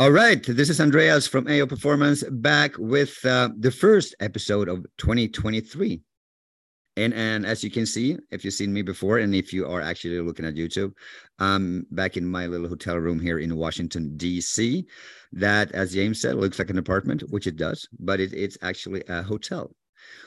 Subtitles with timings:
[0.00, 4.84] All right, this is Andreas from AO Performance back with uh, the first episode of
[4.98, 6.00] 2023.
[6.96, 9.80] And and as you can see, if you've seen me before, and if you are
[9.80, 10.94] actually looking at YouTube,
[11.38, 14.84] I'm back in my little hotel room here in Washington D.C.
[15.30, 19.04] That, as James said, looks like an apartment, which it does, but it, it's actually
[19.08, 19.76] a hotel.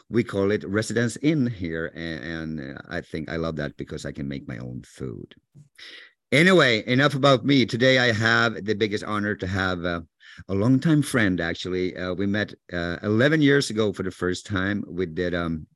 [0.10, 4.14] We call it Residence Inn here, and, and I think I love that because I
[4.14, 5.36] can make my own food.
[6.32, 7.66] Anyway, enough about me.
[7.66, 10.02] Today I have the biggest honor to have uh,
[10.50, 11.40] a longtime friend.
[11.40, 14.84] Actually, uh, we met uh, 11 years ago for the first time.
[14.90, 15.68] We did um,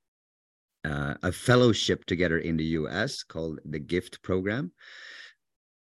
[0.84, 3.24] uh, a fellowship together in the U.S.
[3.24, 4.74] called the Gift Program,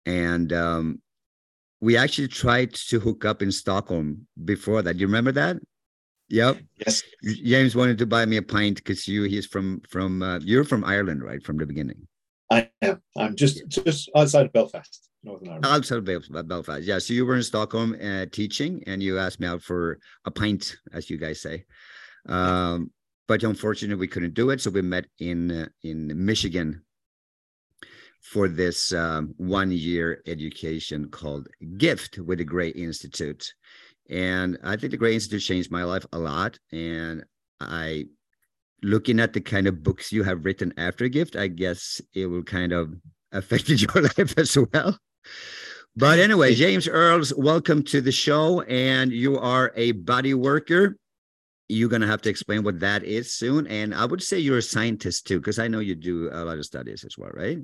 [0.05, 1.01] and um,
[1.81, 4.93] we actually tried to hook up in Stockholm before that.
[4.93, 5.57] Do you remember that?
[6.29, 6.59] Yep.
[6.85, 7.03] Yes.
[7.43, 10.85] James wanted to buy me a pint because you he's from from uh, you're from
[10.85, 11.43] Ireland, right?
[11.43, 12.07] From the beginning.
[12.51, 13.01] I am.
[13.17, 15.65] I'm just just outside of Belfast, Northern Ireland.
[15.65, 16.99] Outside of Belfast, yeah.
[16.99, 20.75] So you were in Stockholm uh, teaching, and you asked me out for a pint,
[20.93, 21.65] as you guys say.
[22.27, 22.91] Um,
[23.27, 26.83] but unfortunately, we couldn't do it, so we met in uh, in Michigan
[28.21, 31.47] for this um, one year education called
[31.77, 33.53] Gift with the Gray Institute.
[34.09, 36.59] And I think the Gray Institute changed my life a lot.
[36.71, 37.23] And
[37.59, 38.05] I
[38.83, 42.43] looking at the kind of books you have written after gift, I guess it will
[42.43, 42.93] kind of
[43.31, 44.97] affected your life as well.
[45.95, 48.61] But anyway, James Earls, welcome to the show.
[48.61, 50.97] And you are a body worker.
[51.69, 53.67] You're going to have to explain what that is soon.
[53.67, 56.57] And I would say you're a scientist too, because I know you do a lot
[56.57, 57.59] of studies as well, right?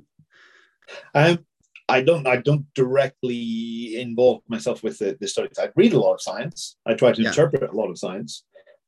[1.14, 1.44] Um,
[1.90, 5.58] I don't I don't directly involve myself with the, the studies.
[5.58, 6.76] I read a lot of science.
[6.86, 7.28] I try to yeah.
[7.28, 8.44] interpret a lot of science.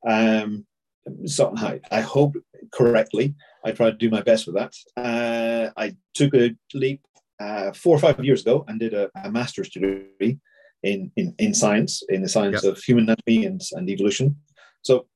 [0.07, 0.65] Um,
[1.25, 2.35] so I, I hope
[2.71, 3.35] correctly.
[3.63, 4.73] I try to do my best with that.
[4.97, 7.01] Uh, I took a leap
[7.39, 10.39] uh, four or five years ago and did a, a master's degree
[10.83, 12.73] in, in, in science, in the science yep.
[12.73, 14.35] of human anatomy and, and evolution.
[14.83, 15.07] So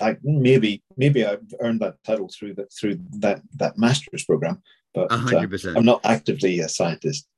[0.00, 4.62] I maybe maybe I've earned that title through that through that that master's program,
[4.94, 7.28] but uh, I'm not actively a scientist.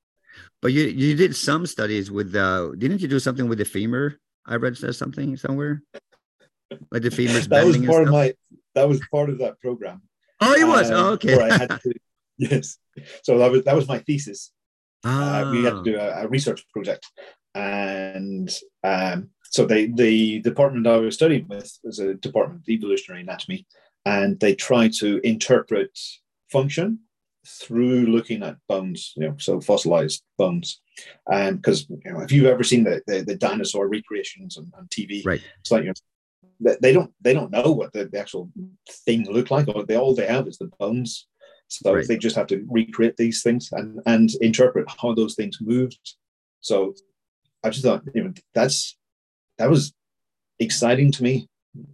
[0.61, 4.17] But you you did some studies with uh didn't you do something with the femur?
[4.47, 5.83] I read something somewhere
[6.91, 8.33] like the femurs that was part of my
[8.73, 10.01] that was part of that program.
[10.41, 10.91] Oh it was?
[10.91, 11.35] Um, oh, okay.
[11.35, 11.93] to,
[12.37, 12.77] yes.
[13.23, 14.51] So that was that was my thesis.
[15.03, 17.05] Uh, we had to do a, a research project.
[17.53, 18.51] And
[18.83, 23.65] um, so they the department i was studying with was a department of evolutionary anatomy.
[24.05, 25.97] And they try to interpret
[26.51, 26.99] function
[27.47, 30.81] through looking at bones, you know, so fossilized bones.
[31.31, 34.87] And because you know, if you've ever seen the the, the dinosaur recreations on, on
[34.87, 35.41] TV, right.
[35.59, 35.93] it's like you know,
[36.81, 38.49] they don't they don't know what the, the actual
[38.89, 41.27] thing looked like or they all they have is the bones
[41.67, 42.07] so right.
[42.07, 46.15] they just have to recreate these things and and interpret how those things moved
[46.61, 46.93] so
[47.63, 48.97] i just thought you know that's
[49.57, 49.93] that was
[50.59, 51.47] exciting to me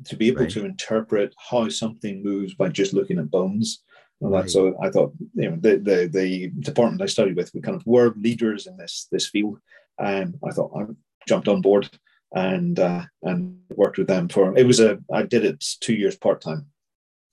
[0.05, 0.49] to be able right.
[0.49, 3.83] to interpret how something moves by just looking at bones
[4.21, 4.43] and right.
[4.43, 7.75] that, so I thought, you know, the, the the department I studied with, we kind
[7.75, 9.57] of were leaders in this this field,
[9.99, 10.85] and I thought I
[11.27, 11.89] jumped on board
[12.34, 16.16] and uh, and worked with them for it was a I did it two years
[16.18, 16.68] part time.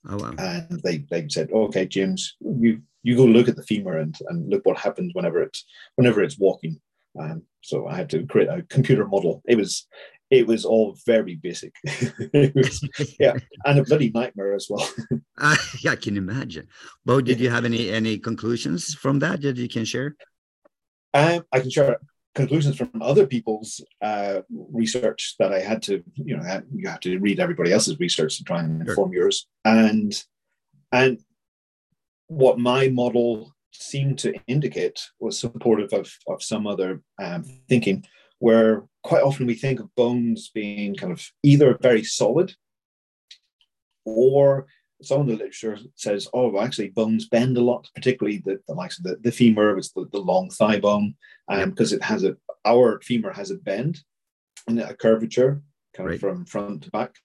[0.07, 0.33] Oh wow!
[0.37, 4.49] And they they said, okay, James, you you go look at the femur and and
[4.49, 5.65] look what happens whenever it's
[5.95, 6.79] whenever it's walking.
[7.19, 9.41] Um, so I had to create a computer model.
[9.45, 9.87] It was
[10.29, 11.73] it was all very basic.
[12.33, 12.87] was,
[13.19, 13.33] yeah,
[13.65, 14.87] and a bloody nightmare as well.
[15.37, 16.67] uh, yeah, I can imagine.
[17.05, 20.15] Well, did you have any any conclusions from that that you can share?
[21.13, 21.97] Um, I can share
[22.39, 24.41] conclusions from other people's uh,
[24.83, 28.43] research that I had to, you know, you have to read everybody else's research to
[28.43, 29.21] try and inform sure.
[29.21, 29.47] yours.
[29.65, 30.11] And
[30.91, 31.19] and
[32.27, 38.05] what my model seemed to indicate was supportive of, of some other um, thinking,
[38.39, 42.53] where quite often we think of bones being kind of either very solid
[44.05, 44.67] or
[45.01, 48.73] some of the literature says, oh, well, actually, bones bend a lot, particularly the, the
[48.73, 51.15] likes of the, the femur, it's the, the long thigh bone,
[51.47, 52.35] because um, it has a,
[52.65, 54.01] our femur has a bend
[54.67, 55.61] and a curvature
[55.95, 56.15] kind right.
[56.15, 57.15] of from front to back.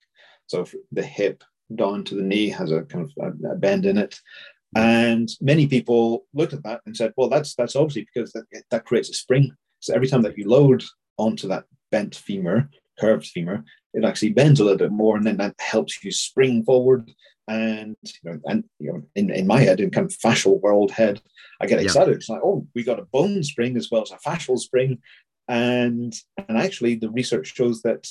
[0.47, 1.43] So the hip
[1.75, 4.19] down to the knee has a kind of a, a bend in it.
[4.77, 8.85] And many people looked at that and said, well, that's that's obviously because that, that
[8.85, 9.53] creates a spring.
[9.81, 10.83] So every time that you load
[11.17, 12.69] onto that bent femur,
[12.99, 16.65] curved femur, it actually bends a little bit more, and then that helps you spring
[16.65, 17.11] forward
[17.49, 20.91] and you know, and you know, in, in my head, in kind of fascial world
[20.91, 21.21] head,
[21.61, 22.11] I get excited.
[22.11, 22.17] Yeah.
[22.17, 24.99] It's like, oh, we got a bone spring as well as a fascial spring,
[25.49, 26.15] and
[26.49, 28.09] and actually, the research shows that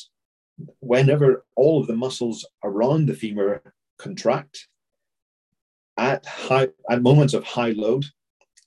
[0.80, 3.62] whenever all of the muscles around the femur
[3.98, 4.68] contract
[5.98, 8.06] at high at moments of high load,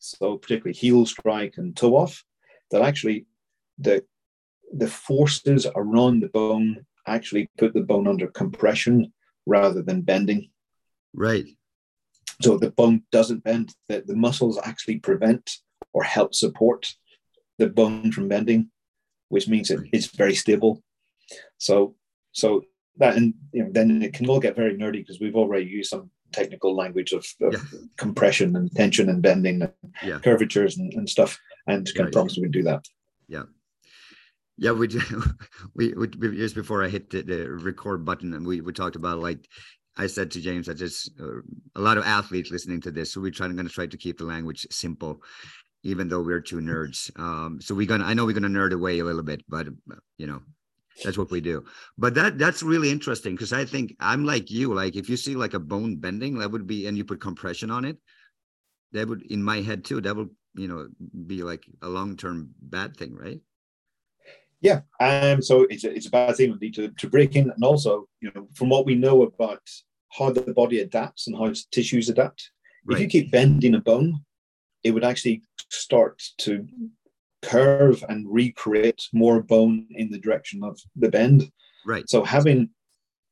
[0.00, 2.24] so particularly heel strike and toe off,
[2.72, 3.26] that actually
[3.78, 4.04] the
[4.76, 9.12] the forces around the bone actually put the bone under compression
[9.46, 10.50] rather than bending.
[11.14, 11.46] Right.
[12.42, 13.74] So the bone doesn't bend.
[13.88, 15.58] The, the muscles actually prevent
[15.92, 16.86] or help support
[17.58, 18.70] the bone from bending,
[19.28, 20.82] which means it, it's very stable.
[21.58, 21.96] So
[22.32, 22.62] so
[22.98, 25.90] that and you know then it can all get very nerdy because we've already used
[25.90, 27.78] some technical language of, of yeah.
[27.96, 29.72] compression and tension and bending and
[30.02, 30.18] yeah.
[30.18, 32.12] curvatures and, and, stuff and can right.
[32.12, 32.84] promise we can do that.
[33.28, 33.44] Yeah.
[34.58, 34.88] Yeah, we,
[35.74, 39.18] we, we just before I hit the, the record button, and we, we talked about
[39.18, 39.46] like
[39.96, 41.40] I said to James that there's uh,
[41.74, 44.18] a lot of athletes listening to this, so we're trying going to try to keep
[44.18, 45.22] the language simple,
[45.82, 47.10] even though we're two nerds.
[47.18, 49.68] Um, so we're gonna I know we're gonna nerd away a little bit, but
[50.18, 50.40] you know
[51.04, 51.64] that's what we do
[51.98, 55.34] but that that's really interesting because i think i'm like you like if you see
[55.34, 57.98] like a bone bending that would be and you put compression on it
[58.92, 60.88] that would in my head too that would you know
[61.26, 63.40] be like a long-term bad thing right
[64.60, 68.08] yeah um so it's a, it's a bad thing to, to break in and also
[68.20, 69.60] you know from what we know about
[70.12, 72.50] how the body adapts and how tissues adapt
[72.86, 72.96] right.
[72.96, 74.20] if you keep bending a bone
[74.82, 76.66] it would actually start to
[77.42, 81.50] curve and recreate more bone in the direction of the bend.
[81.86, 82.08] Right.
[82.08, 82.70] So having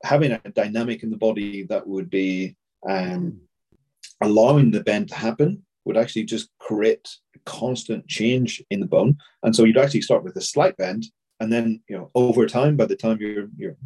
[0.03, 2.57] having a dynamic in the body that would be
[2.89, 3.41] um,
[4.21, 9.17] allowing the bend to happen would actually just create a constant change in the bone.
[9.43, 11.07] And so you'd actually start with a slight bend,
[11.41, 13.77] and then you know over time, by the time you're you're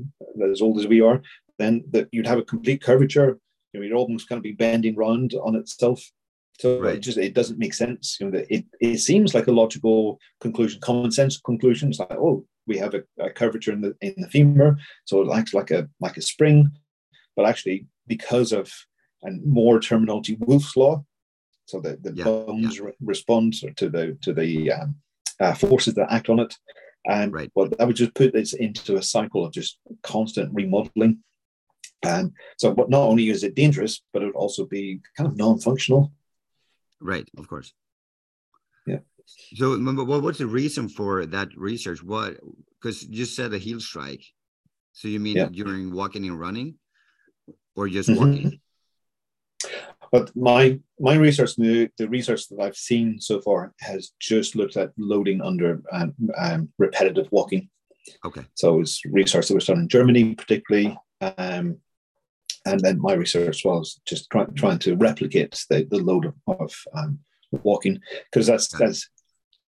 [0.51, 1.23] as old as we are,
[1.59, 3.39] then that you'd have a complete curvature.
[3.73, 6.03] You know, you'd almost kind of be bending round on itself
[6.59, 6.97] so right.
[6.97, 8.19] it just it doesn't make sense.
[8.21, 11.91] You know, it it seems like a logical conclusion, common sense conclusion.
[11.91, 15.37] It's like, oh, we have a, a curvature in the in the femur, so it
[15.37, 16.71] acts like a like a spring,
[17.37, 18.73] but actually because of
[19.23, 21.05] and more terminology, Wolff's law,
[21.69, 22.25] so the, the yeah.
[22.25, 22.87] bones yeah.
[22.87, 24.97] Re- respond to the to the um,
[25.39, 26.55] uh, forces that act on it,
[27.07, 27.51] and right.
[27.55, 31.19] well, I would just put this into a cycle of just constant remodeling.
[32.03, 35.37] And so, but not only is it dangerous, but it would also be kind of
[35.37, 36.13] non-functional.
[37.01, 37.75] Right, of course.
[38.87, 39.01] Yeah.
[39.57, 42.03] So, what what's the reason for that research?
[42.03, 42.39] What
[42.81, 44.25] because you said a heel strike.
[44.93, 45.49] So you mean yeah.
[45.53, 46.77] during walking and running,
[47.77, 48.19] or just mm-hmm.
[48.19, 48.61] walking?
[50.11, 54.77] But my my research, the, the research that I've seen so far, has just looked
[54.77, 57.69] at loading under um, um, repetitive walking.
[58.25, 58.43] Okay.
[58.55, 61.79] So it's research that was done in Germany, particularly, um,
[62.65, 66.75] and then my research was just try, trying to replicate the, the load of, of
[66.95, 67.19] um,
[67.63, 68.01] walking
[68.31, 69.09] because that's that's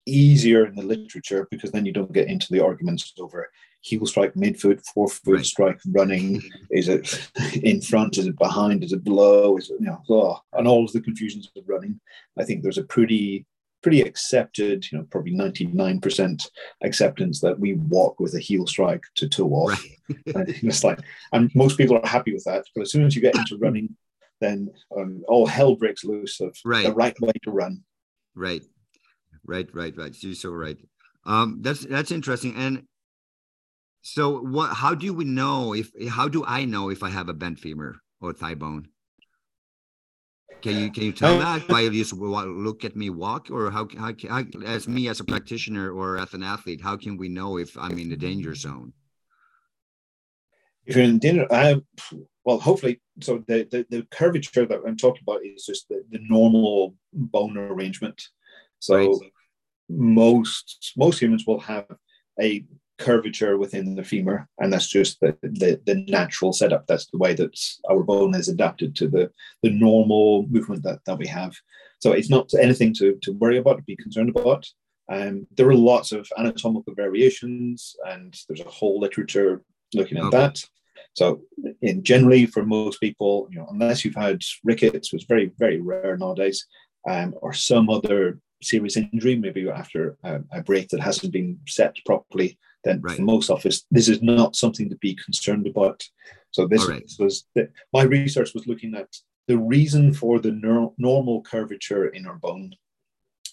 [0.07, 3.49] easier in the literature because then you don't get into the arguments over
[3.85, 5.45] heel strike midfoot forefoot right.
[5.45, 7.31] strike running is it
[7.63, 10.85] in front is it behind is it below is it you know oh, and all
[10.85, 12.01] of the confusions of running
[12.39, 13.47] i think there's a pretty
[13.85, 16.49] pretty accepted, you know, probably 99%
[16.83, 19.85] acceptance that we walk with a heel strike to toe off.
[20.09, 20.27] Right.
[20.35, 21.01] and it's like,
[21.35, 22.65] and most people are happy with that.
[22.75, 23.95] But as soon as you get into running,
[24.41, 26.87] then um, all hell breaks loose of right.
[26.87, 27.85] the right way to run.
[28.35, 28.65] Right,
[29.45, 30.17] right, right, right.
[30.23, 30.79] You're so right.
[31.27, 32.55] Um, that's that's interesting.
[32.57, 32.85] And
[34.06, 34.75] so, what?
[34.75, 35.91] How do we know if?
[36.11, 38.89] How do I know if I have a bent femur or thigh bone?
[40.61, 41.39] Can you can you tell oh.
[41.39, 45.25] that by just look at me walk, or how, how, how as me as a
[45.25, 48.93] practitioner or as an athlete, how can we know if I'm in the danger zone?
[50.85, 51.81] If you're in danger, I,
[52.45, 56.21] well, hopefully, so the, the, the curvature that I'm talking about is just the, the
[56.28, 58.23] normal bone arrangement.
[58.81, 59.31] So right.
[59.88, 61.87] most most humans will have
[62.38, 62.67] a
[62.99, 66.87] curvature within the femur, and that's just the, the, the natural setup.
[66.87, 67.59] That's the way that
[67.91, 69.31] our bone is adapted to the,
[69.63, 71.55] the normal movement that, that we have.
[72.01, 74.67] So it's not anything to, to worry about, to be concerned about.
[75.11, 80.39] Um, there are lots of anatomical variations, and there's a whole literature looking at okay.
[80.39, 80.65] that.
[81.15, 81.43] So,
[81.83, 85.81] in generally, for most people, you know, unless you've had rickets, which is very, very
[85.81, 86.67] rare nowadays,
[87.09, 91.95] um, or some other serious injury, maybe after a, a break that hasn't been set
[92.05, 93.17] properly, then right.
[93.17, 96.03] for most of us, this is not something to be concerned about.
[96.50, 97.11] So this right.
[97.19, 99.09] was the, my research was looking at
[99.49, 100.53] the reason for the
[100.97, 102.75] normal curvature in our bone,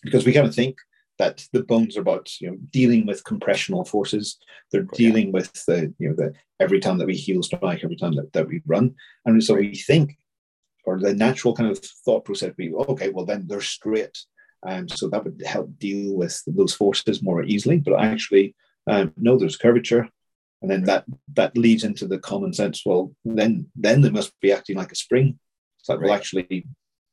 [0.04, 0.78] because we kind of think
[1.18, 4.38] that the bones are about you know dealing with compressional forces.
[4.72, 7.96] They're oh, dealing with the you know the every time that we heel strike, every
[7.96, 8.96] time that, that we run,
[9.26, 10.18] and so we think,
[10.86, 14.18] or the natural kind of thought process be okay, well then they're straight,
[14.66, 17.78] and so that would help deal with those forces more easily.
[17.78, 18.56] But actually,
[18.88, 20.08] um, no, there's curvature,
[20.62, 22.84] and then that that leads into the common sense.
[22.86, 25.40] Well, then then they must be acting like a spring.
[25.80, 26.08] It's like, right.
[26.08, 26.68] well, actually,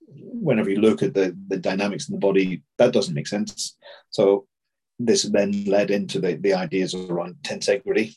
[0.08, 3.76] whenever you look at the the dynamics in the body, that doesn't make sense.
[4.10, 4.46] So
[4.98, 8.16] this then led into the, the ideas around tensegrity.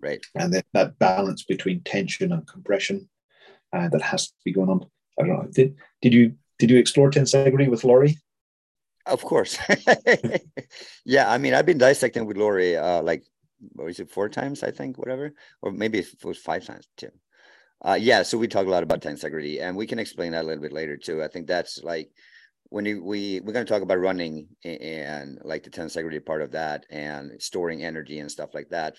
[0.00, 0.24] Right.
[0.34, 3.08] And then that balance between tension and compression
[3.72, 4.86] uh, that has to be going on.
[5.18, 5.48] I don't know.
[5.50, 8.18] Did, did you did you explore tensegrity with Laurie?
[9.08, 9.58] Of course.
[11.04, 13.24] yeah, I mean, I've been dissecting with Lori uh, like
[13.72, 17.10] what was it four times, I think, whatever, or maybe it was five times too.
[17.84, 20.48] Uh, yeah, so we talk a lot about tensegrity, and we can explain that a
[20.48, 21.22] little bit later too.
[21.22, 22.10] I think that's like
[22.70, 26.42] when you, we we're going to talk about running and, and like the tensegrity part
[26.42, 28.96] of that and storing energy and stuff like that.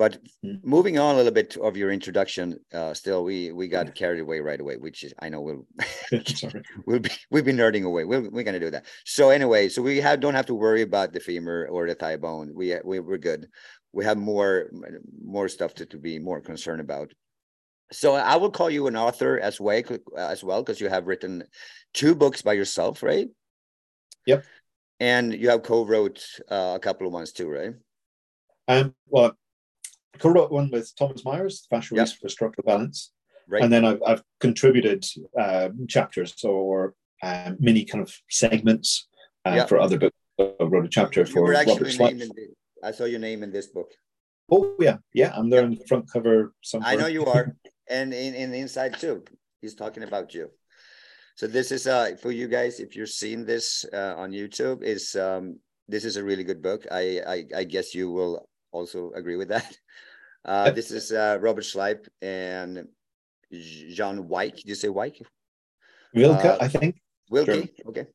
[0.00, 0.54] But hmm.
[0.62, 4.40] moving on a little bit of your introduction, uh, still we we got carried away
[4.40, 5.66] right away, which is I know we'll
[6.86, 8.06] we'll be we've been nerding away.
[8.06, 8.86] We're, we're gonna do that.
[9.04, 12.16] So anyway, so we have don't have to worry about the femur or the thigh
[12.16, 12.50] bone.
[12.54, 13.48] We we we're good.
[13.92, 14.70] We have more
[15.22, 17.12] more stuff to, to be more concerned about.
[17.92, 19.82] So I will call you an author as well
[20.16, 21.44] as well because you have written
[21.92, 23.28] two books by yourself, right?
[24.24, 24.46] Yep.
[24.98, 27.74] And you have co-wrote uh, a couple of ones too, right?
[28.66, 29.36] Um, well,
[30.18, 32.08] co-wrote one with Thomas Myers, Fascia yep.
[32.20, 33.12] for Structural Balance.
[33.48, 33.62] Right.
[33.62, 35.04] And then I've, I've contributed
[35.38, 39.08] uh, chapters or uh, mini kind of segments
[39.44, 39.68] uh, yep.
[39.68, 40.16] for other books.
[40.38, 42.00] I wrote a chapter you for Robert
[42.82, 43.92] I saw your name in this book.
[44.50, 46.90] Oh yeah, yeah, I'm there on the front cover somewhere.
[46.90, 47.54] I know you are,
[47.88, 49.24] and in, in the inside too.
[49.60, 50.50] He's talking about you.
[51.36, 55.14] So this is uh for you guys if you're seeing this uh, on YouTube is
[55.14, 56.86] um this is a really good book.
[56.90, 59.76] I I, I guess you will also agree with that.
[60.42, 62.88] Uh, this is uh, Robert Schleip and
[63.52, 64.56] Jean Wyke.
[64.56, 65.20] Did you say Wyke?
[66.16, 66.98] Wilke, uh, I think.
[67.30, 68.06] Wilke, okay.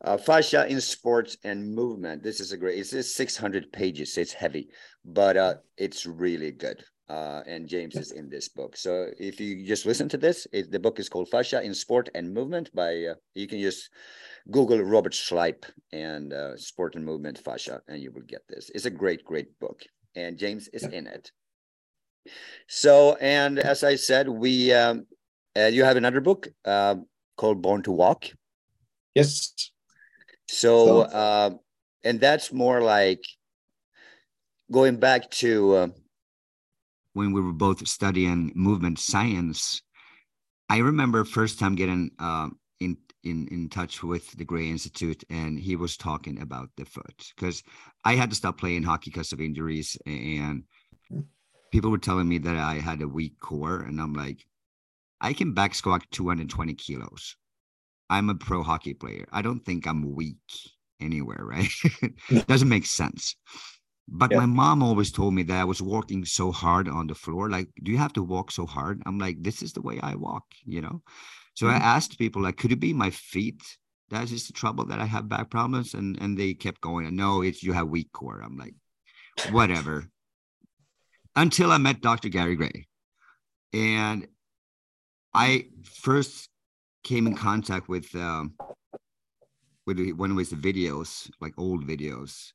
[0.00, 2.22] Uh, fascia in sports and movement.
[2.22, 2.78] This is a great.
[2.78, 4.18] It's 600 pages.
[4.18, 4.68] it's heavy,
[5.04, 6.84] but uh, it's really good.
[7.08, 8.76] Uh, and James is in this book.
[8.76, 12.08] So if you just listen to this, it, the book is called Fascia in Sport
[12.14, 12.74] and Movement.
[12.74, 13.90] By uh, you can just
[14.50, 18.70] Google Robert Schleip and uh, Sport and Movement Fascia, and you will get this.
[18.74, 19.82] It's a great, great book,
[20.14, 21.30] and James is in it.
[22.68, 25.06] So, and as I said, we um,
[25.58, 26.96] uh, you have another book uh,
[27.36, 28.26] called Born to Walk.
[29.14, 29.52] Yes.
[30.48, 31.50] So, uh,
[32.04, 33.22] and that's more like
[34.70, 35.92] going back to
[37.12, 39.82] when we were both studying movement science.
[40.68, 42.48] I remember first time getting uh,
[42.80, 47.32] in in in touch with the Gray Institute, and he was talking about the foot
[47.36, 47.62] because
[48.04, 50.64] I had to stop playing hockey because of injuries and
[51.72, 54.44] people were telling me that I had a weak core, and I'm like,
[55.20, 57.36] I can back squat 220 kilos.
[58.10, 59.26] I'm a pro hockey player.
[59.32, 60.36] I don't think I'm weak
[61.00, 61.72] anywhere, right?
[62.46, 63.36] Doesn't make sense.
[64.08, 64.38] But yeah.
[64.38, 67.48] my mom always told me that I was walking so hard on the floor.
[67.48, 69.02] Like, do you have to walk so hard?
[69.06, 71.02] I'm like, this is the way I walk, you know?
[71.54, 71.76] So mm-hmm.
[71.76, 73.62] I asked people, like, could it be my feet?
[74.10, 75.94] That is the trouble that I have back problems.
[75.94, 78.42] And and they kept going, no, it's you have weak core.
[78.44, 78.74] I'm like,
[79.50, 80.10] whatever
[81.36, 82.28] until I met Dr.
[82.28, 82.86] Gary Gray.
[83.72, 84.28] And
[85.34, 86.48] I first
[87.04, 88.54] came in contact with um,
[89.86, 92.52] with one of his videos, like old videos.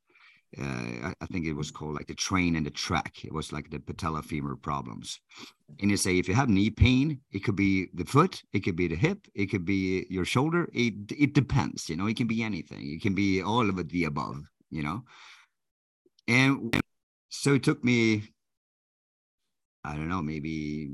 [0.58, 3.26] Uh, I, think it was called like the train and the track.
[3.26, 5.20] It was like the patella femur problems.
[5.82, 8.78] And you say if you have knee pain, it could be the foot, it could
[8.78, 10.70] be the hip, it could be your shoulder.
[10.74, 12.08] It it depends, you know.
[12.08, 12.94] It can be anything.
[12.94, 15.04] It can be all of the above, you know.
[16.30, 16.82] And
[17.30, 18.24] so it took me
[19.84, 20.90] I don't know, maybe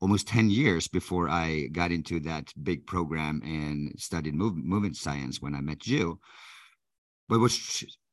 [0.00, 5.40] almost 10 years before I got into that big program and studied move, movement science
[5.40, 6.18] when I met you.
[7.28, 7.52] But what,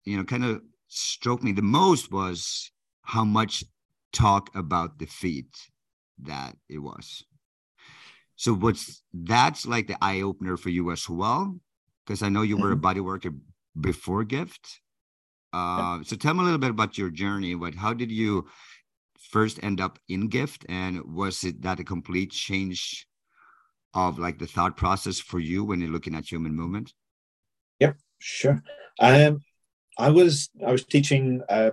[0.05, 3.63] you know, kind of struck me the most was how much
[4.11, 5.55] talk about the feet
[6.23, 7.23] that it was.
[8.35, 11.59] So what's that's like the eye opener for you as well?
[12.05, 12.81] Because I know you were a mm-hmm.
[12.81, 13.31] body worker
[13.79, 14.81] before gift.
[15.51, 17.55] Uh, so tell me a little bit about your journey.
[17.55, 18.47] What how did you
[19.19, 23.07] first end up in gift and was it that a complete change
[23.93, 26.93] of like the thought process for you when you're looking at human movement
[27.79, 28.63] yep sure
[29.01, 29.39] um
[29.99, 31.71] I was I was teaching uh,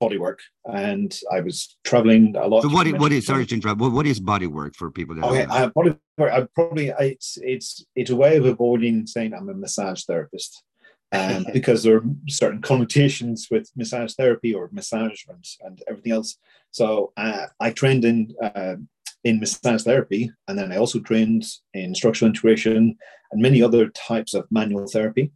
[0.00, 2.62] body work and I was traveling a lot.
[2.62, 3.80] So what, what is sorry to interrupt?
[3.80, 5.24] What, what is body work for people that?
[5.24, 6.32] Okay, uh, body work.
[6.32, 10.62] I probably it's it's it's a way of avoiding saying I'm a massage therapist
[11.10, 16.36] um, because there are certain connotations with massage therapy or massage and, and everything else.
[16.70, 18.76] So uh, I trained in uh,
[19.24, 22.96] in massage therapy, and then I also trained in structural integration
[23.32, 25.32] and many other types of manual therapy.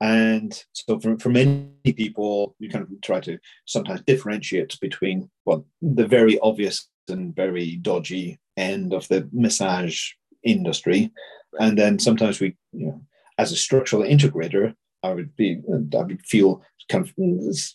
[0.00, 5.66] And so for, for many people, you kind of try to sometimes differentiate between well,
[5.80, 10.10] the very obvious and very dodgy end of the massage
[10.42, 11.12] industry.
[11.58, 13.00] And then sometimes we, you know,
[13.38, 15.60] as a structural integrator, I would be,
[15.94, 17.12] I would feel kind of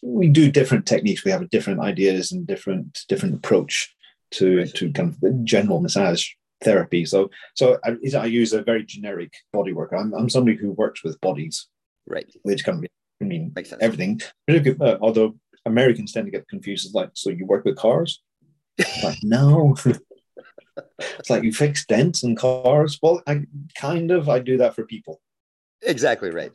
[0.02, 1.24] we do different techniques.
[1.24, 3.94] We have different ideas and different different approach
[4.32, 6.28] to to kind of the general massage
[6.64, 7.06] therapy.
[7.06, 9.92] So so I, I use a very generic body work.
[9.98, 11.68] I'm I'm somebody who works with bodies,
[12.08, 12.32] right?
[12.44, 12.88] Which can be
[13.22, 14.22] I mean everything.
[14.50, 16.86] Uh, although Americans tend to get confused.
[16.86, 18.22] It's like so you work with cars?
[19.04, 19.76] like no.
[21.00, 23.00] it's like you fix dents in cars.
[23.02, 25.22] Well, I kind of I do that for people.
[25.82, 26.52] Exactly right.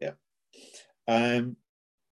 [0.00, 0.12] Yeah.
[1.08, 1.56] Um.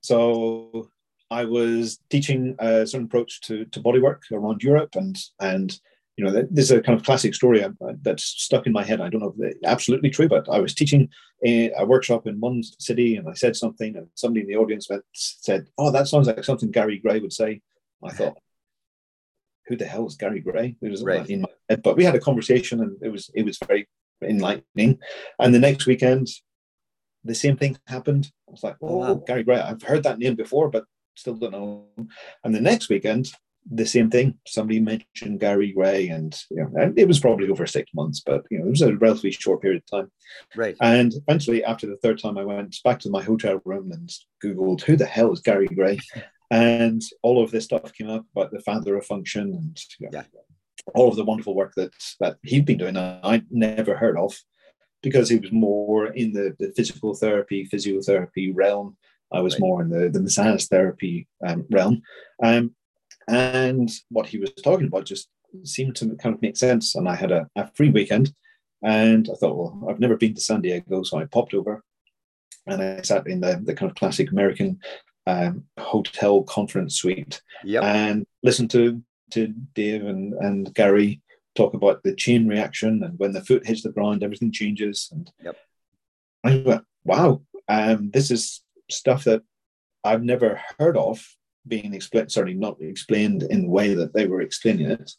[0.03, 0.91] So
[1.31, 5.79] I was teaching a certain approach to to bodywork around Europe, and and
[6.17, 7.71] you know this is a kind of classic story uh,
[8.03, 9.01] that's stuck in my head.
[9.01, 11.09] I don't know if it's absolutely true, but I was teaching
[11.45, 14.89] a, a workshop in one city, and I said something, and somebody in the audience
[15.13, 17.61] said, "Oh, that sounds like something Gary Gray would say."
[18.05, 18.37] I thought,
[19.67, 20.77] who the hell is Gary Gray?
[20.81, 21.29] It was right.
[21.29, 21.83] in my head.
[21.83, 23.89] But we had a conversation and it was it was very
[24.23, 24.99] enlightening.
[25.39, 26.29] And the next weekend,
[27.25, 28.31] the same thing happened.
[28.49, 29.09] I was like, oh, wow.
[29.09, 31.87] Oh, Gary Gray, I've heard that name before, but still don't know.
[32.45, 33.33] And the next weekend,
[33.71, 34.39] the same thing.
[34.47, 38.59] Somebody mentioned Gary Gray, and you know, it was probably over six months, but you
[38.59, 40.11] know, it was a relatively short period of time.
[40.57, 40.77] Right.
[40.81, 44.11] And eventually, after the third time, I went back to my hotel room and
[44.43, 45.99] googled who the hell is Gary Gray,
[46.51, 50.19] and all of this stuff came up about the father of function and you know,
[50.19, 50.41] yeah.
[50.95, 52.97] all of the wonderful work that that he'd been doing.
[52.97, 54.35] I'd never heard of
[55.03, 58.97] because he was more in the, the physical therapy, physiotherapy realm.
[59.33, 59.61] I was right.
[59.61, 62.03] more in the, the massage therapy um, realm.
[62.43, 62.75] Um,
[63.29, 65.29] and what he was talking about just
[65.65, 66.95] seemed to kind of make sense.
[66.95, 68.35] And I had a, a free weekend
[68.83, 71.85] and I thought, well, I've never been to San Diego, so I popped over
[72.67, 74.81] and I sat in the, the kind of classic American
[75.27, 77.85] um, hotel conference suite yep.
[77.85, 81.23] and listen to to Dave and, and Gary
[81.55, 85.09] talk about the chain reaction and when the foot hits the ground, everything changes.
[85.13, 85.57] And yep.
[86.45, 89.43] I went, wow, um, this is stuff that
[90.05, 91.27] I've never heard of
[91.67, 95.13] being explained, sorry, not explained in the way that they were explaining it.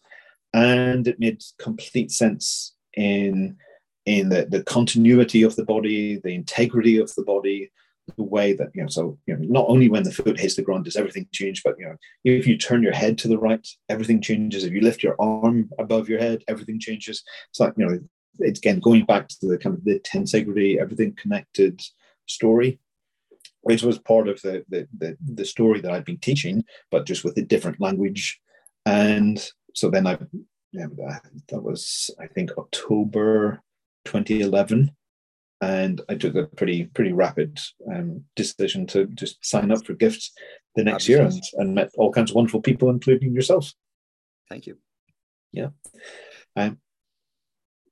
[0.53, 3.57] And it made complete sense in
[4.05, 7.71] in the, the continuity of the body, the integrity of the body,
[8.17, 10.61] the way that you know so you know not only when the foot hits the
[10.61, 13.67] ground does everything change but you know if you turn your head to the right
[13.89, 14.63] everything changes.
[14.63, 17.23] If you lift your arm above your head everything changes.
[17.49, 17.99] It's like you know
[18.39, 21.81] it's again going back to the kind of the tensegrity everything connected
[22.25, 22.79] story
[23.63, 27.23] which was part of the, the the the story that I'd been teaching but just
[27.23, 28.39] with a different language
[28.85, 30.17] and so then I
[30.73, 30.87] yeah,
[31.49, 33.61] that was I think October
[34.05, 34.91] 2011
[35.61, 37.59] and I took a pretty pretty rapid
[37.93, 40.33] um, decision to just sign up for gifts
[40.75, 43.71] the next year and, and met all kinds of wonderful people, including yourself.
[44.49, 44.77] Thank you.
[45.51, 45.69] Yeah.
[46.55, 46.79] Um,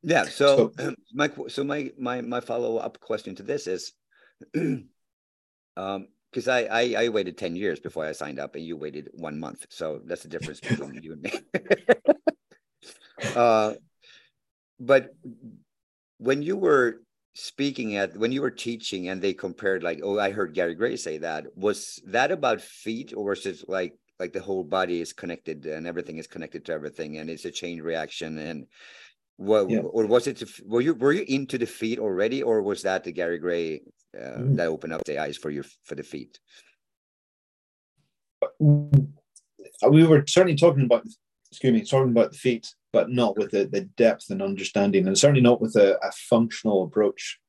[0.01, 0.23] yeah.
[0.23, 3.93] So, so my so my my my follow up question to this is,
[5.77, 9.09] um, because I, I I waited ten years before I signed up, and you waited
[9.13, 9.65] one month.
[9.69, 11.33] So that's the difference between you and me.
[13.35, 13.73] uh,
[14.79, 15.13] but
[16.17, 17.01] when you were
[17.33, 20.97] speaking at when you were teaching and they compared like oh i heard gary gray
[20.97, 25.13] say that was that about feet or was it like like the whole body is
[25.13, 28.67] connected and everything is connected to everything and it's a chain reaction and
[29.37, 29.79] what yeah.
[29.79, 33.13] or was it were you were you into the feet already or was that the
[33.13, 33.81] gary gray
[34.17, 34.55] uh, mm.
[34.55, 36.39] that open up the eyes for you for the feet
[38.59, 41.05] we were certainly talking about
[41.49, 45.17] excuse me talking about the feet but not with the, the depth and understanding, and
[45.17, 47.39] certainly not with a, a functional approach.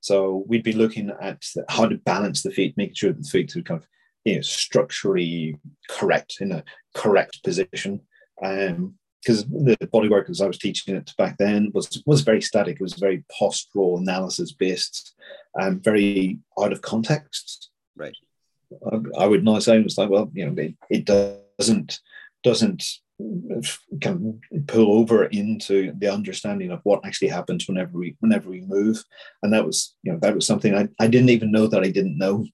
[0.00, 3.56] So we'd be looking at how to balance the feet, making sure that the feet
[3.56, 3.86] are kind of
[4.24, 5.56] you know, structurally
[5.88, 8.00] correct in a correct position.
[8.42, 12.76] Um, because the bodywork as I was teaching it back then was was very static.
[12.76, 15.14] It was very postural analysis based,
[15.54, 17.70] and very out of context.
[17.96, 18.16] Right.
[18.92, 21.04] I, I would not say it was like, well, you know, it, it
[21.58, 22.00] doesn't
[22.42, 22.84] doesn't
[24.00, 29.04] can pull over into the understanding of what actually happens whenever we whenever we move
[29.42, 31.90] and that was you know that was something i, I didn't even know that i
[31.90, 32.44] didn't know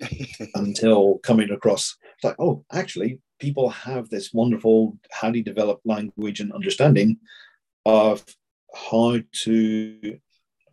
[0.54, 6.52] until coming across it's like oh actually people have this wonderful highly developed language and
[6.52, 7.18] understanding
[7.86, 8.24] of
[8.90, 10.18] how to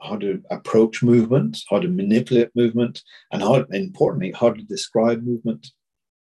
[0.01, 5.67] how to approach movement how to manipulate movement and how importantly how to describe movement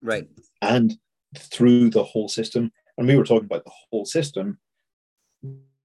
[0.01, 0.27] right
[0.61, 0.97] and
[1.37, 4.59] through the whole system and we were talking about the whole system,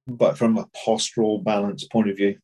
[0.07, 2.37] but from a postural balance point of view.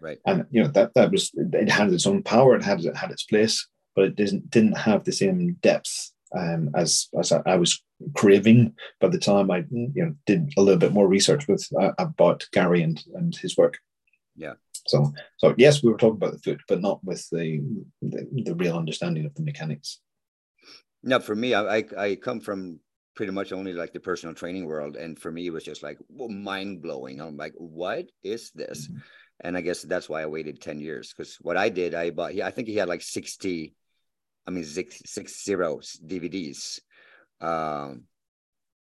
[0.00, 0.18] Right.
[0.26, 3.12] And you know that that was it had its own power, it had it had
[3.12, 7.56] its place, but it didn't didn't have the same depth um, as as I, I,
[7.56, 7.82] was
[8.14, 11.92] craving by the time I you know did a little bit more research with uh,
[11.98, 13.78] about Gary and and his work.
[14.36, 14.54] Yeah.
[14.86, 17.60] So, so yes, we were talking about the foot, but not with the
[18.00, 20.00] the, the real understanding of the mechanics.
[21.02, 22.78] Now, for me, I, I come from
[23.14, 25.98] pretty much only like the personal training world, and for me, it was just like
[26.10, 27.20] mind blowing.
[27.20, 28.86] I'm like, what is this?
[28.86, 28.98] Mm-hmm.
[29.44, 32.38] And I guess that's why I waited ten years because what I did, I bought.
[32.40, 33.74] I think he had like sixty,
[34.46, 36.80] I mean six six zeros DVDs.
[37.40, 38.04] Um,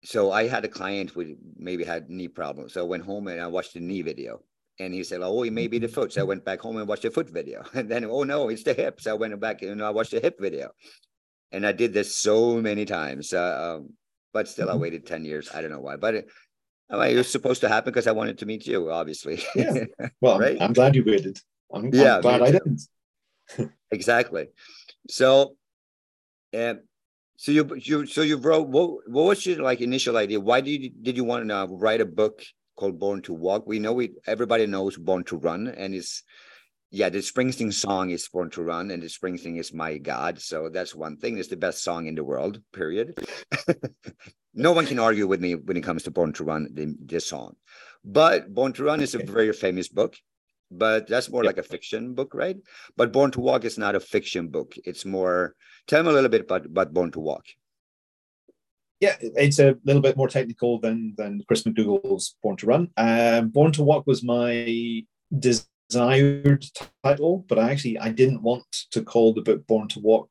[0.04, 2.74] so I had a client who maybe had knee problems.
[2.74, 4.42] So I went home and I watched the knee video.
[4.80, 6.14] And he said, Oh, it may be the foot.
[6.14, 7.64] So I went back home and watched the foot video.
[7.74, 9.02] And then, oh no, it's the hip.
[9.02, 10.72] So I went back and I watched the hip video.
[11.52, 13.34] And I did this so many times.
[13.34, 13.94] Uh, um,
[14.32, 14.82] but still, I mm-hmm.
[14.82, 15.50] waited 10 years.
[15.54, 15.98] I don't know why.
[15.98, 16.30] But it,
[16.90, 19.44] I mean, it was supposed to happen because I wanted to meet you, obviously.
[19.56, 19.86] Yeah.
[20.22, 20.58] Well, right?
[20.58, 21.40] I'm, I'm glad you waited.
[21.74, 22.82] I'm, yeah, I'm glad I didn't.
[23.92, 24.48] exactly.
[25.10, 25.56] So,
[26.54, 26.82] and
[27.36, 30.40] so you you so you wrote what what was your like initial idea?
[30.40, 32.44] Why did you did you want to uh, write a book
[32.76, 33.66] called Born to Walk?
[33.66, 36.24] We know we everybody knows Born to Run, and it's
[36.92, 40.40] yeah, the Springsteen song is Born to Run, and the Springsteen is My God.
[40.40, 41.38] So that's one thing.
[41.38, 42.62] It's the best song in the world.
[42.72, 43.18] Period.
[44.54, 47.28] no one can argue with me when it comes to Born to Run, the, this
[47.28, 47.56] song.
[48.04, 50.16] But Born to Run is a very famous book
[50.72, 51.56] but that's more yep.
[51.56, 52.58] like a fiction book, right?
[52.96, 54.76] But Born to Walk is not a fiction book.
[54.86, 55.56] It's more.
[55.88, 57.46] Tell me a little bit about, about Born to Walk.
[59.00, 62.90] Yeah, it's a little bit more technical than than Chris McDougall's Born to Run.
[62.98, 65.04] Um, Born to Walk was my
[65.38, 66.66] desired
[67.04, 70.30] title, but I actually I didn't want to call the book Born to Walk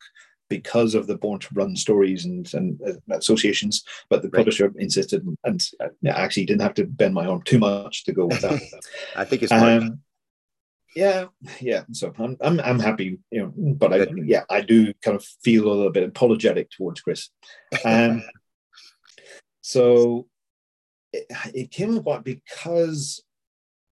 [0.51, 3.85] because of the Born to Run stories and, and uh, associations.
[4.11, 4.41] But the right.
[4.41, 8.27] publisher insisted, and uh, actually didn't have to bend my arm too much to go
[8.27, 8.61] with that.
[9.17, 10.01] I think it's um,
[10.95, 11.27] yeah,
[11.61, 11.85] yeah.
[11.93, 13.53] So I'm, I'm, I'm happy, you know.
[13.57, 17.31] But I, yeah, I do kind of feel a little bit apologetic towards Chris.
[17.85, 18.23] Um,
[19.61, 20.27] so
[21.13, 23.23] it, it came about because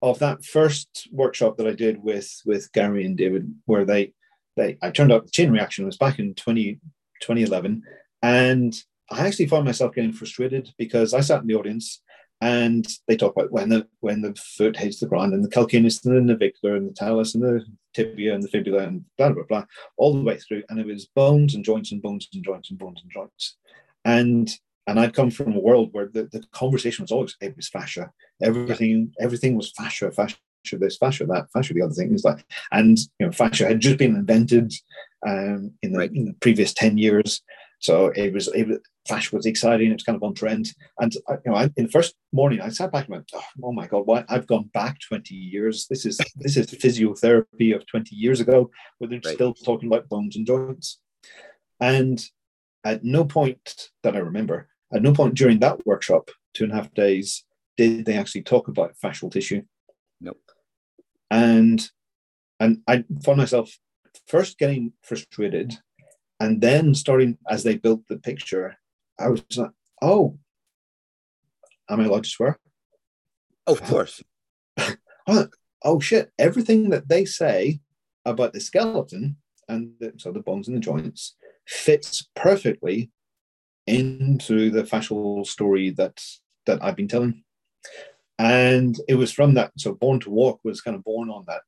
[0.01, 4.13] of that first workshop that I did with with Gary and David, where they
[4.55, 6.79] they I turned up the chain reaction was back in 20,
[7.21, 7.83] 2011,
[8.21, 8.75] and
[9.09, 12.01] I actually found myself getting frustrated because I sat in the audience
[12.41, 16.05] and they talk about when the when the foot hits the ground and the calcaneus
[16.05, 19.43] and the navicular and the talus and the tibia and the fibula and blah blah
[19.43, 19.65] blah
[19.97, 20.63] all the way through.
[20.69, 23.57] And it was bones and joints and bones and joints and bones and joints.
[24.05, 24.49] And
[24.85, 28.11] and I'd come from a world where the, the conversation was always it was fascia.
[28.41, 30.37] Everything everything was fascia fascia
[30.73, 32.13] this fascia that fascia the other thing.
[32.13, 34.73] Is like and you know fascia had just been invented
[35.27, 36.11] um, in, the, right.
[36.13, 37.41] in the previous 10 years
[37.79, 39.89] so it was, it was fascia was exciting.
[39.89, 40.67] It was kind of on trend.
[40.99, 43.41] And I, you know, I, in the first morning, I sat back and went, oh,
[43.63, 45.87] "Oh, my god, why I've gone back twenty years.
[45.89, 49.33] This is this is physiotherapy of twenty years ago, where they're right.
[49.33, 50.99] still talking about bones and joints."
[51.79, 52.23] And
[52.83, 56.75] at no point that I remember, at no point during that workshop, two and a
[56.75, 57.43] half days,
[57.75, 59.61] did they actually talk about fascial tissue.
[60.19, 60.41] Nope.
[61.29, 61.87] And
[62.59, 63.77] and I found myself
[64.27, 65.77] first getting frustrated
[66.39, 68.77] and then starting as they built the picture,
[69.19, 69.71] I was like,
[70.01, 70.37] oh,
[71.89, 72.59] am I allowed to swear?
[73.65, 74.23] Of course.
[75.27, 75.47] oh,
[75.83, 76.31] oh, shit.
[76.37, 77.79] Everything that they say
[78.25, 83.11] about the skeleton and the, so the bones and the joints fits perfectly
[83.87, 86.21] into the fascial story that
[86.65, 87.43] that I've been telling.
[88.37, 89.71] And it was from that.
[89.77, 91.63] So Born to Walk was kind of born on that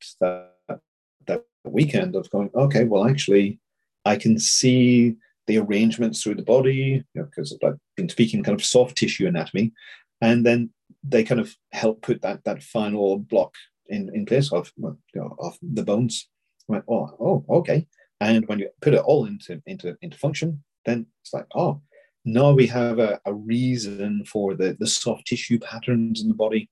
[0.67, 0.79] that
[1.25, 3.59] that weekend of going, okay, well, actually,
[4.05, 5.15] I can see
[5.47, 9.27] the arrangements through the body, because you know, I've been speaking kind of soft tissue
[9.27, 9.73] anatomy,
[10.21, 10.69] and then
[11.03, 13.53] they kind of help put that that final block
[13.87, 16.27] in, in place of you know, of the bones.
[16.69, 17.87] I went, oh, oh, okay.
[18.21, 21.81] And when you put it all into into into function, then it's like, oh,
[22.25, 26.69] now we have a, a reason for the the soft tissue patterns in the body.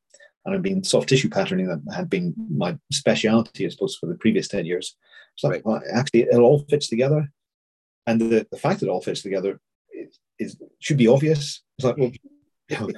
[0.47, 4.15] And I've been soft tissue patterning that had been my specialty, I suppose, for the
[4.15, 4.95] previous 10 years.
[5.35, 5.61] So right.
[5.65, 7.29] well, actually, it all fits together,
[8.07, 9.59] and the, the fact that it all fits together
[9.91, 11.61] is, is should be obvious.
[11.77, 12.11] It's like, well,
[12.69, 12.89] you know,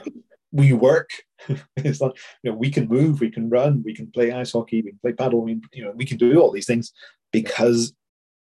[0.51, 1.09] we work.
[1.75, 4.83] it's like you know, we can move, we can run, we can play ice hockey,
[4.83, 5.41] we can play paddle.
[5.41, 6.93] We, you know, we can do all these things
[7.33, 7.93] because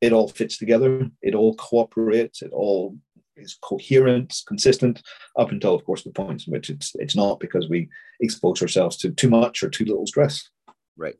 [0.01, 1.09] it all fits together.
[1.21, 2.41] It all cooperates.
[2.41, 2.97] It all
[3.37, 5.01] is coherent, consistent,
[5.37, 8.97] up until, of course, the points in which it's it's not because we expose ourselves
[8.97, 10.49] to too much or too little stress.
[10.95, 11.15] Right.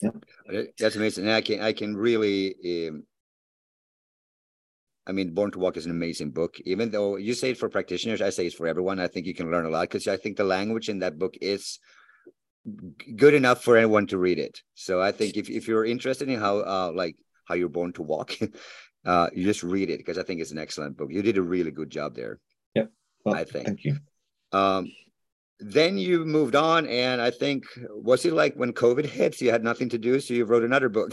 [0.00, 0.10] Yeah.
[0.78, 3.02] That's amazing and i can i can really um,
[5.08, 6.56] i mean born to walk is an amazing book.
[6.64, 9.00] Even though you say it for practitioners i say it's for everyone.
[9.00, 11.36] I think you can learn a lot because i think the language in that book
[11.40, 11.80] is
[13.16, 14.62] good enough for anyone to read it.
[14.74, 18.02] So i think if, if you're interested in how uh, like how you're born to
[18.02, 18.36] walk
[19.04, 21.42] uh, you just read it because i think it's an excellent book you did a
[21.42, 22.40] really good job there
[22.74, 22.84] yeah
[23.24, 23.96] well, i think thank you
[24.52, 24.90] um
[25.60, 29.64] then you moved on, and I think was it like when COVID hits, you had
[29.64, 31.12] nothing to do, so you wrote another book.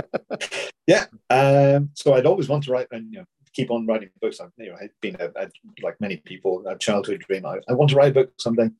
[0.86, 1.06] yeah.
[1.30, 4.40] Um, so I'd always want to write and you know keep on writing books.
[4.40, 5.48] I've you know I've been a, a,
[5.82, 7.46] like many people a childhood dream.
[7.46, 8.70] I, I want to write a book someday.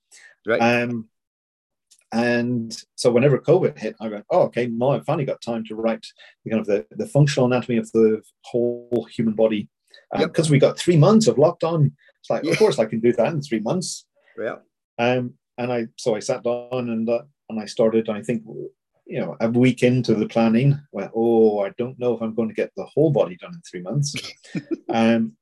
[0.44, 0.60] Right.
[0.60, 1.08] Um,
[2.12, 5.74] and so whenever COVID hit, I went, oh, okay, now I've finally got time to
[5.74, 6.06] write
[6.44, 9.68] the kind of the, the functional anatomy of the whole human body.
[10.12, 10.50] Because um, yep.
[10.50, 11.92] we got three months of lockdown.
[12.20, 12.52] It's like, yeah.
[12.52, 14.06] of course, I can do that in three months.
[14.38, 14.56] Yeah.
[14.98, 18.08] Um, and I so I sat down and uh, and I started.
[18.08, 18.42] I think
[19.06, 22.48] you know a week into the planning, went, oh, I don't know if I'm going
[22.48, 24.14] to get the whole body done in three months.
[24.88, 25.36] um,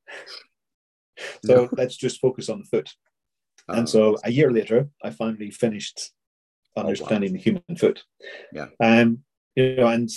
[1.45, 1.69] so no.
[1.73, 2.91] let's just focus on the foot.
[3.69, 6.13] And so a year later, I finally finished
[6.77, 7.37] understanding oh, wow.
[7.37, 8.03] the human foot.
[8.53, 8.67] Yeah.
[8.81, 9.21] Um,
[9.57, 10.09] you know, and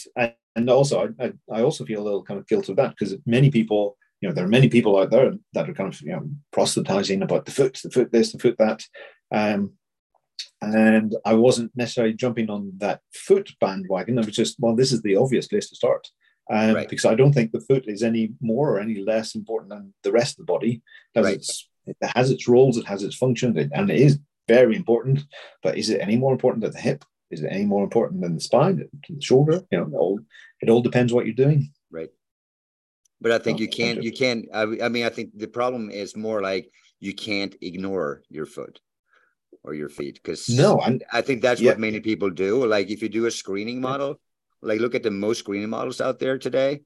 [0.56, 3.50] and also I, I also feel a little kind of guilt of that because many
[3.50, 6.30] people, you know, there are many people out there that are kind of you know
[6.52, 8.84] proselytizing about the foot, the foot this, the foot that.
[9.32, 9.74] Um,
[10.62, 14.18] and I wasn't necessarily jumping on that foot bandwagon.
[14.18, 16.08] I was just, well, this is the obvious place to start.
[16.52, 16.90] Um, right.
[16.90, 20.12] Because I don't think the foot is any more or any less important than the
[20.12, 20.82] rest of the body.
[21.14, 21.36] It has, right.
[21.36, 25.22] its, it has its roles, it has its function, and it is very important.
[25.62, 27.04] But is it any more important than the hip?
[27.32, 29.62] Is it any more important than the spine, the shoulder?
[29.72, 30.20] You know, it all,
[30.62, 31.72] it all depends what you're doing.
[31.92, 32.10] Right.
[33.22, 34.04] But I think oh, you can't.
[34.04, 34.46] You can't.
[34.54, 38.80] I, I mean, I think the problem is more like you can't ignore your foot
[39.64, 41.72] or your feet because no, I'm, i think that's yeah.
[41.72, 42.66] what many people do.
[42.66, 44.20] Like if you do a screening model,
[44.62, 46.82] like look at the most screening models out there today.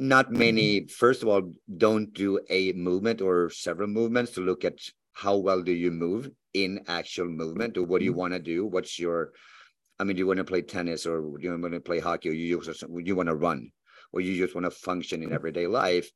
[0.00, 0.86] Not many.
[0.86, 4.78] First of all, don't do a movement or several movements to look at
[5.12, 8.20] how well do you move in actual movement or what do you mm-hmm.
[8.20, 9.32] want to do what's your
[9.98, 12.28] i mean do you want to play tennis or do you want to play hockey
[12.28, 13.70] or you just you want to run
[14.12, 15.34] or you just want to function in mm-hmm.
[15.34, 16.10] everyday life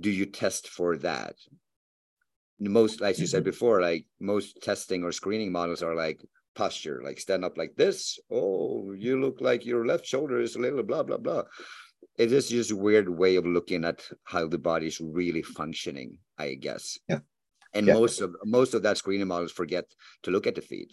[0.00, 1.34] do you test for that
[2.60, 3.50] most like you said mm-hmm.
[3.50, 6.20] before like most testing or screening models are like
[6.54, 10.60] posture like stand up like this oh you look like your left shoulder is a
[10.60, 11.42] little blah blah blah
[12.16, 16.18] it is just a weird way of looking at how the body is really functioning
[16.38, 16.98] i guess.
[17.08, 17.20] Yeah.
[17.72, 17.94] And yeah.
[17.94, 19.84] most of most of that screening models forget
[20.22, 20.92] to look at the feet.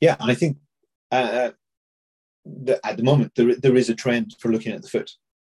[0.00, 0.58] Yeah i think
[1.10, 1.50] uh,
[2.44, 5.10] the, at the moment there, there is a trend for looking at the foot.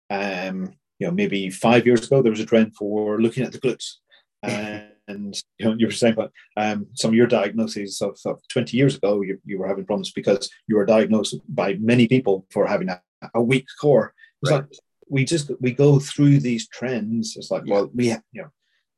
[0.09, 3.59] Um you know maybe five years ago there was a trend for looking at the
[3.59, 3.95] glutes.
[5.09, 8.75] And you know you were saying about um, some of your diagnoses of, of 20
[8.75, 12.67] years ago you, you were having problems because you were diagnosed by many people for
[12.67, 12.99] having a,
[13.33, 14.61] a weak core it's right.
[14.61, 18.49] like we just we go through these trends it's like well we have, you know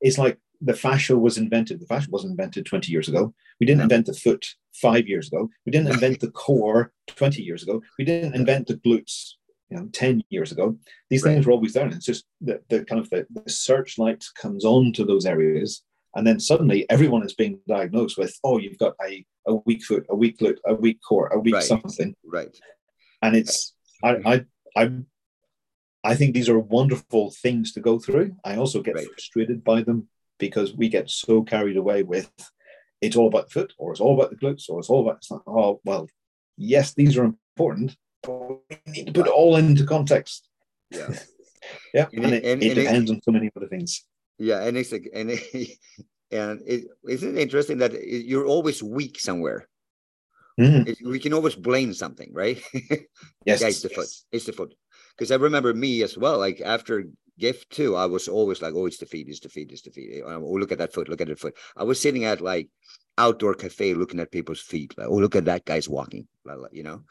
[0.02, 1.80] it's like the fascia was invented.
[1.80, 3.34] The fascia wasn't invented 20 years ago.
[3.60, 5.50] We didn't invent the foot five years ago.
[5.66, 7.82] We didn't invent the core 20 years ago.
[7.98, 9.34] We didn't invent the glutes
[9.70, 10.78] you know, 10 years ago.
[11.10, 11.34] These right.
[11.34, 11.86] things were always there.
[11.86, 15.84] And it's just the, the kind of the, the searchlight comes on to those areas.
[16.16, 20.06] And then suddenly everyone is being diagnosed with, oh, you've got a, a weak foot,
[20.10, 21.64] a weak glute, a weak core, a weak right.
[21.64, 22.16] something.
[22.26, 22.50] Right.
[23.22, 24.92] And it's, I, I, I,
[26.04, 28.36] I think these are wonderful things to go through.
[28.44, 29.06] I also get right.
[29.06, 30.08] frustrated by them
[30.38, 32.32] because we get so carried away with
[33.02, 35.18] it's all about the foot or it's all about the glutes or it's all about
[35.18, 36.08] it's like, oh well
[36.58, 40.48] yes these are important but we need to put it all into context
[40.90, 41.10] yeah
[41.94, 44.06] yeah and, and it, and, it depends on so many other things
[44.38, 45.78] yeah and it's like and it,
[46.32, 49.68] and it isn't it interesting that you're always weak somewhere
[50.60, 51.10] mm-hmm.
[51.10, 52.62] we can always blame something right
[53.46, 53.96] yes yeah, it's the yes.
[53.96, 54.74] foot it's the foot
[55.20, 57.04] because i remember me as well like after
[57.40, 57.96] gift too.
[57.96, 60.22] I was always like, oh, it's the feet, it's the feet, it's the feet.
[60.24, 61.58] Oh, look at that foot, look at that foot.
[61.76, 62.70] I was sitting at like
[63.18, 66.28] outdoor cafe looking at people's feet, like, oh, look at that guy's walking,
[66.72, 67.04] you know.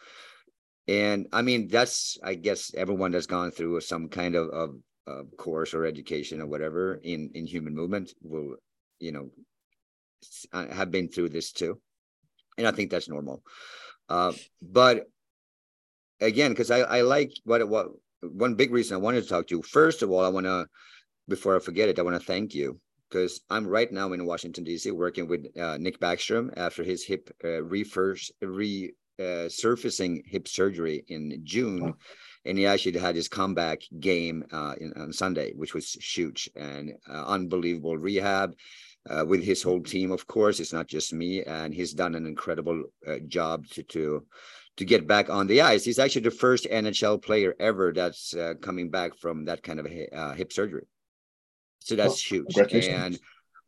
[0.87, 4.71] And I mean, that's I guess everyone that's gone through some kind of, of,
[5.07, 8.57] of course or education or whatever in in human movement will,
[9.01, 9.31] you know,
[10.53, 11.81] uh, have been through this too,
[12.57, 13.43] and I think that's normal.
[14.09, 15.07] Uh, but
[16.21, 17.89] again, because I I like what what
[18.23, 19.63] one big reason I wanted to talk to you.
[19.63, 20.67] First of all, I want to,
[21.29, 24.65] before I forget it, I want to thank you because I'm right now in Washington
[24.65, 24.91] D.C.
[24.91, 28.93] working with uh, Nick Backstrom after his hip uh, resurfacing
[30.19, 31.95] uh, hip surgery in June,
[32.45, 36.93] and he actually had his comeback game uh, in, on Sunday, which was huge and
[37.09, 38.55] uh, unbelievable rehab.
[39.09, 42.27] Uh, with his whole team, of course, it's not just me, and he's done an
[42.27, 42.83] incredible
[43.27, 44.27] job to to
[44.79, 45.85] to get back on the ice.
[45.85, 49.87] He's actually the first NHL player ever that's uh, coming back from that kind of
[49.87, 50.87] a, uh, hip surgery.
[51.81, 52.87] So that's well, huge.
[52.87, 53.19] And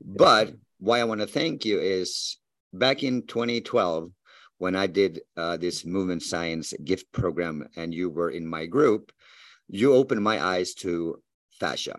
[0.01, 2.39] but why I want to thank you is
[2.73, 4.11] back in 2012
[4.59, 9.11] when I did uh, this movement science gift program and you were in my group,
[9.69, 11.23] you opened my eyes to
[11.59, 11.97] fascia.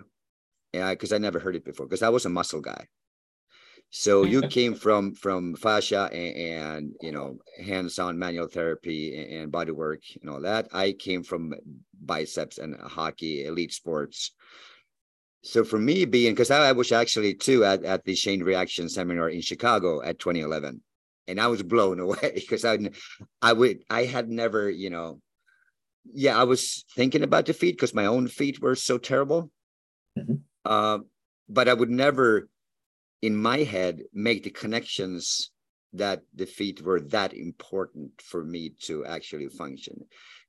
[0.71, 2.87] Yeah, because I never heard it before because I was a muscle guy.
[3.91, 9.51] So you came from from fascia and, and you know hands-on manual therapy and, and
[9.51, 10.69] body work and all that.
[10.73, 11.53] I came from
[12.03, 14.31] biceps and hockey, elite sports.
[15.43, 18.87] So for me, being because I, I was actually too at, at the Chain Reaction
[18.89, 20.81] seminar in Chicago at 2011,
[21.27, 22.79] and I was blown away because I
[23.41, 25.19] I would I had never you know
[26.13, 29.51] yeah I was thinking about the feet because my own feet were so terrible,
[30.17, 30.35] mm-hmm.
[30.63, 30.99] uh,
[31.49, 32.47] but I would never
[33.21, 35.51] in my head make the connections
[35.93, 40.05] that the feet were that important for me to actually function.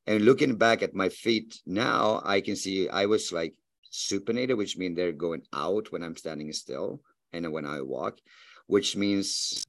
[0.06, 3.54] And looking back at my feet now, I can see I was like
[3.92, 7.00] supinated, which means they're going out when I'm standing still
[7.32, 8.18] and when I walk,
[8.66, 9.64] which means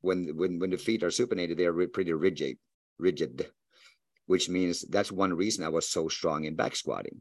[0.00, 2.58] when when when the feet are supinated, they are pretty rigid,
[2.98, 3.50] rigid,
[4.26, 7.20] which means that's one reason I was so strong in back squatting,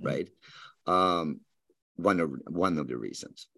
[0.00, 0.28] right?
[0.86, 1.40] Um,
[1.96, 3.48] one of one of the reasons.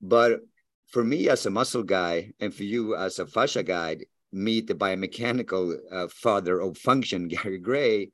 [0.00, 0.40] But
[0.86, 3.98] for me as a muscle guy, and for you as a fascia guy,
[4.32, 8.10] meet the biomechanical uh, father of function, Gary Gray,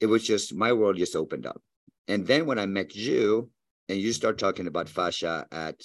[0.00, 1.62] it was just my world just opened up.
[2.08, 3.50] And then when I met you,
[3.88, 5.80] and you start talking about fascia at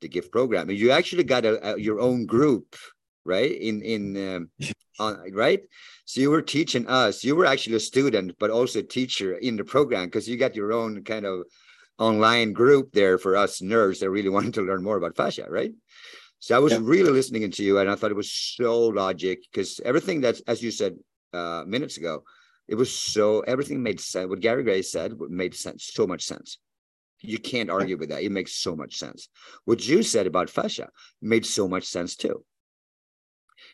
[0.00, 2.76] the GIFT program, and you actually got a, a, your own group,
[3.24, 3.50] right?
[3.50, 4.50] In in um,
[4.98, 5.60] on, right.
[6.04, 7.24] So you were teaching us.
[7.24, 10.56] You were actually a student, but also a teacher in the program because you got
[10.56, 11.44] your own kind of
[11.98, 15.72] online group there for us nerds that really wanted to learn more about fascia, right?
[16.40, 16.78] So I was yeah.
[16.82, 20.62] really listening to you, and I thought it was so logic because everything that's as
[20.62, 20.96] you said
[21.32, 22.22] uh, minutes ago,
[22.68, 24.28] it was so everything made sense.
[24.28, 26.58] What Gary Gray said made sense, so much sense.
[27.20, 28.22] You can't argue with that.
[28.22, 29.28] It makes so much sense.
[29.64, 32.44] What you said about fascia made so much sense too.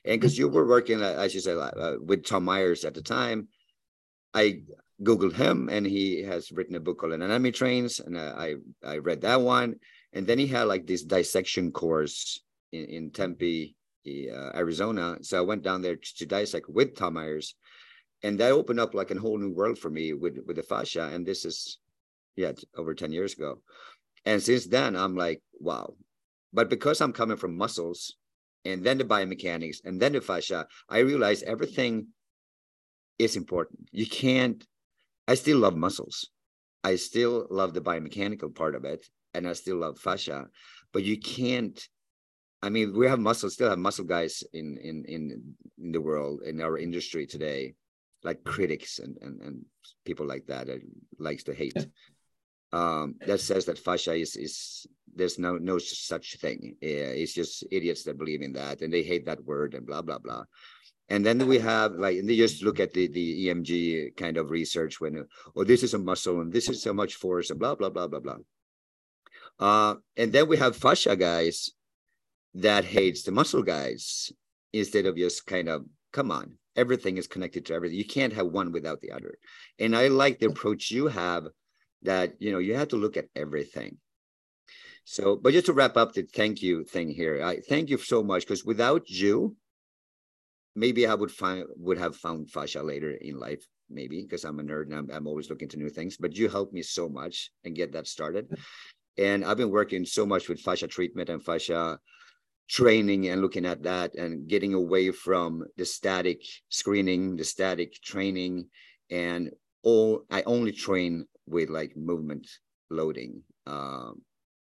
[0.06, 3.02] And because you were working, uh, as you said, uh, with Tom Myers at the
[3.02, 3.48] time,
[4.32, 4.62] I
[5.02, 8.54] Googled him, and he has written a book called Anatomy Trains, and I
[8.84, 9.74] I read that one.
[10.12, 13.74] And then he had like this dissection course in, in Tempe,
[14.06, 15.18] uh, Arizona.
[15.22, 17.56] So I went down there to, to dissect with Tom Myers,
[18.22, 21.10] and that opened up like a whole new world for me with with the fascia.
[21.12, 21.80] And this is,
[22.36, 23.62] yeah, over ten years ago.
[24.24, 25.96] And since then, I'm like, wow.
[26.52, 28.14] But because I'm coming from muscles,
[28.64, 32.06] and then the biomechanics, and then the fascia, I realized everything
[33.18, 33.88] is important.
[33.90, 34.64] You can't
[35.26, 36.28] I still love muscles.
[36.82, 40.46] I still love the biomechanical part of it, and I still love fascia.
[40.92, 41.80] But you can't.
[42.62, 46.42] I mean, we have muscles, still have muscle guys in in in in the world
[46.42, 47.74] in our industry today,
[48.22, 49.64] like critics and and, and
[50.04, 50.80] people like that that
[51.18, 51.86] likes to hate.
[52.72, 56.76] Um, that says that fascia is is there's no no such thing.
[56.80, 60.18] It's just idiots that believe in that and they hate that word and blah blah
[60.18, 60.44] blah
[61.08, 64.50] and then we have like and they just look at the the emg kind of
[64.50, 67.74] research when oh this is a muscle and this is so much force and blah
[67.74, 68.36] blah blah blah blah.
[69.58, 71.70] Uh, and then we have fascia guys
[72.54, 74.32] that hates the muscle guys
[74.72, 77.98] instead of just kind of come on everything is connected to everything.
[77.98, 79.38] You can't have one without the other.
[79.78, 81.46] And i like the approach you have
[82.02, 83.98] that you know you have to look at everything.
[85.04, 88.22] So but just to wrap up the thank you thing here i thank you so
[88.22, 89.56] much because without you
[90.74, 94.62] maybe I would find would have found fascia later in life, maybe because I'm a
[94.62, 96.16] nerd and I'm, I'm always looking to new things.
[96.16, 98.48] But you helped me so much and get that started.
[99.16, 101.98] And I've been working so much with fascia treatment and fascia
[102.68, 108.68] training and looking at that and getting away from the static screening, the static training,
[109.10, 109.50] and
[109.82, 112.48] all I only train with like movement
[112.90, 113.42] loading.
[113.66, 114.22] Um,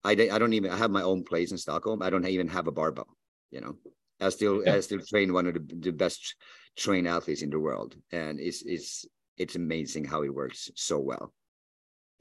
[0.05, 2.03] I, I don't even I have my own place in Stockholm.
[2.03, 3.17] I don't even have a barbell,
[3.51, 3.77] you know.
[4.23, 4.75] I still yeah.
[4.75, 6.37] I still train one of the, the best
[6.77, 9.05] trained athletes in the world, and it's it's
[9.37, 11.33] it's amazing how it works so well.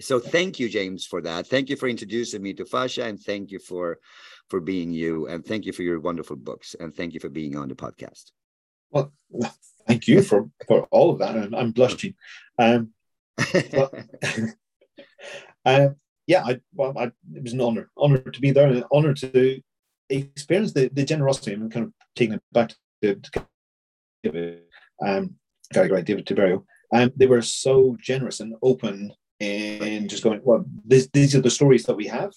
[0.01, 1.47] So thank you, James, for that.
[1.47, 3.99] Thank you for introducing me to fascia, and thank you for
[4.49, 7.55] for being you, and thank you for your wonderful books, and thank you for being
[7.55, 8.31] on the podcast.
[8.89, 9.13] Well,
[9.87, 11.35] thank you for for all of that.
[11.35, 12.15] I'm, I'm blushing.
[12.57, 12.91] Um,
[13.71, 13.93] but,
[15.65, 15.95] um,
[16.27, 19.61] yeah, I, well, I, it was an honor, honor to be there, an honor to
[20.09, 23.45] experience the, the generosity and kind of taking it back to, to
[24.23, 24.61] David,
[25.05, 25.35] um,
[25.73, 26.63] Gary Gray, David Tiberio.
[26.93, 31.49] Um, they were so generous and open in just going, well, this, these are the
[31.49, 32.33] stories that we have.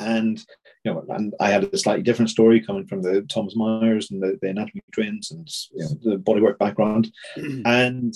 [0.00, 0.38] And
[0.84, 4.22] you know, and I had a slightly different story coming from the Thomas Myers and
[4.22, 7.12] the, the anatomy trains and you know, the bodywork background.
[7.64, 8.14] and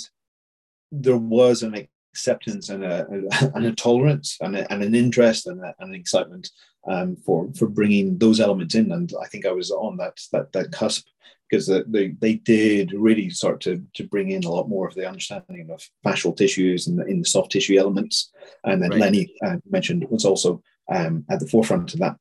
[0.92, 1.74] there was an
[2.12, 3.06] acceptance and a,
[3.54, 6.50] and a tolerance and, a, and an interest and, a, and an excitement
[6.88, 8.92] um, for for bringing those elements in.
[8.92, 11.06] And I think I was on that that that cusp
[11.48, 15.08] because they they did really start to to bring in a lot more of the
[15.08, 18.30] understanding of fascial tissues and the, in the soft tissue elements.
[18.64, 19.00] And then right.
[19.00, 22.16] Lenny uh, mentioned was also um, at the forefront of that.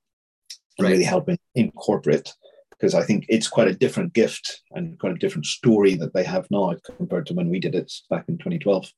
[0.77, 0.91] and Right.
[0.91, 2.33] really helping incorporate
[2.71, 6.23] because I think it's quite a different gift and quite a different story that they
[6.23, 8.91] have now compared to when we did it back in 2012.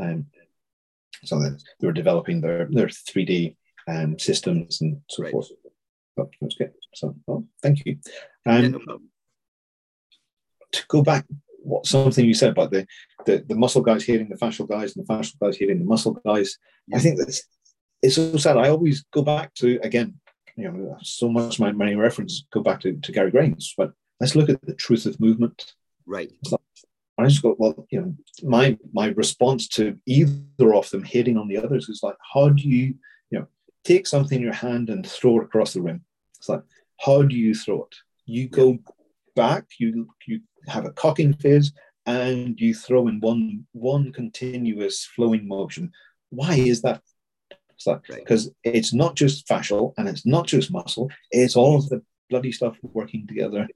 [0.00, 0.26] Um,
[1.24, 3.56] so that they were developing their their 3D
[3.88, 5.32] um, systems and so Right.
[5.32, 5.48] forth.
[6.18, 6.72] Oh, that's good.
[6.94, 7.98] So, well, thank you.
[8.46, 8.98] Um, Yeah, no
[10.72, 11.24] to go back,
[11.62, 12.86] what something you said about the,
[13.26, 16.12] the the muscle guys hitting the fascial guys and the fascial guys hitting the muscle
[16.24, 16.58] guys.
[16.94, 17.42] I think that's
[18.02, 18.56] it's so sad.
[18.56, 20.14] I always go back to again,
[20.56, 24.36] you know, so much my many references go back to, to Gary Gray's, but let's
[24.36, 25.74] look at the truth of movement.
[26.06, 26.30] Right.
[27.18, 31.48] I just go, well, you know, my my response to either of them hitting on
[31.48, 32.94] the others is like, how do you,
[33.30, 33.46] you know,
[33.84, 36.02] take something in your hand and throw it across the room?
[36.36, 36.62] It's like,
[37.00, 37.96] how do you throw it?
[38.26, 38.78] You go
[39.34, 41.72] back, you you have a cocking phase,
[42.06, 45.92] and you throw in one one continuous flowing motion.
[46.30, 47.02] Why is that?
[47.74, 48.18] It's like Right.
[48.20, 52.52] because it's not just fascial and it's not just muscle, it's all of the bloody
[52.52, 53.68] stuff working together.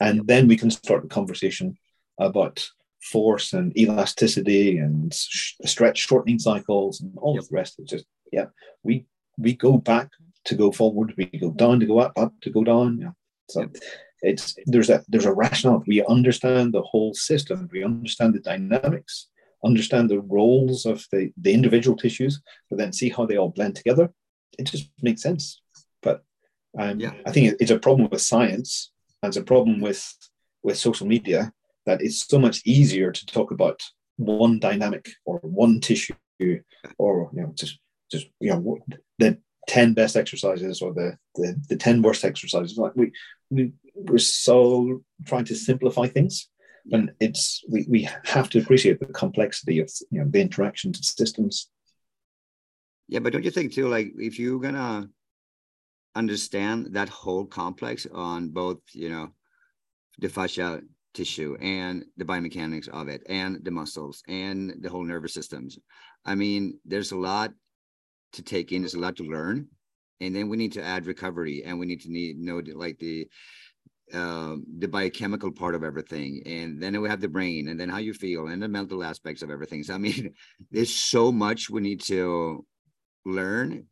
[0.00, 1.76] And then we can start the conversation
[2.18, 2.68] about
[3.00, 7.42] force and elasticity and sh- stretch shortening cycles and all Yep.
[7.42, 7.78] of the rest.
[7.78, 8.46] It's just yeah,
[8.82, 9.06] we
[9.38, 10.10] we go back
[10.44, 12.98] to go forward, we go down to go up, up to go down.
[13.00, 13.12] Yeah.
[13.50, 13.76] So Yep.
[14.22, 15.82] it's there's a there's a rationale.
[15.86, 17.68] We understand the whole system.
[17.72, 19.28] We understand the dynamics,
[19.64, 23.76] understand the roles of the, the individual tissues, but then see how they all blend
[23.76, 24.12] together.
[24.58, 25.60] It just makes sense.
[26.02, 26.24] But
[26.78, 27.14] um, Yeah.
[27.26, 28.90] I think it- it's a problem with science
[29.22, 30.02] and it's a problem with
[30.62, 31.52] with social media
[31.88, 33.82] that it's so much easier to talk about
[34.16, 36.14] one dynamic or one tissue
[36.98, 37.78] or you know just
[38.10, 38.78] just you know
[39.18, 42.78] the 10 best exercises or the the, the 10 worst exercises.
[42.78, 43.12] Like we
[43.50, 46.48] we we're so trying to simplify things
[46.92, 51.04] and it's we, we have to appreciate the complexity of you know the interactions of
[51.04, 51.70] systems.
[53.08, 55.08] Yeah, but don't you think too, like if you're gonna
[56.14, 59.30] understand that whole complex on both, you know,
[60.18, 60.80] the fascia
[61.14, 65.78] tissue and the biomechanics of it and the muscles and the whole nervous systems.
[66.24, 67.52] I mean, there's a lot
[68.34, 69.68] to take in, there's a lot to learn.
[70.20, 73.28] And then we need to add recovery and we need to need know like the
[74.14, 77.98] um the biochemical part of everything and then we have the brain and then how
[77.98, 80.32] you feel and the mental aspects of everything so i mean
[80.70, 82.64] there's so much we need to
[83.26, 83.84] learn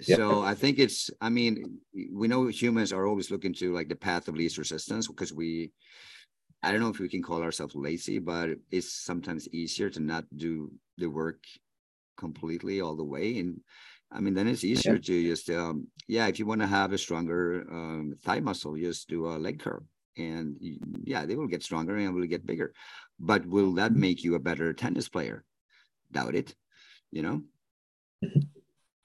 [0.00, 1.80] so i think it's i mean
[2.12, 5.72] we know humans are always looking to like the path of least resistance because we
[6.62, 10.24] i don't know if we can call ourselves lazy but it's sometimes easier to not
[10.36, 11.44] do the work
[12.16, 13.38] completely all the way.
[13.38, 13.60] And
[14.10, 16.98] i mean then it's easier to just um yeah if you want to have a
[16.98, 19.82] stronger um thigh muscle just do a leg curl.
[20.16, 20.56] And
[21.04, 22.72] yeah they will get stronger and will get bigger.
[23.20, 24.00] But will that Mhm.
[24.00, 25.44] make you a better tennis player?
[26.10, 26.54] Doubt it
[27.12, 27.42] you know?
[28.24, 28.48] Mhm.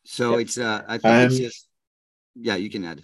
[0.03, 0.39] so Yep.
[0.41, 1.67] it's uh i think it's Um, just
[2.35, 3.03] yeah you can add.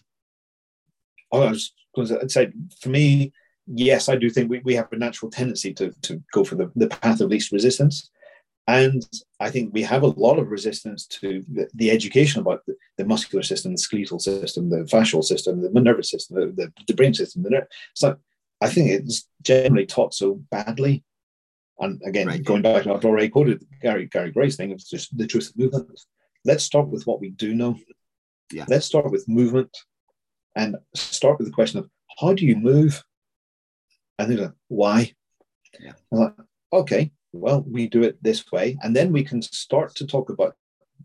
[1.31, 3.33] Oh, I was going to say, for me,
[3.67, 6.71] yes, I do think we, we have a natural tendency to, to go for the,
[6.75, 8.09] the path of least resistance.
[8.69, 9.07] And
[9.39, 13.05] I think we have a lot of resistance to the, the education about the, the
[13.05, 17.13] muscular system, the skeletal system, the fascial system, the nervous system, the, the, the brain
[17.13, 17.43] system.
[17.43, 18.17] The ner- so
[18.59, 21.03] I think it's generally taught so badly.
[21.79, 22.43] And again, Right.
[22.43, 25.49] going back to what I've already quoted Gary Gary Gray's thing, it's just the truth
[25.49, 26.01] of movement.
[26.43, 27.77] Let's start with what we do know.
[28.51, 28.65] Yeah.
[28.67, 29.77] Let's start with movement
[30.55, 31.89] and start with the question of
[32.19, 33.01] how do you move?
[34.17, 35.13] And they're like, why?
[35.79, 35.93] Yeah.
[36.11, 36.33] I'm like,
[36.73, 38.77] okay, well, we do it this way.
[38.81, 40.55] And then we can start to talk about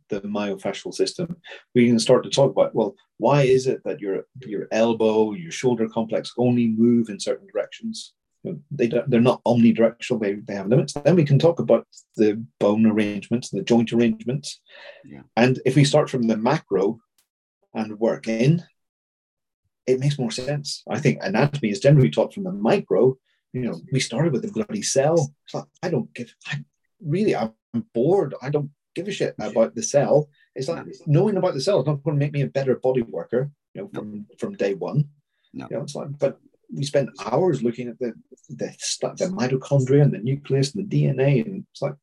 [0.09, 1.37] the myofascial system.
[1.75, 5.53] We can start to talk about, well, why is it that your your elbow, your
[5.53, 8.15] shoulder complex only move in certain directions?
[8.73, 10.95] They don't, they're not omnidirectional, they, they have limits.
[10.95, 11.87] Then we can talk about
[12.17, 14.61] the bone arrangements, the joint arrangements.
[15.05, 15.23] Yeah.
[15.37, 16.99] And if we start from the macro
[17.73, 18.65] and work in,
[19.87, 20.83] it makes more sense.
[20.89, 23.17] I think anatomy is generally taught from the micro.
[23.53, 25.35] You know, we started with the bloody cell.
[25.45, 26.65] It's like, I don't give, I
[27.05, 27.53] really, I'm
[27.93, 28.35] bored.
[28.41, 30.29] I don't give a shit about the cell.
[30.55, 33.03] It's like knowing about the cell is not going to make me a better body
[33.03, 35.09] worker, you know, from, from day one.
[35.53, 35.67] No.
[35.71, 36.39] You know, it's like, but
[36.75, 38.15] we spend hours looking at the
[38.49, 38.75] the,
[39.19, 41.95] the mitochondria and the nucleus and the DNA, and it's like,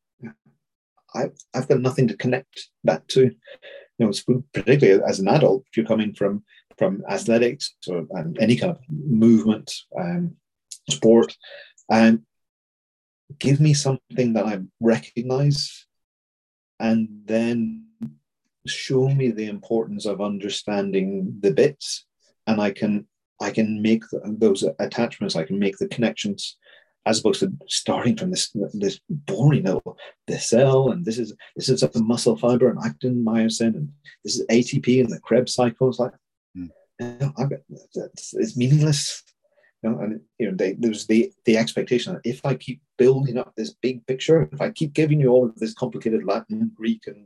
[1.16, 3.32] I, I've got nothing to connect that to.
[3.98, 6.44] You know, particularly as an adult, if you're coming from
[6.80, 9.70] from athletics or um, any kind of movement,
[10.00, 10.36] um,
[10.90, 11.36] sport,
[11.92, 12.22] and
[13.38, 15.86] give me something that I recognize,
[16.80, 17.86] and then
[18.66, 22.06] show me the importance of understanding the bits,
[22.48, 23.06] and I can
[23.42, 26.58] I can make those attachments, I can make the connections,
[27.06, 31.68] as opposed to starting from this this boring little the cell and this is this
[31.70, 33.90] is a muscle fiber and actin myosin and
[34.24, 36.29] this is ATP and the Krebs cycles like Mm.
[37.00, 37.34] You know,
[37.96, 39.24] it's, it's meaningless.
[39.82, 43.38] You know, and you know, they, there's the the expectation that if I keep building
[43.38, 47.04] up this big picture, if I keep giving you all of this complicated Latin, Greek,
[47.08, 47.26] and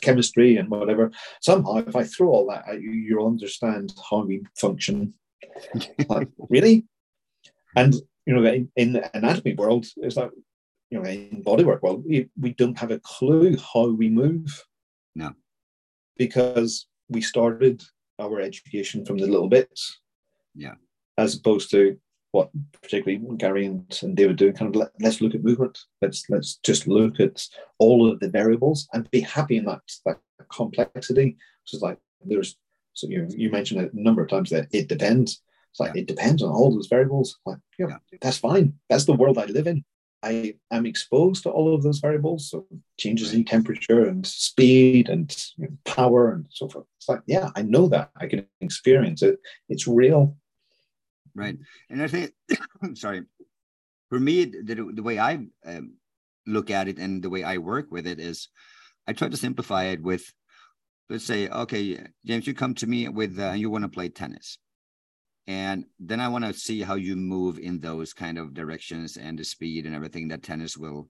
[0.00, 4.42] chemistry and whatever, somehow if I throw all that at you, you'll understand how we
[4.56, 5.14] function.
[6.08, 6.86] like, really?
[7.74, 7.94] And
[8.24, 10.30] you know, in, in the anatomy world, it's like
[10.90, 14.64] you know, in bodywork world, we, we don't have a clue how we move.
[15.14, 15.32] No.
[16.16, 17.82] Because we started
[18.20, 19.98] our education from the little bits.
[20.54, 20.74] Yeah.
[21.18, 21.98] As opposed to
[22.32, 22.50] what
[22.82, 25.78] particularly Gary and, and David do, kind of let, let's look at movement.
[26.00, 27.44] Let's let's just look at
[27.78, 30.18] all of the variables and be happy in that that
[30.52, 31.36] complexity.
[31.64, 32.56] So it's like there's
[32.92, 35.42] so you you mentioned a number of times that it depends.
[35.72, 36.02] It's like yeah.
[36.02, 37.38] it depends on all those variables.
[37.46, 38.18] Like, know, yeah.
[38.20, 38.74] that's fine.
[38.88, 39.84] That's the world I live in.
[40.22, 42.66] I am exposed to all of those variables, so
[42.98, 46.86] changes in temperature and speed and you know, power and so forth.
[46.98, 48.10] It's like, yeah, I know that.
[48.16, 49.38] I can experience it.
[49.68, 50.36] It's real.
[51.34, 51.56] Right.
[51.88, 52.32] And I think,
[52.94, 53.22] sorry,
[54.10, 55.94] for me, the, the way I um,
[56.46, 58.48] look at it and the way I work with it is
[59.06, 60.30] I try to simplify it with,
[61.08, 64.58] let's say, okay, James, you come to me with, uh, you want to play tennis
[65.50, 69.38] and then i want to see how you move in those kind of directions and
[69.38, 71.08] the speed and everything that tennis will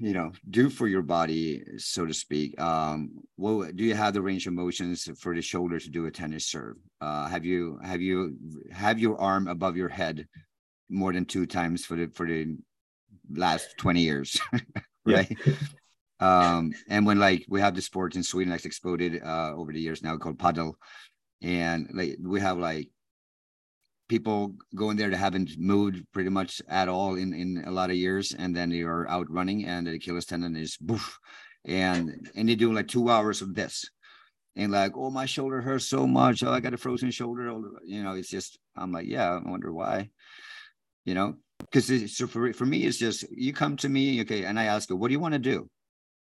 [0.00, 2.58] you know do for your body so to speak.
[2.60, 6.10] Um well do you have the range of motions for the shoulder to do a
[6.10, 6.76] tennis serve?
[7.00, 8.36] Uh have you have you
[8.72, 10.26] have your arm above your head
[10.88, 12.56] more than two times for the for the
[13.30, 14.40] last 20 years
[15.04, 15.36] right?
[16.20, 19.80] Um and when like we have the sport in sweden that's exploded uh over the
[19.80, 20.74] years now called padel
[21.42, 22.88] and like we have like
[24.08, 27.96] people going there that haven't moved pretty much at all in in a lot of
[27.96, 31.18] years and then they are out running and the achilles tendon is boof
[31.66, 33.90] and and they do like two hours of this.
[34.54, 36.42] And like oh my shoulder hurts so much.
[36.42, 37.52] Oh i got a frozen shoulder.
[37.84, 40.08] You know it's just i'm like yeah i wonder why
[41.04, 41.34] you know?
[41.60, 44.90] Because so for, for me it's just you come to me okay and i ask
[44.90, 45.68] you what do you want to do?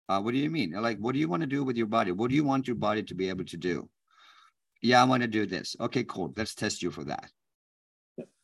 [0.10, 0.72] Uh, what do you mean?
[0.72, 2.12] Like what do you want to do with your body?
[2.12, 3.90] What do you want your body to be able to do
[4.84, 5.76] yeah, I want to do this.
[5.80, 6.34] Okay, cool.
[6.36, 7.32] Let's test you for that.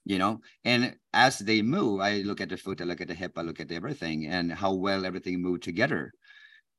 [0.05, 3.13] You know, and as they move, I look at the foot, I look at the
[3.13, 6.11] hip, I look at everything and how well everything moved together.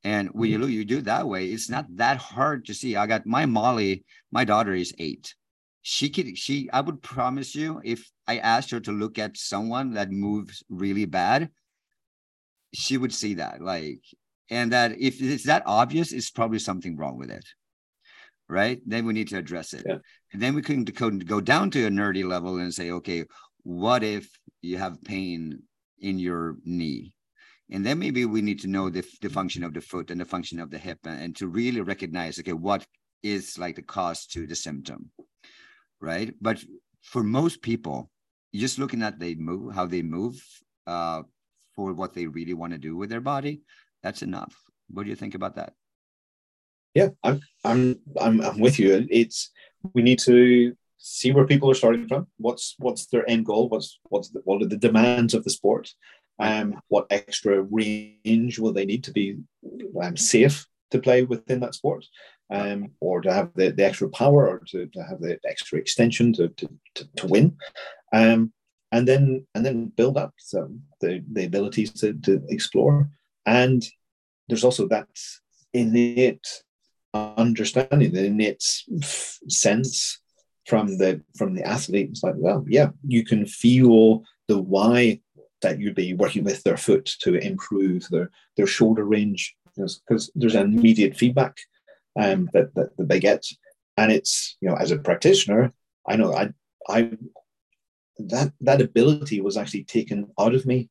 [0.02, 0.62] And when you mm-hmm.
[0.62, 2.96] look, you do it that way, it's not that hard to see.
[2.96, 5.34] I got my Molly, my daughter is eight.
[5.82, 9.92] She could, she, I would promise you, if I asked her to look at someone
[9.92, 11.50] that moves really bad,
[12.74, 13.60] she would see that.
[13.60, 14.02] Like,
[14.48, 17.44] and that if it's that obvious, it's probably something wrong with it
[18.50, 18.80] right?
[18.84, 19.84] Then we need to address it.
[19.86, 19.98] Yeah.
[20.32, 23.24] And then we can go down to a nerdy level and say, okay,
[23.62, 24.28] what if
[24.60, 25.62] you have pain
[26.00, 27.14] in your knee?
[27.70, 30.24] And then maybe we need to know the, the function of the foot and the
[30.24, 32.84] function of the hip and, and to really recognize, okay, what
[33.22, 35.10] is like the cause to the symptom,
[36.00, 36.34] right?
[36.40, 36.64] But
[37.02, 38.10] for most people,
[38.52, 40.42] just looking at they move, how they move
[40.86, 41.22] uh,
[41.76, 43.62] for what they really want to do with their body,
[44.02, 44.56] that's enough.
[44.88, 45.74] What do you think about that?
[46.94, 49.06] Yeah, I'm, I'm, I'm, I'm with you.
[49.10, 49.50] It's
[49.94, 52.26] we need to see where people are starting from.
[52.36, 53.68] What's what's their end goal?
[53.68, 55.90] What's what's the, what are the demands of the sport?
[56.38, 59.36] Um, what extra range will they need to be
[60.02, 62.04] um, safe to play within that sport,
[62.50, 66.32] um, or to have the, the extra power, or to, to have the extra extension
[66.34, 67.56] to to, to, to win,
[68.12, 68.52] um,
[68.90, 70.70] and then and then build up so
[71.00, 73.08] the the abilities to to explore.
[73.46, 73.84] And
[74.48, 75.08] there's also that
[75.72, 76.46] innate
[77.14, 78.62] understanding, the innate
[79.48, 80.20] sense
[80.66, 82.10] from the from the athlete.
[82.10, 85.20] It's like, well, yeah, you can feel the why
[85.62, 90.54] that you'd be working with their foot to improve their their shoulder range because there's
[90.54, 91.56] an immediate feedback
[92.18, 93.44] um, that, that, that they get,
[93.96, 95.72] and it's you know as a practitioner,
[96.08, 96.52] I know I
[96.88, 97.10] I
[98.18, 100.88] that that ability was actually taken out of me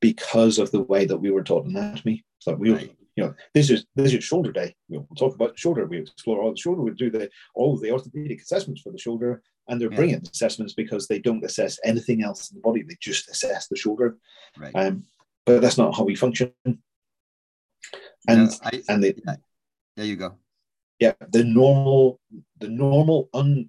[0.00, 2.24] because of the way that we were taught anatomy.
[2.40, 4.74] So we right you know, this is this is shoulder day.
[4.88, 5.86] We'll talk about shoulder.
[5.86, 6.82] We explore all the shoulder.
[6.82, 9.96] We do the all the orthopedic assessments for the shoulder, and they're yeah.
[9.96, 12.82] brilliant assessments because they don't assess anything else in the body.
[12.82, 14.16] They just assess the shoulder.
[14.58, 14.74] Right.
[14.74, 15.04] Um,
[15.46, 16.52] but that's not how we function.
[18.26, 19.36] And no, I, and the, yeah.
[19.96, 20.34] there you go.
[20.98, 22.20] Yeah, the normal
[22.58, 23.68] the normal un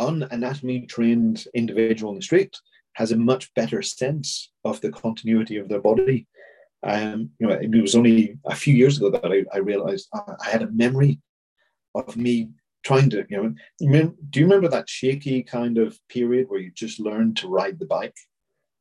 [0.00, 2.56] unanatomy trained individual in the street
[2.94, 6.26] has a much better sense of the continuity of their body
[6.86, 10.48] um, you know, it was only a few years ago that I, I realized I
[10.48, 11.20] had a memory
[11.94, 12.50] of me
[12.84, 17.00] trying to, you know, do you remember that shaky kind of period where you just
[17.00, 18.14] learned to ride the bike?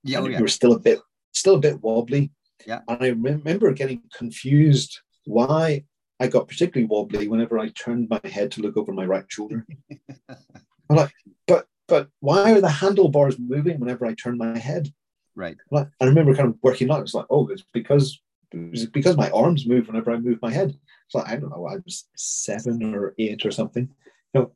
[0.03, 0.37] Yeah, oh, yeah.
[0.37, 0.99] you were still a bit,
[1.33, 2.31] still a bit wobbly.
[2.67, 2.81] Yeah.
[2.87, 5.85] And I remember getting confused why
[6.19, 9.65] I got particularly wobbly whenever I turned my head to look over my right shoulder.
[10.29, 11.11] I'm like,
[11.47, 14.91] but but why are the handlebars moving whenever I turn my head?
[15.35, 15.57] Right.
[15.71, 17.01] Like, I remember kind of working out.
[17.01, 18.21] It's like, oh, it's because
[18.51, 20.69] it's because my arms move whenever I move my head.
[20.69, 23.89] It's like I don't know, I was seven or eight or something.
[24.33, 24.51] You know,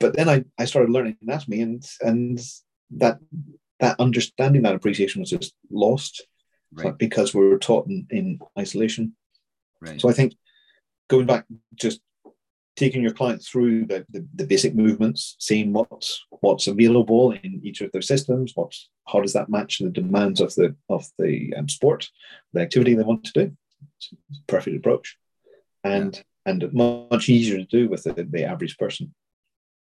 [0.00, 2.40] but then I, I started learning anatomy and and
[2.92, 3.18] that
[3.80, 6.26] that understanding that appreciation was just lost
[6.72, 6.96] right.
[6.96, 9.14] because we were taught in, in isolation.
[9.80, 10.00] Right.
[10.00, 10.34] So I think
[11.08, 11.44] going back,
[11.74, 12.00] just
[12.76, 17.80] taking your client through the, the, the, basic movements, seeing what's what's available in each
[17.80, 21.68] of their systems, what's how does that match the demands of the of the um,
[21.68, 22.08] sport,
[22.52, 23.56] the activity they want to do.
[23.98, 24.16] It's a
[24.46, 25.16] perfect approach,
[25.84, 26.52] and yeah.
[26.52, 29.14] and much easier to do with the, the average person.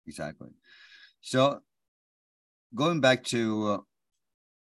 [0.08, 0.50] Exactly.
[1.22, 1.60] So,
[2.74, 3.78] going back to uh,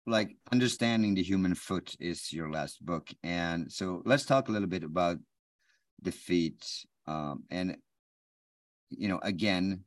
[0.06, 4.68] like understanding the human foot is your last book, and so let's talk a little
[4.68, 5.18] bit about
[6.02, 6.64] the feet
[7.06, 7.76] um, and
[8.90, 9.84] you know, again,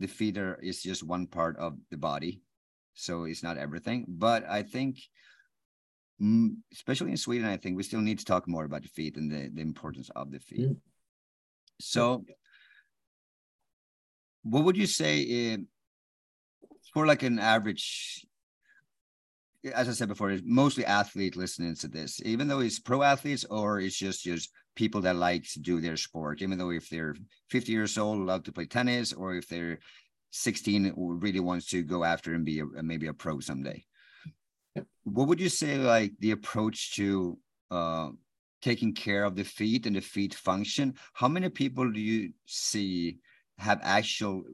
[0.00, 2.42] the feeder is just one part of the body,
[2.94, 4.04] so it's not everything.
[4.08, 4.98] But I think,
[6.20, 9.16] mm, especially in Sweden, I think we still need to talk more about the feet
[9.16, 10.70] and the, the importance of the feet.
[10.70, 10.76] Mm.
[11.80, 12.24] So,
[14.42, 15.58] what would you say uh,
[16.92, 18.26] for like an average?
[19.74, 23.44] As I said before, it's mostly athlete listening to this, even though it's pro athletes
[23.44, 27.16] or it's just just people that like to do their sport, even though if they're
[27.50, 29.80] 50 years old, love to play tennis, or if they're
[30.30, 33.84] 16, really wants to go after and be a, maybe a pro someday.
[35.04, 37.38] What would you say, like the approach to
[37.70, 38.10] uh,
[38.60, 40.94] taking care of the feet and the feet function?
[41.14, 43.18] How many people do you see
[43.58, 44.44] have actual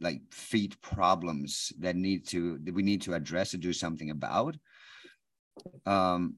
[0.00, 4.56] like feet problems that need to that we need to address or do something about?
[5.86, 6.36] Um,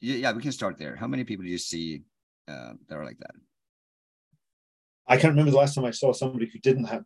[0.00, 0.94] yeah, we can start there.
[0.94, 2.02] How many people do you see
[2.48, 3.34] uh, that are like that.
[5.06, 7.04] I can't remember the last time I saw somebody who didn't have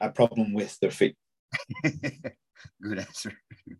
[0.00, 1.16] a problem with their feet.
[1.82, 3.32] Good answer.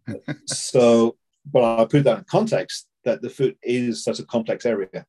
[0.47, 5.05] so, but I'll put that in context that the foot is such a complex area.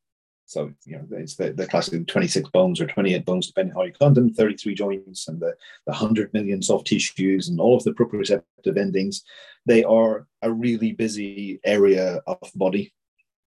[0.46, 3.86] So, you know, it's the, the classic 26 bones or 28 bones, depending on how
[3.86, 7.86] you count them, 33 joints and the, the 100 million soft tissues and all of
[7.86, 9.24] the proprioceptive endings.
[9.66, 12.94] They are a really busy area of the body.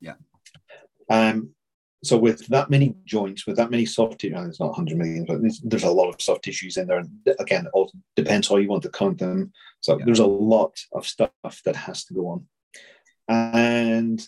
[0.01, 0.15] Yeah.
[1.11, 1.51] Um,
[2.07, 5.41] so with that many joints, with that many soft tissues, it's not 100 million, but
[5.41, 7.03] there's, there's, a lot of soft tissues in there.
[7.39, 9.53] Again, it all depends how you want to count them.
[9.81, 10.05] So yeah.
[10.05, 11.31] there's a lot of stuff
[11.65, 12.47] that has to go on,
[13.29, 14.27] and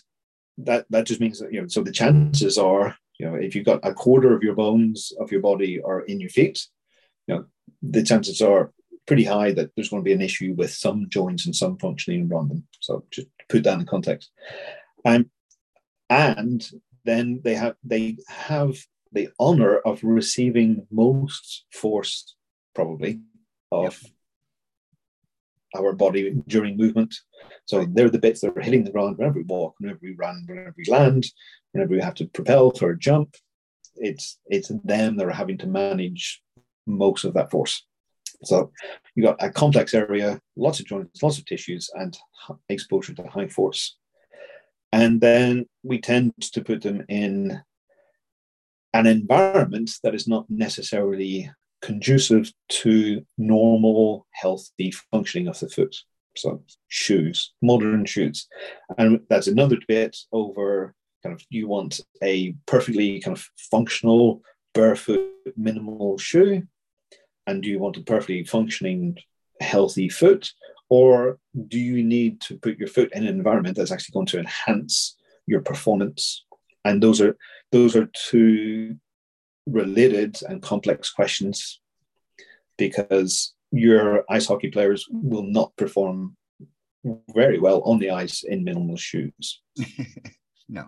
[0.59, 1.67] that that just means that you know.
[1.67, 5.31] So the chances are, you know, if you've got a quarter of your bones of
[5.31, 6.65] your body are in your feet,
[7.27, 7.45] you know,
[7.81, 8.71] the chances are
[9.05, 12.29] pretty high that there's going to be an issue with some joints and some functioning
[12.31, 12.67] around them.
[12.79, 14.29] So just put that in context.
[15.03, 15.31] Um,
[16.09, 16.67] and
[17.05, 18.75] then they have they have
[19.11, 22.35] the honor of receiving most force
[22.75, 23.21] probably
[23.71, 24.11] of yep.
[25.77, 27.15] our body during movement.
[27.65, 30.43] So they're the bits that are hitting the ground whenever we walk, whenever we run,
[30.47, 31.25] whenever we land,
[31.71, 33.35] whenever we have to propel for a jump.
[33.95, 36.41] It's it's them that are having to manage
[36.87, 37.85] most of that force.
[38.43, 38.71] So
[39.15, 42.17] you've got a complex area, lots of joints, lots of tissues, and
[42.69, 43.97] exposure to high force.
[44.91, 47.61] And then we tend to put them in
[48.93, 55.95] an environment that is not necessarily conducive to normal, healthy functioning of the foot.
[56.35, 58.47] So, shoes, modern shoes.
[58.97, 64.41] And that's another debate over kind of you want a perfectly kind of functional,
[64.73, 66.63] barefoot, minimal shoe?
[67.47, 69.17] And do you want a perfectly functioning,
[69.59, 70.51] healthy foot?
[70.89, 71.37] Or
[71.67, 75.17] do you need to put your foot in an environment that's actually going to enhance
[75.45, 76.45] your performance?
[76.85, 77.37] And those are
[77.71, 78.97] those are two
[79.67, 81.79] related and complex questions
[82.77, 86.35] because your ice hockey players will not perform
[87.35, 89.61] very well on the ice in minimal shoes.
[90.69, 90.87] no.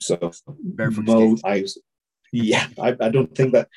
[0.00, 1.78] So Barefoot ice,
[2.32, 3.68] yeah, I, I don't think that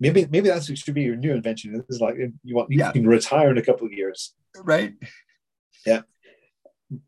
[0.00, 1.84] maybe maybe that's should be your new invention.
[1.88, 2.92] It's like you want you yeah.
[2.92, 4.94] can retire in a couple of years, right?
[5.84, 6.02] Yeah,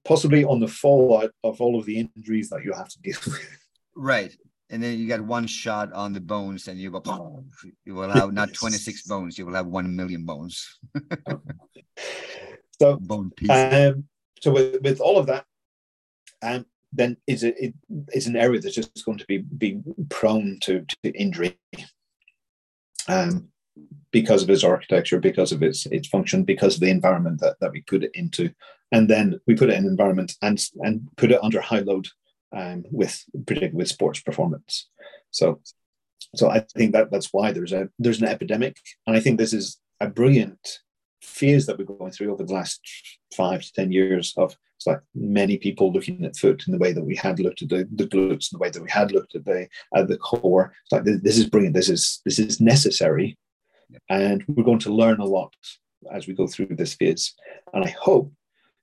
[0.04, 3.58] possibly on the fallout of all of the injuries that you have to deal with.
[3.94, 4.32] Right,
[4.70, 7.44] and then you got one shot on the bones, and you go.
[7.84, 9.38] You will have not twenty six bones.
[9.38, 10.78] You will have one million bones.
[12.80, 13.94] so bone pieces.
[13.94, 14.04] Um,
[14.40, 15.44] so with, with all of that,
[16.42, 17.74] um, then is it, it
[18.12, 21.58] is an area that's just going to be be prone to, to injury
[23.09, 23.48] um,
[24.12, 27.72] because of its architecture, because of its its function, because of the environment that, that
[27.72, 28.50] we put it into.
[28.92, 32.09] And then we put it in an environment and and put it under high load.
[32.56, 34.88] um, with particularly with sports performance.
[35.30, 35.61] So,
[36.34, 39.52] so I think that that's why there's a there's an epidemic, and I think this
[39.52, 40.80] is a brilliant
[41.22, 42.80] phase that we're going through over the last
[43.36, 46.92] five to ten years of it's like many people looking at foot in the way
[46.92, 49.34] that we had looked at the, the glutes, in the way that we had looked
[49.34, 49.66] at the
[49.96, 50.72] at the core.
[50.84, 51.74] It's like this is brilliant.
[51.74, 53.36] This is this is necessary,
[54.08, 55.52] and we're going to learn a lot
[56.12, 57.34] as we go through this phase.
[57.74, 58.32] And I hope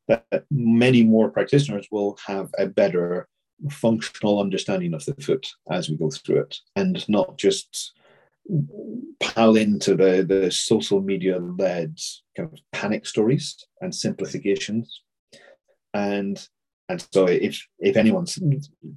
[0.09, 3.29] that many more practitioners will have a better
[3.71, 7.93] functional understanding of the foot as we go through it, and not just
[9.21, 11.97] pile into the, the social media led
[12.35, 15.01] kind of panic stories and simplifications
[15.95, 16.47] and
[16.89, 18.37] and so if if anyone's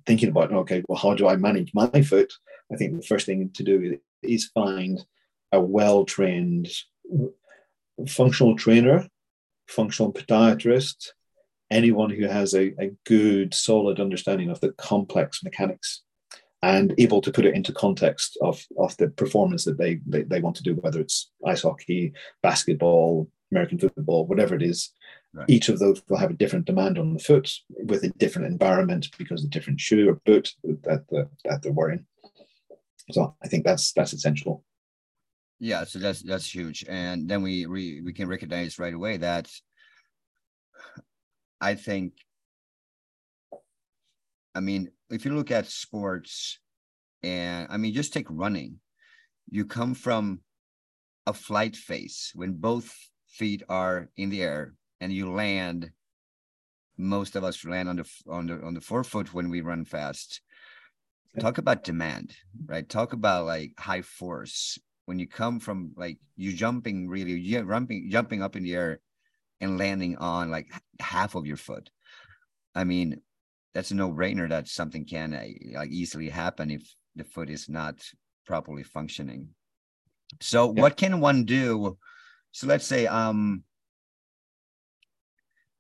[0.04, 2.32] thinking about okay well how do i manage my foot?
[2.70, 5.02] I think the first thing to do is find
[5.52, 6.68] a well-trained
[8.06, 9.08] functional trainer
[9.68, 11.12] functional podiatrist
[11.70, 16.02] anyone who has a, a good solid understanding of the complex mechanics
[16.62, 20.40] and able to put it into context of, of the performance that they, they, they
[20.40, 24.90] want to do, whether it's ice hockey, basketball, American football, whatever it is,
[25.38, 25.50] Right.
[25.50, 29.06] Each of those will have a different demand on the foot with a different environment
[29.16, 32.06] because of different shoe or boot that the, that they're wearing.
[33.12, 34.64] So I think that's that's essential.
[35.60, 39.48] Yeah, so that's that's huge, and then we we, we can recognize right away that
[41.60, 42.14] I think.
[44.56, 46.58] I mean, if you look at sports,
[47.22, 48.80] and I mean, just take running,
[49.48, 50.40] you come from
[51.28, 52.92] a flight phase when both
[53.28, 55.90] feet are in the air and you land
[56.96, 60.40] most of us land on the on the on the forefoot when we run fast.
[61.38, 62.34] Talk about demand
[62.66, 62.88] right?
[62.88, 64.78] Talk about like high force.
[65.06, 69.00] When you come from like you jumping really you jumping jumping up in the air
[69.60, 70.70] and landing on like
[71.00, 71.90] half of your foot.
[72.74, 73.20] I mean
[73.74, 75.46] that's a no-brainer that something can uh,
[75.78, 76.82] like easily happen if
[77.16, 78.02] the foot is not
[78.46, 79.48] properly functioning.
[80.40, 80.82] So yeah.
[80.82, 81.96] what can one do?
[82.50, 83.64] So let's say um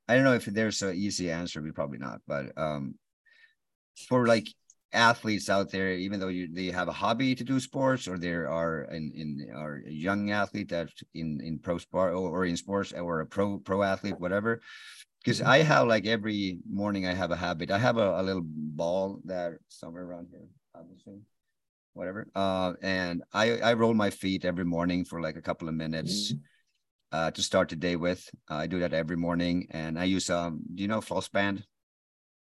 [0.08, 2.20] I don't know if there's an easy answer, but probably not.
[2.26, 2.94] But um,
[4.08, 4.48] for like
[4.92, 8.48] athletes out there, even though you, they have a hobby to do sports, or there
[8.48, 12.56] are in in are a young athlete that in in pro sport or, or in
[12.56, 14.62] sports or a pro pro athlete, whatever.
[15.22, 15.50] Because mm-hmm.
[15.50, 17.70] I have like every morning, I have a habit.
[17.70, 21.20] I have a, a little ball that somewhere around here, obviously
[21.92, 22.28] whatever.
[22.34, 26.32] Uh, and I I roll my feet every morning for like a couple of minutes.
[26.32, 26.44] Mm-hmm
[27.12, 28.28] uh, to start the day with.
[28.50, 30.60] Uh, I do that every morning, and I use um.
[30.74, 31.64] Do you know floss band?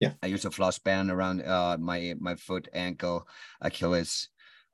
[0.01, 3.27] Yeah, I use a floss band around uh my my foot, ankle,
[3.61, 4.29] Achilles,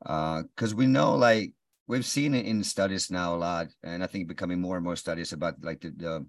[0.04, 1.52] uh, because we know like
[1.86, 4.96] we've seen it in studies now a lot, and I think becoming more and more
[4.96, 6.26] studies about like the the,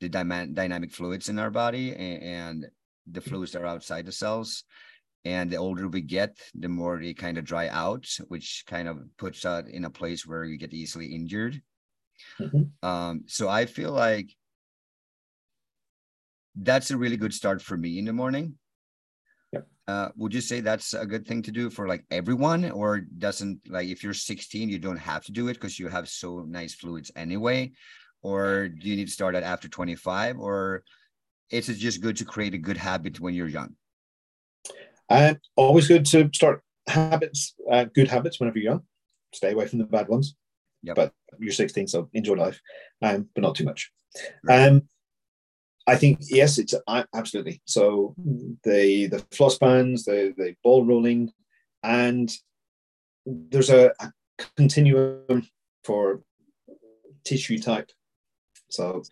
[0.00, 2.66] the dynamic fluids in our body and, and
[3.10, 4.64] the fluids that are outside the cells.
[5.26, 8.98] And the older we get, the more they kind of dry out, which kind of
[9.16, 11.62] puts us in a place where you get easily injured.
[12.40, 12.86] Mm-hmm.
[12.86, 14.30] Um, so I feel like
[16.56, 18.54] that's a really good start for me in the morning.
[19.52, 19.66] Yep.
[19.88, 23.68] Uh, would you say that's a good thing to do for like everyone, or doesn't
[23.68, 26.74] like if you're 16, you don't have to do it because you have so nice
[26.74, 27.72] fluids anyway?
[28.22, 30.38] Or do you need to start at after 25?
[30.38, 30.82] Or
[31.50, 33.76] is it just good to create a good habit when you're young?
[35.10, 38.82] Uh, always good to start habits, uh, good habits whenever you're young.
[39.34, 40.36] Stay away from the bad ones.
[40.82, 40.96] Yep.
[40.96, 42.60] But you're 16, so enjoy life,
[43.02, 43.90] um, but not too much.
[44.48, 44.82] Um,
[45.86, 47.60] I think yes, it's uh, absolutely.
[47.66, 48.14] So
[48.64, 51.30] the the floss bands, the the ball rolling,
[51.82, 52.32] and
[53.26, 54.12] there's a, a
[54.56, 55.46] continuum
[55.82, 56.22] for
[57.24, 57.90] tissue type.
[58.70, 59.02] So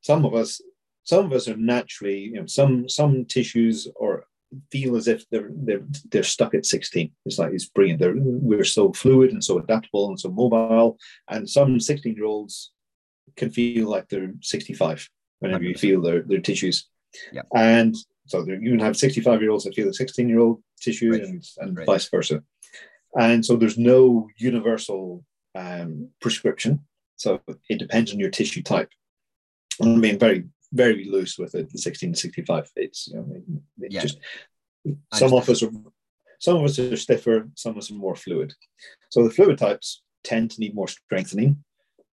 [0.00, 0.60] some of us,
[1.02, 4.24] some of us are naturally, you know, some some tissues or
[4.70, 7.10] feel as if they're they're they're stuck at 16.
[7.26, 8.00] It's like it's brilliant.
[8.00, 10.98] They're, we're so fluid and so adaptable and so mobile.
[11.28, 12.72] And some 16 year olds
[13.36, 15.08] can feel like they're 65
[15.40, 15.68] whenever 100%.
[15.68, 16.88] you feel their their tissues.
[17.32, 17.42] Yeah.
[17.54, 17.94] And
[18.26, 21.22] so you can have 65 year olds that feel the 16 year old tissue right.
[21.22, 21.86] and, and right.
[21.86, 22.42] vice versa.
[23.18, 25.24] And so there's no universal
[25.54, 26.80] um, prescription.
[27.16, 28.90] So it depends on your tissue type.
[29.80, 30.44] I mean, very
[30.74, 31.70] very loose with it.
[31.70, 33.42] The 16 to 65 It's You know,
[33.80, 34.00] it yeah.
[34.00, 34.18] just
[35.14, 35.70] some of us are
[36.38, 38.52] some of us are stiffer, some of us are more fluid.
[39.08, 41.64] So the fluid types tend to need more strengthening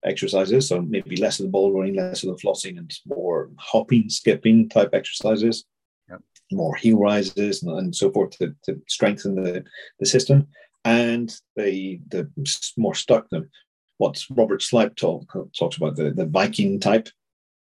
[0.05, 0.69] exercises.
[0.69, 4.69] So maybe less of the ball rolling, less of the flossing, and more hopping, skipping
[4.69, 5.65] type exercises.
[6.09, 6.21] Yep.
[6.53, 9.63] More heel rises and, and so forth to, to strengthen the,
[9.99, 10.47] the system.
[10.85, 12.29] And the the
[12.77, 13.49] more stuck them.
[13.97, 17.09] What Robert Schleip talk, talks about the, the Viking type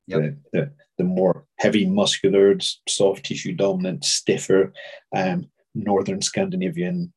[0.08, 0.20] Yep.
[0.22, 4.74] The, the, the more heavy muscular, soft tissue dominant, stiffer,
[5.16, 7.14] um, northern Scandinavian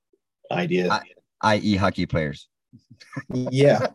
[0.52, 0.90] idea.
[0.90, 1.02] I-
[1.42, 2.48] i.e., hockey players.
[3.32, 3.86] yeah,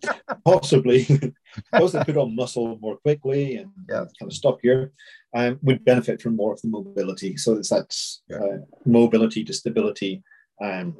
[0.44, 1.04] possibly.
[1.72, 4.06] Those that put on muscle more quickly and Yeah.
[4.20, 4.92] kind of stockier
[5.36, 7.38] um, would benefit from more of the mobility.
[7.38, 7.96] So it's that
[8.30, 8.38] Yeah.
[8.38, 10.24] uh, mobility to stability
[10.64, 10.98] um,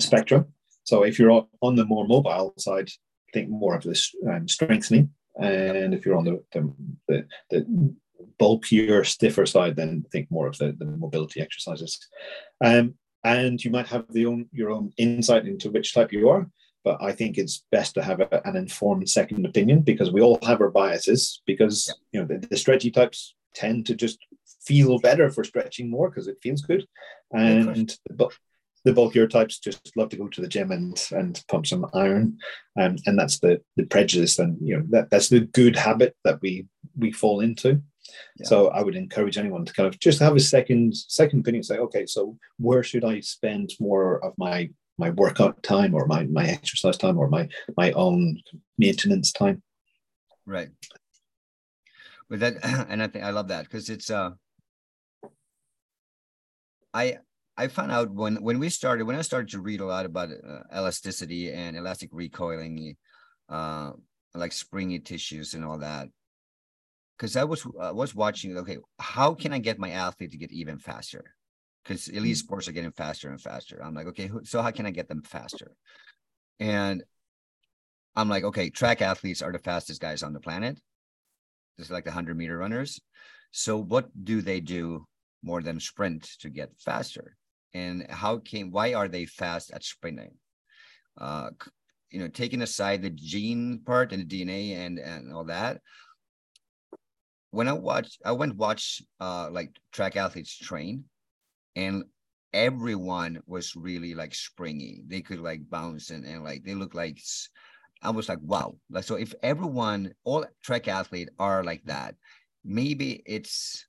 [0.00, 0.46] spectrum.
[0.84, 2.90] So if you're on- on the more mobile side,
[3.32, 5.10] think more of this um, strengthening.
[5.38, 7.94] And if you're on the, the, the,
[8.38, 11.98] bulkier, stiffer side, then think more of the, the mobility exercises.
[12.64, 16.48] Um, and you might have the own your own insight into which type you are
[16.88, 20.38] but I think it's best to have a, an informed second opinion because we all
[20.42, 21.42] have our biases.
[21.46, 24.18] Because you know the, the stretchy types tend to just
[24.62, 26.86] feel better for stretching more because it feels good,
[27.32, 28.30] and the, bu-
[28.84, 32.38] the bulkier types just love to go to the gym and and pump some iron,
[32.78, 36.40] um, and that's the the prejudice and you know that that's the good habit that
[36.40, 36.66] we
[36.96, 37.82] we fall into.
[38.36, 38.46] Yeah.
[38.46, 41.62] So I would encourage anyone to kind of just have a second second opinion.
[41.62, 46.24] Say, okay, so where should I spend more of my my workout time or my
[46.24, 48.40] my exercise time or my my own
[48.78, 49.62] maintenance time?
[50.46, 50.70] Right.
[52.30, 52.54] But that,
[52.88, 54.30] and I think I love that because it's uh,
[56.92, 57.18] I
[57.58, 60.30] I found out when when we started when I started to read a lot about
[60.30, 62.96] uh, elasticity and elastic recoiling,
[63.48, 63.90] uh,
[64.32, 66.06] like springy tissues and all that.
[67.16, 70.52] Because I was I was watching, okay, how can I get my athlete to get
[70.52, 71.34] even faster?
[71.82, 73.82] Because elite sports are getting faster and faster.
[73.82, 75.72] I'm like, okay, so how can I get them faster?
[76.60, 77.02] And
[78.14, 80.78] I'm like, okay, track athletes are the fastest guys on the planet.
[81.76, 83.00] Just like the 100 meter runners.
[83.50, 85.06] So, what do they do
[85.42, 87.36] more than sprint to get faster?
[87.74, 90.34] And how came, why are they fast at sprinting?
[91.16, 91.50] Uh,
[92.10, 95.80] you know, taking aside the gene part and the DNA and, and all that.
[97.50, 101.04] When I watch, I went watch uh, like track athletes train,
[101.76, 102.04] and
[102.52, 105.02] everyone was really like springy.
[105.06, 107.18] They could like bounce and, and like they look like
[108.02, 108.76] I was like, wow.
[108.90, 112.14] Like so if everyone, all track athlete are like that,
[112.64, 113.86] maybe it's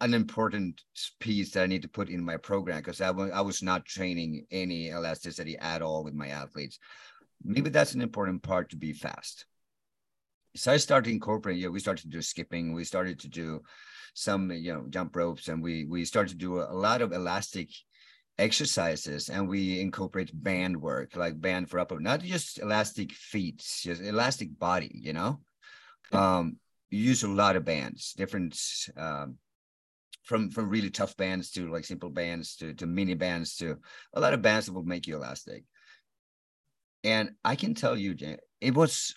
[0.00, 0.82] an important
[1.20, 4.46] piece that I need to put in my program because I I was not training
[4.50, 6.78] any elasticity at all with my athletes.
[7.42, 9.46] Maybe that's an important part to be fast.
[10.54, 13.62] So I started incorporating, you know, we started to do skipping, we started to do
[14.14, 17.68] some, you know, jump ropes, and we we started to do a lot of elastic
[18.38, 24.02] exercises and we incorporate band work like band for upper not just elastic feet just
[24.02, 25.40] elastic body you know
[26.12, 26.56] um
[26.90, 28.54] you use a lot of bands different
[28.98, 29.38] um
[30.26, 33.76] from from really tough bands to like simple bands to to mini bands to
[34.14, 35.64] a lot of bands that will make you elastic
[37.04, 38.14] and i can tell you
[38.60, 39.14] it was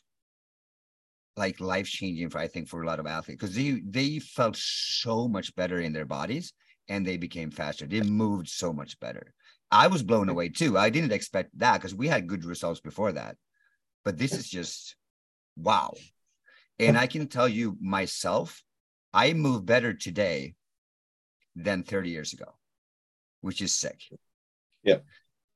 [1.36, 4.55] like life changing for i think for a lot of athletes because they they felt
[4.55, 6.53] so much better in their bodies
[6.89, 7.86] and they became faster.
[7.86, 9.34] They moved so much better.
[9.72, 10.78] I was blown away too.
[10.78, 13.38] I didn't expect that because we had good results before that.
[14.03, 14.95] But this is just
[15.55, 15.93] wow.
[16.80, 18.64] And I can tell you myself,
[19.14, 20.55] I move better today
[21.64, 22.53] than 30 years ago,
[23.41, 24.01] which is sick.
[24.84, 24.99] Yeah.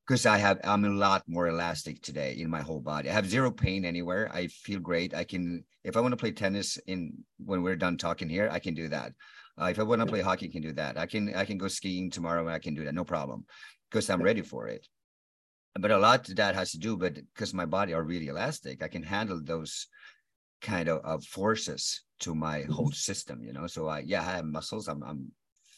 [0.06, 3.10] Because I have, I'm a lot more elastic today in my whole body.
[3.10, 4.30] I have zero pain anywhere.
[4.34, 5.14] I feel great.
[5.14, 8.60] I can, if I want to play tennis in when we're done talking here, I
[8.60, 9.14] can do that.
[9.60, 10.98] Uh, if I want to play hockey, I can do that.
[10.98, 13.46] I can I can go skiing tomorrow and I can do that, no problem,
[13.90, 14.88] because I'm ready for it.
[15.76, 18.82] But a lot of that has to do, but because my body are really elastic,
[18.82, 19.88] I can handle those
[20.62, 23.44] kind of, of forces to my whole system.
[23.44, 24.88] You know, so I yeah, I have muscles.
[24.88, 25.32] I'm I'm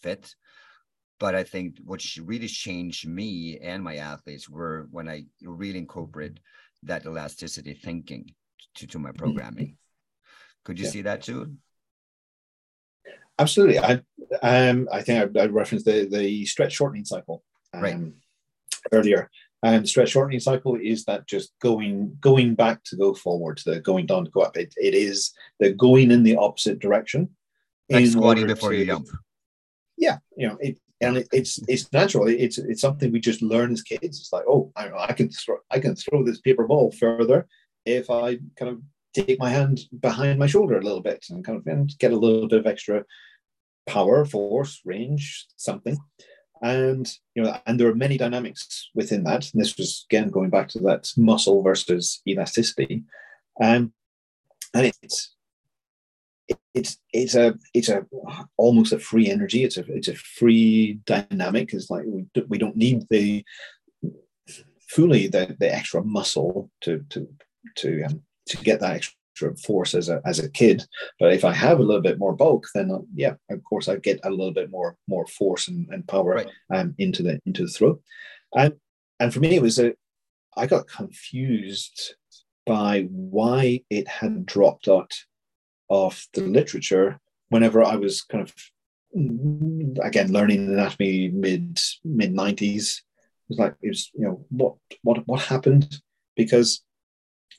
[0.06, 0.36] fit,
[1.20, 2.02] but I think what
[2.32, 6.40] really changed me and my athletes were when I really incorporate
[6.84, 8.24] that elasticity thinking
[8.76, 9.78] to to my programming.
[10.64, 10.92] Could you Yeah.
[10.96, 11.42] see that too?
[13.44, 13.80] Absolutely.
[13.80, 13.92] I
[14.54, 17.38] um I think I, I referenced the the stretch shortening cycle
[17.74, 18.00] um, Right.
[18.98, 19.30] earlier.
[19.64, 24.06] And stretch shortening cycle is that just going going back to go forward, the going
[24.12, 24.56] down to go up.
[24.64, 25.18] It, it is
[25.60, 27.22] the going in the opposite direction.
[27.90, 29.08] Like in squatting before to- you jump.
[30.06, 32.28] Yeah, you know, it and it, it's it's natural.
[32.28, 34.20] It's it's something we just learn as kids.
[34.20, 37.48] It's like, oh, I, I can throw I can throw this paper ball further
[37.86, 38.82] if I kind of
[39.14, 42.18] take my hand behind my shoulder a little bit and kind of and get a
[42.18, 43.04] little bit of extra
[43.88, 45.98] power, force, range, something.
[46.62, 49.52] And you know, and there are many dynamics within that.
[49.54, 53.04] And this was again going back to that muscle versus elasticity.
[53.62, 53.94] Um,
[54.74, 55.35] and it's
[56.74, 58.06] it's it's a it's a
[58.58, 59.64] almost a free energy.
[59.64, 61.74] It's a it's a free dynamic.
[61.74, 63.44] It's like we, do- we don't need the
[64.90, 67.28] fully the, the extra muscle to to
[67.78, 70.84] to um, to get that extra force as a as a kid.
[71.20, 73.96] But if I have a little bit more bulk, then uh, yeah, of course I
[73.96, 76.50] get a little bit more more force and, and power right.
[76.74, 78.00] um, into the into the throw.
[78.56, 78.74] And
[79.20, 79.94] and for me, it was a
[80.58, 82.16] I got confused
[82.66, 85.14] by why it had dropped out
[85.90, 87.20] of the literature
[87.50, 88.54] whenever I was kind of
[90.04, 95.28] again learning anatomy mid mid 90s it was like it was you know what what
[95.28, 96.02] what happened?
[96.36, 96.84] Because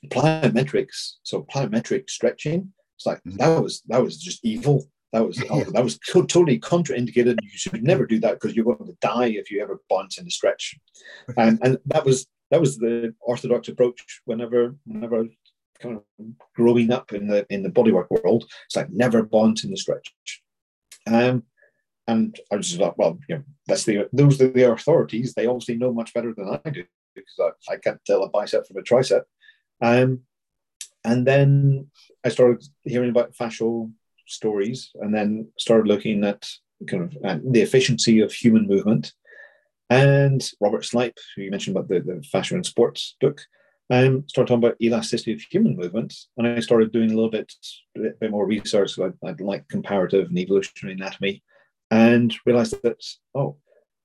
[0.07, 3.37] plyometrics so plyometric stretching it's like mm-hmm.
[3.37, 4.85] that was that was just evil.
[5.13, 8.85] That was oh, that was totally contraindicated you should never do that because you're going
[8.85, 10.75] to die if you ever bounce in the stretch.
[11.37, 15.25] And and that was that was the orthodox approach whenever whenever
[15.79, 16.03] kind of
[16.55, 20.13] growing up in the in the bodywork world it's like never bounce in the stretch
[21.07, 21.43] um
[22.07, 25.33] and I was just like, well, you know, that's the those are the authorities.
[25.33, 28.65] They obviously know much better than I do because I, I can't tell a bicep
[28.65, 29.23] from a tricep.
[29.81, 30.21] Um,
[31.03, 31.87] and then
[32.25, 33.91] I started hearing about fascial
[34.25, 36.47] stories, and then started looking at
[36.87, 39.13] kind of at the efficiency of human movement.
[39.89, 43.41] And Robert Schleip, who you mentioned about the, the fascia and sports book,
[43.89, 46.13] um, started talking about elasticity of human movement.
[46.37, 47.53] And I started doing a little bit,
[47.95, 48.91] a bit, more research.
[48.93, 51.43] So I, I'd like comparative and evolutionary anatomy
[51.89, 53.01] and realized that,
[53.33, 53.57] oh,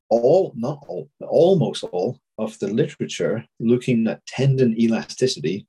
[0.08, 5.66] all, not all, almost all of the literature looking at tendon elasticity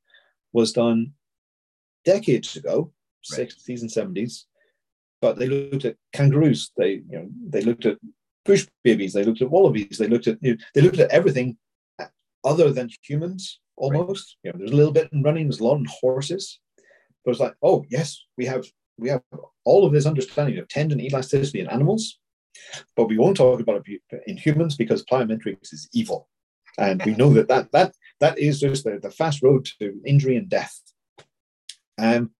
[0.51, 1.13] was done
[2.05, 2.91] decades ago,
[3.31, 3.49] right.
[3.49, 4.43] 60s and 70s.
[5.21, 7.97] But they looked at kangaroos, they, you know, they looked at
[8.45, 11.57] bush babies, they looked at wallabies, they looked at, you know, they looked at everything
[12.43, 14.37] other than humans almost.
[14.43, 14.51] Right.
[14.51, 16.59] You know, there's a little bit in running, there's a lot in horses.
[17.23, 18.65] But it's like, oh yes, we have
[18.97, 19.21] we have
[19.65, 22.19] all of this understanding of tendon elasticity in animals,
[22.95, 26.27] but we won't talk about it in humans because plyometrics is evil.
[26.77, 30.37] And we know that that, that, that is just the, the fast road to injury
[30.37, 30.79] and death.
[31.97, 32.31] Um,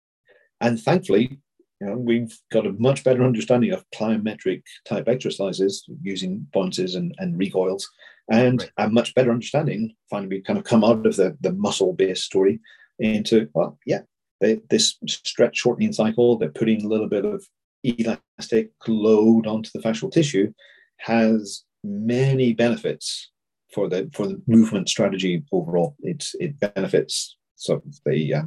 [0.59, 1.39] and thankfully,
[1.79, 7.13] you know, we've got a much better understanding of plyometric type exercises using bounces and,
[7.19, 7.87] and recoils,
[8.31, 8.71] and right.
[8.77, 9.95] a much better understanding.
[10.09, 12.59] Finally, we kind of come out of the, the muscle based story
[12.99, 14.01] into, well, yeah,
[14.41, 17.45] they, this stretch shortening cycle, they're putting a little bit of
[17.83, 20.51] elastic load onto the fascial tissue,
[20.97, 23.31] has many benefits
[23.73, 25.95] for the for the movement strategy overall.
[25.99, 28.43] It it benefits so the uh,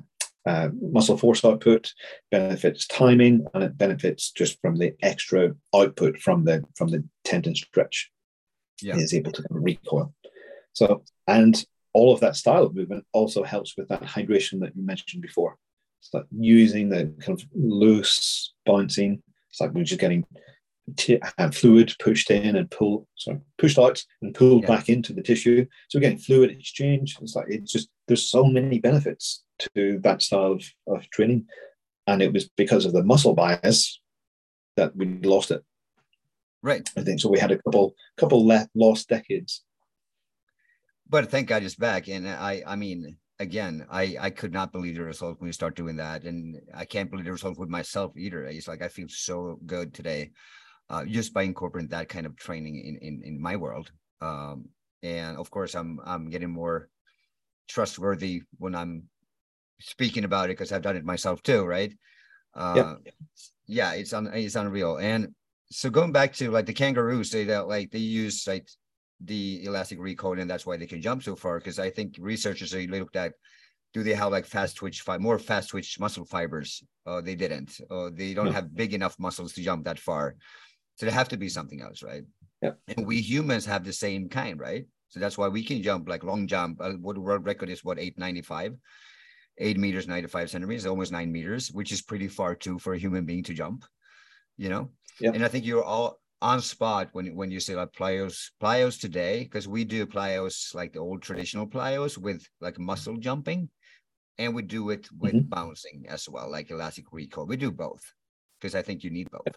[0.46, 1.92] uh, muscle force output,
[2.30, 7.54] benefits timing, and it benefits just from the extra output from the from the tendon
[7.54, 8.10] stretch.
[8.82, 8.96] Yeah.
[8.96, 10.14] Is able to recoil.
[10.72, 14.84] So and all of that style of movement also helps with that hydration that you
[14.84, 15.56] mentioned before.
[16.00, 19.22] It's like using the kind of loose bouncing.
[19.50, 20.26] It's like we're just getting
[20.96, 24.68] t- uh, fluid pushed in and pulled, sorry, pushed out and pulled yeah.
[24.68, 25.66] back into the tissue.
[25.88, 27.16] So we're getting fluid exchange.
[27.20, 29.42] It's like it's just there's so many benefits
[29.74, 31.46] to that style of, of training,
[32.06, 34.00] and it was because of the muscle bias
[34.76, 35.64] that we lost it.
[36.66, 36.90] Right.
[36.96, 37.28] I think so.
[37.28, 39.62] We had a couple couple le- lost decades.
[41.08, 44.96] But thank God it's back, and I I mean again, I I could not believe
[44.96, 48.16] the result when we start doing that, and I can't believe the result with myself
[48.16, 48.44] either.
[48.46, 50.32] It's like I feel so good today,
[50.90, 53.92] uh, just by incorporating that kind of training in in, in my world.
[54.20, 54.70] Um,
[55.04, 56.88] and of course, I'm I'm getting more
[57.68, 59.04] trustworthy when I'm
[59.78, 61.94] speaking about it because I've done it myself too, right?
[62.54, 63.12] Uh, yeah.
[63.68, 64.96] yeah, it's un, it's unreal.
[64.96, 65.32] And
[65.70, 68.68] so going back to like the kangaroos, they that like they use like
[69.20, 71.58] the elastic recoil, and that's why they can jump so far.
[71.58, 73.32] Because I think researchers they looked at
[73.96, 76.84] do they have like fast twitch fi- more fast twitch muscle fibers?
[77.06, 77.80] Uh, they didn't.
[77.90, 78.52] Uh, they don't no.
[78.52, 80.36] have big enough muscles to jump that far.
[80.96, 82.24] So there have to be something else, right?
[82.62, 82.72] Yeah.
[82.88, 84.84] And we humans have the same kind, right?
[85.08, 86.80] So that's why we can jump like long jump.
[86.80, 88.76] Uh, what world record is what 895,
[89.58, 93.24] eight meters, 95 centimeters, almost nine meters, which is pretty far too for a human
[93.24, 93.84] being to jump,
[94.58, 94.90] you know?
[95.20, 95.32] Yeah.
[95.32, 99.44] And I think you're all on spot when when you say like plyos plyos today
[99.44, 103.70] because we do plyos like the old traditional plyos with like muscle jumping
[104.38, 105.48] and we do it with mm-hmm.
[105.48, 108.12] bouncing as well like elastic recoil we do both
[108.60, 109.56] because i think you need both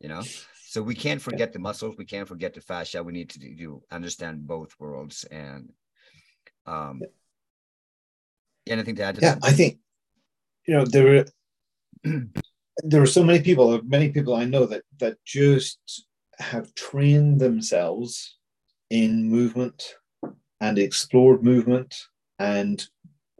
[0.00, 0.22] you know
[0.66, 3.82] so we can't forget the muscles we can't forget the fascia we need to do
[3.90, 5.70] understand both worlds and
[6.64, 7.02] um
[8.66, 9.44] anything to add to yeah that?
[9.44, 9.78] i think
[10.66, 11.04] you know there
[12.04, 12.22] were
[12.82, 16.06] there are so many people, many people I know that that just
[16.38, 18.36] have trained themselves
[18.90, 19.94] in movement
[20.60, 21.94] and explored movement,
[22.38, 22.84] and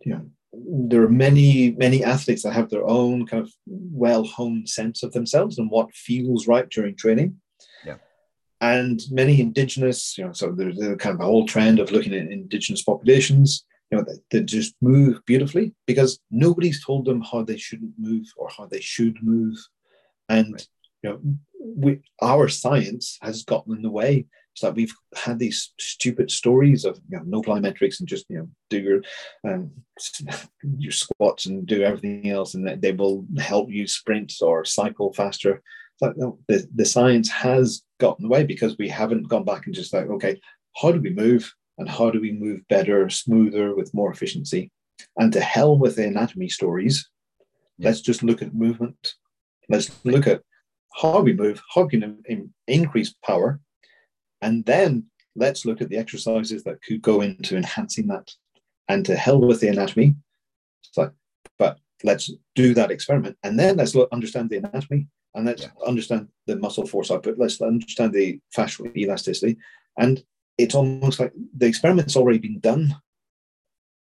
[0.05, 4.69] you know there are many many athletes that have their own kind of well honed
[4.69, 7.37] sense of themselves and what feels right during training.
[7.85, 7.97] Yeah.
[8.61, 12.31] And many indigenous, you know, so there's kind of a whole trend of looking at
[12.31, 17.59] indigenous populations you know, they, they just move beautifully because nobody's told them how they
[17.59, 19.57] shouldn't move or how they should move.
[20.31, 20.69] And, right.
[21.03, 21.21] you know,
[21.63, 24.25] we, our science has gotten in the way.
[24.53, 28.39] It's So we've had these stupid stories of you know, no plyometrics and just you
[28.39, 29.03] know do your
[29.49, 29.71] um,
[30.79, 35.13] your squats and do everything else, and that they will help you sprint or cycle
[35.15, 35.63] faster.
[36.03, 39.95] Like, no, the, the science has gotten away because we haven't gone back and just
[39.95, 40.39] like, okay,
[40.77, 44.71] how do we move and how do we move better, smoother, with more efficiency?
[45.17, 47.09] And to hell with the anatomy stories.
[47.79, 47.89] Yeah.
[47.89, 49.15] Let's just look at movement.
[49.69, 50.43] Let's look at
[51.01, 53.61] how we move, how we can increase power,
[54.43, 58.31] and then let's look at the exercises that could go into enhancing that.
[58.89, 60.17] And to hell with the anatomy.
[60.97, 61.13] Like,
[61.59, 63.39] but let's do that experiment.
[63.43, 65.71] And then let's look, understand the anatomy and let's yeah.
[65.87, 67.39] understand the muscle force output.
[67.39, 69.57] Let's understand the fascial elasticity.
[69.97, 70.23] And
[70.59, 72.95] it's almost like the experiment's already been done.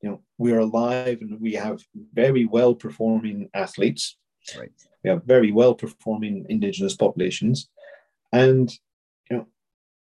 [0.01, 1.82] You know, we're alive and we have
[2.12, 4.16] very well performing athletes.
[4.59, 4.72] Right.
[5.03, 7.70] We have very well performing indigenous populations.
[8.32, 8.70] And
[9.30, 9.47] you know,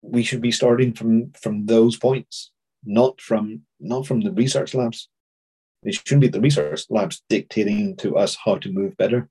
[0.02, 2.52] we should be starting from from those points,
[2.84, 5.08] not from not from the research labs.
[5.82, 9.28] It shouldn't be the research labs dictating to us how to move better.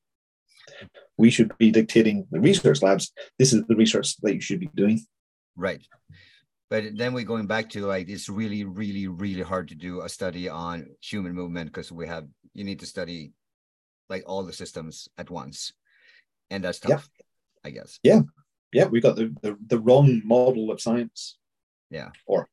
[1.18, 3.12] We should be dictating the research labs.
[3.40, 5.06] This is the research that you should be doing.
[5.56, 5.82] Right.
[6.70, 10.10] But then we're going back to like it's really, really, really hard to do a
[10.10, 13.32] study on human movement because we have you need to study
[14.10, 15.74] like all the systems at once.
[16.50, 17.26] And that's tough, yeah.
[17.66, 18.00] I guess.
[18.04, 18.22] Yeah
[18.74, 21.38] yeah, we got the, the, the wrong model of science.
[21.90, 22.10] Yeah.
[22.26, 22.50] Or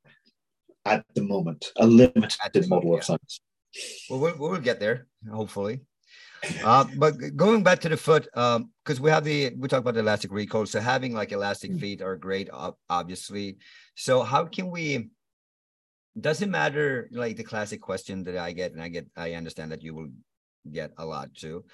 [0.85, 2.99] at the moment, a limited model yeah.
[2.99, 3.41] of science.
[4.09, 5.81] Well, well, we'll get there, hopefully.
[6.65, 9.95] Uh, but going back to the foot, because um, we have the we talk about
[9.95, 11.81] the elastic recoil, so having like elastic mm.
[11.81, 12.49] feet are great,
[12.89, 13.59] obviously.
[13.95, 15.11] So how can we?
[16.19, 17.09] Does it matter?
[17.13, 20.11] Like the classic question that I get, and I get, I understand that you will
[20.71, 21.65] get a lot too.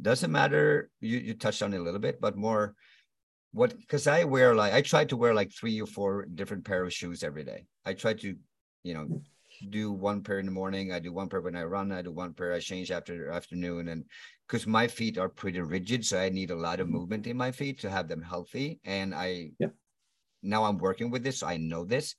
[0.00, 0.90] Does it matter?
[1.00, 2.74] You you touched on it a little bit, but more
[3.52, 6.84] what because I wear like I try to wear like three or four different pair
[6.84, 7.66] of shoes every day.
[7.84, 8.36] I try to,
[8.82, 9.22] you know,
[9.70, 10.92] do one pair in the morning.
[10.92, 11.92] I do one pair when I run.
[11.92, 14.04] I do one pair I change after afternoon, and
[14.46, 16.96] because my feet are pretty rigid, so I need a lot of mm-hmm.
[16.96, 18.80] movement in my feet to have them healthy.
[18.84, 19.68] And I yeah.
[20.42, 22.14] now I'm working with this, so I know this.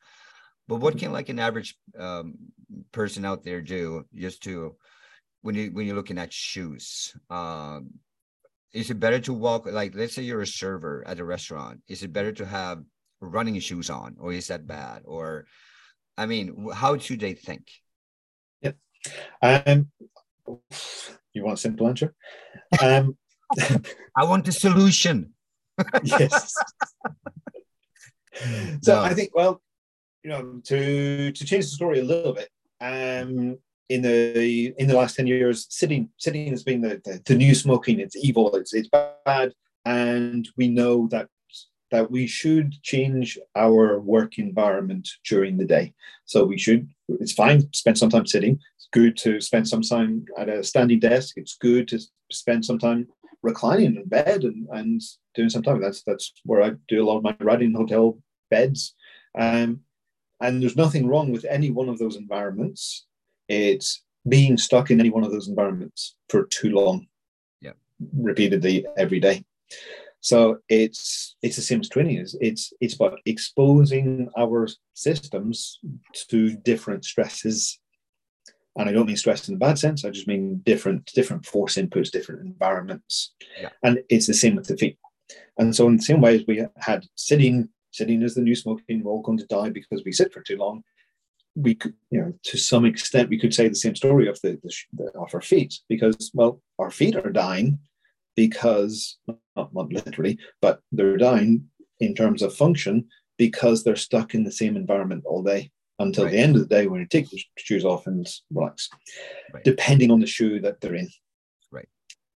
[0.68, 1.06] But what mm-hmm.
[1.06, 2.36] can like an average um,
[2.92, 4.76] person out there do just to
[5.42, 7.16] when you when you're looking at shoes?
[7.30, 7.92] Um,
[8.74, 12.04] is it better to walk like let's say you're a server at a restaurant is
[12.04, 12.84] it better to have
[13.20, 15.46] running shoes on or is that bad or
[16.20, 17.66] i mean how should they think?
[18.62, 18.76] Yep.
[19.42, 19.92] Um
[21.34, 22.14] you want a simple answer?
[22.82, 23.18] Um
[24.16, 25.34] i want a solution.
[26.04, 26.54] Yes.
[28.82, 29.02] So no.
[29.02, 29.62] i think well
[30.24, 32.50] you know to to change the story a little bit
[32.82, 33.58] um
[33.90, 37.56] in the in the last 10 years sitting sitting has been the, the, the, new
[37.56, 38.00] smoking.
[38.00, 39.54] It's evil it's, it's bad
[39.86, 41.28] and we know that
[41.92, 45.94] that we should change our work environment during the day.
[46.26, 48.60] So we should it's fine spend some time sitting.
[48.76, 51.38] It's good to spend some time at a standing desk.
[51.38, 52.00] It's good to
[52.32, 53.08] spend some time
[53.42, 55.02] reclining in bed and, and
[55.36, 55.82] doing some time.
[55.82, 58.20] That's that's where i do a lot of my writing hotel
[58.50, 58.96] beds.
[59.38, 59.82] Um,
[60.42, 63.06] and there's nothing wrong with any one of those environments.
[63.48, 67.08] It's being stuck in any one of those environments for too long,
[67.62, 67.74] yeah,
[68.16, 69.44] repeatedly every day.
[70.22, 72.18] So it's it's the same as training.
[72.18, 75.80] Is it's it's about exposing our systems
[76.30, 77.80] to different stresses,
[78.76, 80.04] and I don't mean stress in the bad sense.
[80.04, 83.70] I just mean different different force inputs, different environments, yeah.
[83.84, 84.98] and it's the same with the feet.
[85.58, 89.04] And so in the same way as we had sitting, sitting is the new smoking.
[89.04, 90.84] We're all going to die because we sit for too long
[91.56, 94.60] we could, you know, to some extent, we could say the same story of the,
[94.94, 97.80] the of our feet, because well, our feet are dying
[98.40, 101.66] because not, not literally, but they're dying
[102.00, 103.06] in terms of function
[103.38, 106.32] because they're stuck in the same environment all day until right.
[106.32, 108.88] the end of the day when you take the shoes off and relax,
[109.54, 109.66] right.
[109.66, 111.10] depending on the shoe that they're in.
[111.70, 111.90] Right.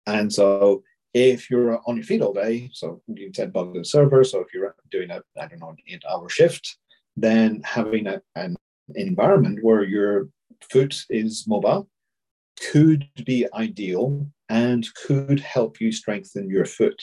[0.08, 4.24] And so if you're on your feet all day, so you said about the server,
[4.24, 6.78] so if you're doing a, I don't know, an eight hour shift,
[7.18, 8.56] then having a, an
[8.96, 10.30] environment where your
[10.72, 11.90] foot is mobile
[12.72, 17.02] could be ideal and could help you strengthen your foot.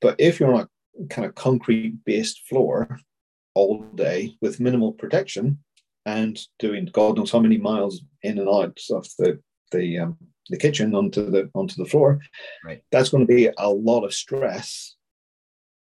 [0.00, 0.68] But if you're on
[1.00, 2.98] a kind of concrete based floor
[3.54, 5.58] all day with minimal protection
[6.06, 9.40] and doing God knows how many miles in and out of the
[9.70, 10.16] the um,
[10.48, 12.20] the kitchen onto the onto the floor,
[12.64, 12.82] right.
[12.90, 14.96] that's going to be a lot of stress.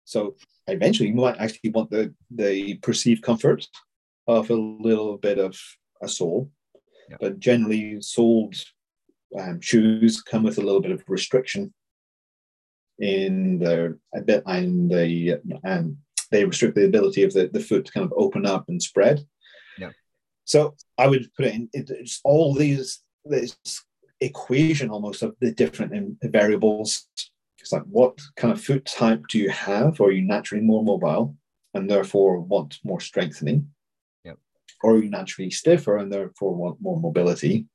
[0.05, 0.36] So
[0.66, 3.66] eventually, you might actually want the the perceived comfort
[4.27, 5.59] of a little bit of
[6.02, 6.51] a sole,
[7.10, 7.16] Yeah.
[7.20, 8.55] but generally soled
[9.36, 11.72] um, shoes come with a little bit of restriction
[12.98, 15.98] in their a bit and they um,
[16.30, 19.24] they restrict the ability of the, the foot to kind of open up and spread.
[19.78, 19.90] Yeah.
[20.44, 23.56] So I would put it in it, it's all these this
[24.20, 27.06] equation almost of the different in- variables.
[27.60, 30.00] It's like what kind of foot type do you have?
[30.00, 31.36] Or are you naturally more mobile
[31.74, 33.68] and therefore want more strengthening?
[34.24, 34.38] Yep.
[34.82, 37.66] Or are you naturally stiffer and therefore want more mobility?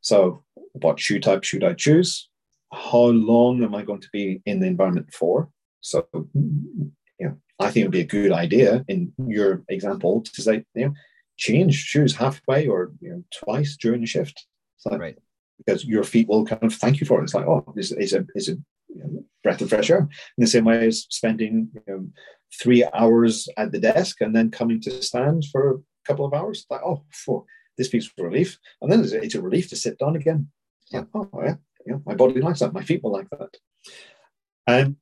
[0.00, 2.28] So what shoe type should I choose?
[2.72, 5.50] How long am I going to be in the environment for?
[5.80, 10.42] So you know, I think it would be a good idea in your example to
[10.42, 10.94] say, you know,
[11.36, 14.46] change shoes halfway or you know twice during the shift.
[14.76, 15.18] It's like, Right.
[15.58, 17.24] Because your feet will kind of thank you for it.
[17.24, 18.52] It's like, oh, this is a is a
[18.88, 20.08] you know, breath of fresh air.
[20.38, 22.08] In the same way as spending you know,
[22.62, 26.64] three hours at the desk and then coming to stand for a couple of hours.
[26.70, 27.44] Like, oh, phew,
[27.80, 28.58] this feels relief.
[28.82, 30.48] And then it's a, relief to sit down again.
[30.82, 31.54] It's like, oh yeah,
[31.86, 32.74] know, my body likes that.
[32.74, 33.56] My feet will like that.
[34.66, 34.96] Um,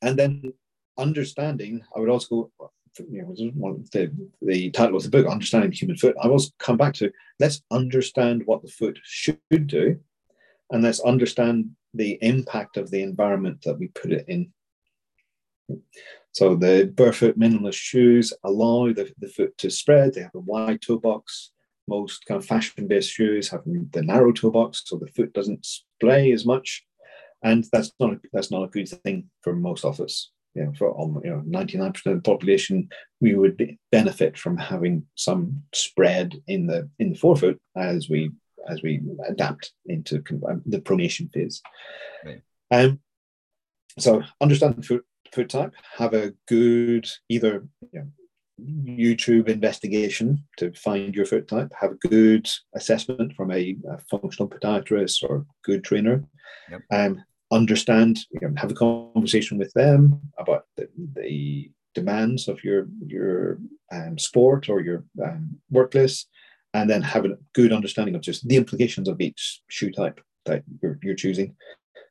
[0.00, 0.54] and then
[0.96, 2.72] understanding, I would also go,
[3.06, 4.10] you know, the,
[4.40, 6.16] the title of the book, Understanding the Human Foot.
[6.22, 10.00] I will come back to let's understand what the foot should do,
[10.70, 14.52] and let's understand the impact of the environment that we put it in.
[16.32, 20.14] So the barefoot minimalist shoes allow the, the foot to spread.
[20.14, 21.50] They have a wide toe box.
[21.96, 23.64] Most kind of fashion-based shoes have
[23.96, 26.68] the narrow toe box, so the foot doesn't splay as much,
[27.42, 30.30] and that's not a, that's not a good thing for most of us.
[30.54, 32.88] You know, for um, you know, ninety nine percent of the population,
[33.20, 38.30] we would be, benefit from having some spread in the in the forefoot as we
[38.72, 40.22] as we adapt into
[40.66, 41.62] the pronation phase.
[42.24, 42.42] Right.
[42.70, 43.00] Um,
[43.98, 45.04] so understand the foot
[45.34, 48.08] foot type, have a good either you know,
[48.66, 54.48] YouTube investigation to find your foot type, have a good assessment from a, a functional
[54.48, 56.24] podiatrist or good trainer.
[56.70, 56.82] Yep.
[56.90, 62.86] Um, understand, you know, have a conversation with them about the, the demands of your
[63.04, 63.58] your
[63.92, 66.26] um, sport or your um, workplace,
[66.74, 70.62] and then have a good understanding of just the implications of each shoe type that
[70.80, 71.56] you're, you're choosing.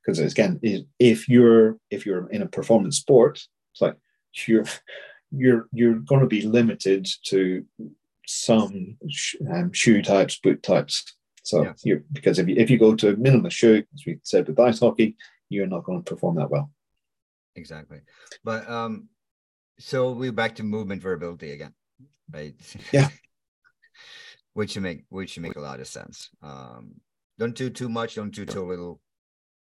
[0.05, 0.59] Because again,
[0.99, 3.95] if you're if you're in a performance sport, it's like
[4.47, 4.65] you're
[5.31, 7.65] you're you're going to be limited to
[8.27, 11.03] some sh- um, shoe types, boot types.
[11.43, 11.73] So Yeah.
[11.83, 14.59] you because if you if you go to a minimalist shoe, as we said with
[14.59, 15.15] ice hockey,
[15.49, 16.71] you're not going to perform that well.
[17.55, 17.99] Exactly.
[18.43, 19.09] But um,
[19.79, 21.73] so we're back to movement variability again,
[22.31, 22.55] right?
[22.93, 23.09] Yeah.
[24.53, 26.29] which make which make a lot of sense.
[26.41, 26.95] Um,
[27.37, 28.99] don't do too much, don't do too little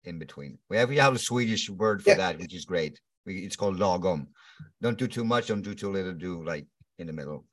[0.04, 0.58] in between.
[0.70, 2.16] We have we have a Swedish word for Yeah.
[2.16, 3.00] that, which is great.
[3.26, 4.28] We, it's called lagom.
[4.80, 6.66] Don't do too much, don't do too little, do like
[6.98, 7.44] in the middle.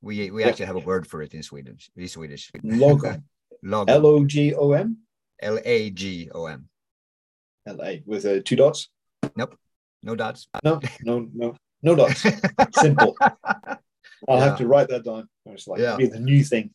[0.00, 0.48] We we Yeah.
[0.48, 1.76] actually have a word for it in Sweden.
[1.96, 2.52] In Swedish.
[2.64, 3.24] Logom,
[3.64, 3.88] Lagom.
[3.88, 4.98] L O G O M,
[5.42, 6.68] L A G O M.
[7.66, 8.88] L A with uh, two dots.
[9.36, 9.56] Nope.
[10.02, 10.48] No dots.
[10.62, 12.24] No, no, no, no dots.
[12.72, 13.16] Simple.
[14.28, 14.44] I'll Yeah.
[14.44, 15.28] have to write that down.
[15.46, 15.96] It's like Yeah.
[15.96, 16.70] be the new thing.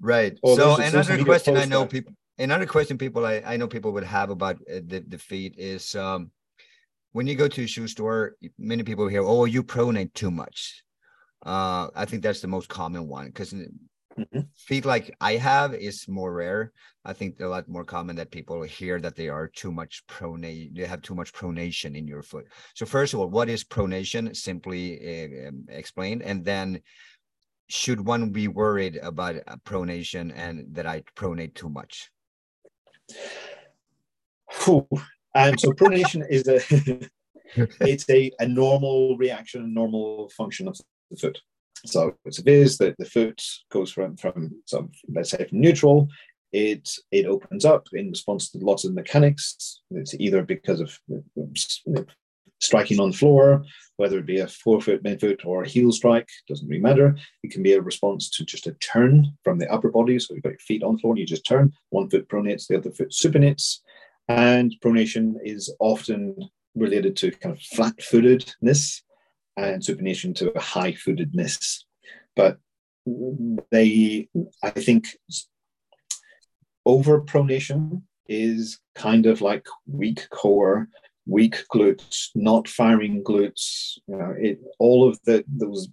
[0.00, 0.38] Right.
[0.42, 3.56] Oh, so there's a social another question I know people another question people I, I
[3.56, 6.30] know people would have about uh, the, the feet is um
[7.12, 10.82] when you go to a shoe store, many people hear, "Oh, you pronate too much."
[11.44, 13.54] Uh, I think that's the most common one because
[14.18, 14.48] Mhm.
[14.56, 16.72] feet like I have is more rare.
[17.04, 20.04] I think they're a lot more common that people hear that they are too much
[20.06, 20.74] pronate.
[20.74, 22.46] They have too much pronation in your foot.
[22.74, 24.34] So first of all, what is pronation?
[24.34, 24.82] Simply
[25.46, 26.82] uh, explained, and then
[27.68, 32.10] should one be worried about uh, pronation and that I pronate too much?
[35.38, 36.60] And so pronation is a
[37.80, 40.76] it's a, a normal reaction, a normal function of
[41.10, 41.38] the foot.
[41.86, 43.40] So it's it is that the foot
[43.70, 46.08] goes from from some let's say from neutral,
[46.52, 49.80] it it opens up in response to lots of mechanics.
[49.92, 52.06] It's either because of um,
[52.60, 53.64] striking on the floor,
[53.96, 57.16] whether it be a forefoot, midfoot, or a heel strike, doesn't really matter.
[57.42, 60.18] It can be a response to just a turn from the upper body.
[60.18, 61.72] So you've got your feet on the floor and you just turn.
[61.90, 63.78] One foot pronates, the other foot supinates.
[64.28, 66.36] And pronation is often
[66.74, 69.02] related to kind of flat footedness
[69.56, 71.84] and supination to high footedness.
[72.36, 72.58] But
[73.70, 74.28] they,
[74.62, 75.06] I think,
[76.84, 80.88] over pronation is kind of like weak core,
[81.26, 83.98] weak glutes, not firing glutes.
[84.06, 85.88] You know, it all of the those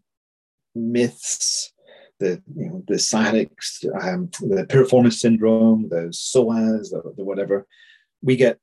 [0.75, 1.73] myths,
[2.19, 7.65] the you know the sciatics, um, the piriformis syndrome, the psoas, the, the whatever.
[8.21, 8.59] We get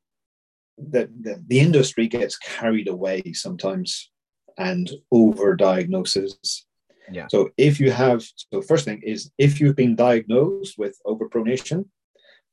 [0.79, 4.11] that the, the industry gets carried away sometimes
[4.59, 6.67] and over diagnoses.
[7.11, 7.27] Yeah.
[7.29, 11.87] So if you have, so first thing is if you've been diagnosed with overpronation,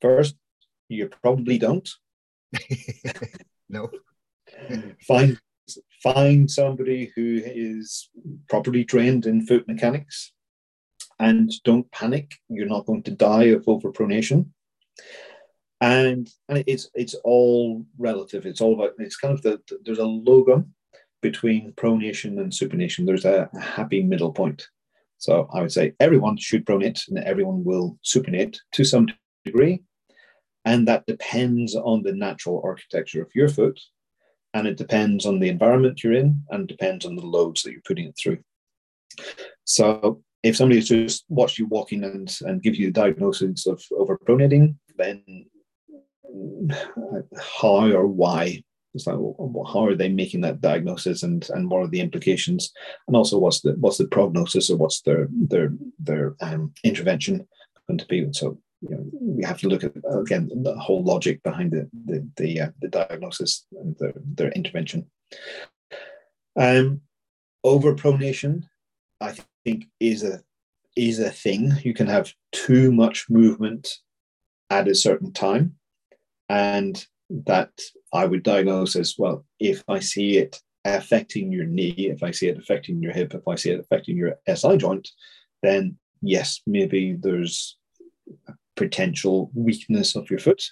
[0.00, 0.36] first,
[0.88, 1.88] you probably don't.
[3.68, 3.90] no.
[5.06, 5.38] find
[6.02, 8.08] find somebody who is
[8.48, 10.32] properly trained in foot mechanics
[11.20, 12.34] and don't panic.
[12.48, 14.46] You're not going to die of overpronation.
[15.80, 18.44] And, and it's it's all relative.
[18.44, 20.66] It's all about it's kind of the there's a logum
[21.22, 23.06] between pronation and supination.
[23.06, 24.66] There's a, a happy middle point.
[25.18, 29.06] So I would say everyone should pronate and everyone will supinate to some
[29.44, 29.82] degree.
[30.64, 33.78] And that depends on the natural architecture of your foot.
[34.54, 37.82] And it depends on the environment you're in and depends on the loads that you're
[37.86, 38.38] putting it through.
[39.64, 44.74] So if somebody's just watched you walking and, and give you a diagnosis of overpronating,
[44.96, 45.22] then
[47.60, 48.62] how or why
[49.06, 49.16] like
[49.72, 52.72] how are they making that diagnosis and and what are the implications?
[53.06, 57.46] And also what's the what's the prognosis or what's their their their um, intervention
[57.86, 58.26] going to be?
[58.32, 62.28] So you know, we have to look at again the whole logic behind the the
[62.36, 65.06] the, uh, the diagnosis and their their intervention.
[66.56, 67.02] Um
[67.64, 68.64] overpronation
[69.20, 69.34] i
[69.64, 70.40] think is a
[70.96, 71.72] is a thing.
[71.82, 73.98] You can have too much movement
[74.70, 75.76] at a certain time
[76.50, 77.70] and that
[78.12, 82.48] I would diagnose as well if I see it affecting your knee, if I see
[82.48, 85.08] it affecting your hip, if I see it affecting your SI joint,
[85.62, 87.78] then yes, maybe there's
[88.48, 90.62] a potential weakness of your foot,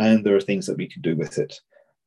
[0.00, 1.60] and there are things that we can do with it.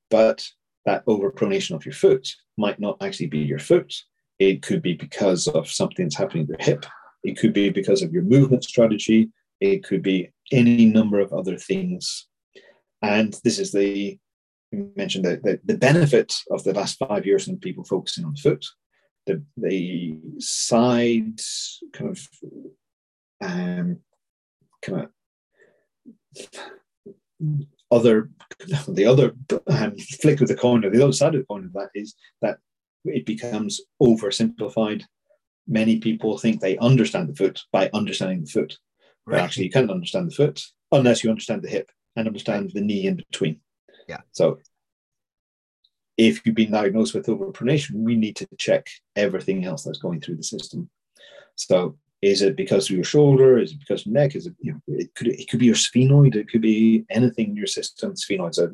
[0.10, 0.44] But
[0.86, 2.28] that overpronation of your foot
[2.58, 3.94] might not actually be your foot.
[4.40, 6.86] It could be because of something that's happening to your hip.
[7.24, 9.30] It could be because of your movement strategy.
[9.60, 12.29] It could be any number of other things
[13.02, 14.20] and this is the
[14.72, 18.36] you mentioned the, the, the benefit of the last five years and people focusing on
[18.36, 18.66] foot.
[19.26, 21.40] The the side
[21.94, 22.28] kind of
[23.42, 24.00] um,
[24.82, 25.10] kind of
[27.92, 28.30] other
[28.88, 29.36] the other
[29.68, 32.16] um, flick of the coin or the other side of the coin of that is
[32.42, 32.58] that
[33.06, 35.04] it becomes oversimplified.
[35.68, 38.78] Many people think they understand the foot by understanding the foot,
[39.26, 39.38] right.
[39.38, 40.62] but actually you can't understand the foot
[40.92, 41.90] unless you understand the hip
[42.20, 43.60] and understand the knee in between.
[44.08, 44.22] Yeah.
[44.32, 44.60] So
[46.18, 50.36] if you've been diagnosed with overpronation, we need to check everything else that's going through
[50.36, 50.90] the system.
[51.56, 53.58] So is it because of your shoulder?
[53.58, 54.36] Is it because of your neck?
[54.36, 56.36] Is it, you know, it could, it could be your sphenoid.
[56.36, 58.14] It could be anything in your system.
[58.14, 58.70] Sphenoid's a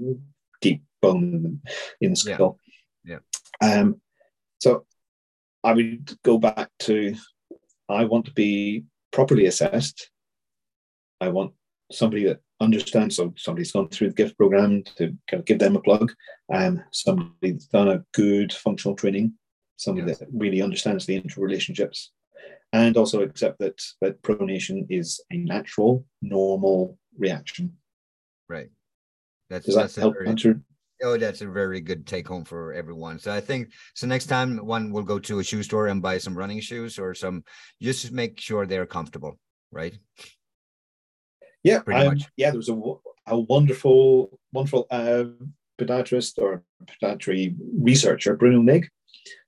[0.61, 1.61] deep bone
[2.01, 2.59] in the skull.
[3.03, 3.19] Yeah.
[3.61, 3.79] yeah.
[3.79, 4.01] Um,
[4.59, 4.85] so
[5.63, 7.15] I would go back to,
[7.87, 10.09] I want to be properly assessed.
[11.21, 11.53] I want
[11.91, 13.13] somebody that understand.
[13.13, 16.13] So somebody's gone through the GIFT program to kind of give them a plug.
[16.53, 19.33] Um, somebody's done a good functional training,
[19.77, 20.19] somebody yes.
[20.19, 22.07] that really understands the interrelationships,
[22.73, 27.73] and also accept that that pronation is a natural, normal reaction.
[28.47, 28.69] Right.
[29.49, 30.61] That's, Does that that's help very, answer?
[31.03, 33.19] Oh, that's a very good take home for everyone.
[33.19, 34.07] So I think so.
[34.07, 37.13] Next time, one will go to a shoe store and buy some running shoes or
[37.13, 37.43] some.
[37.81, 39.37] Just make sure they're comfortable,
[39.71, 39.97] right?
[41.65, 42.51] Yeah, um, yeah.
[42.51, 42.79] There was a,
[43.25, 45.23] a wonderful, wonderful uh,
[45.79, 46.63] podiatrist or
[47.01, 48.85] podiatry researcher, Bruno Nigg,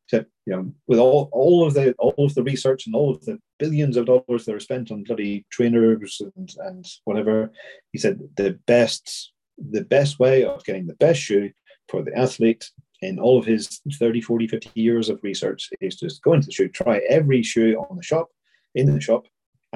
[0.09, 3.23] said, you know, with all all of the all of the research and all of
[3.25, 7.51] the billions of dollars that are spent on bloody trainers and, and whatever,
[7.91, 11.51] he said the best the best way of getting the best shoe
[11.87, 12.67] for the athlete
[13.01, 16.51] in all of his 30, 40, 50 years of research is just go into the
[16.51, 18.29] shoe, try every shoe on the shop,
[18.73, 19.27] in the shop,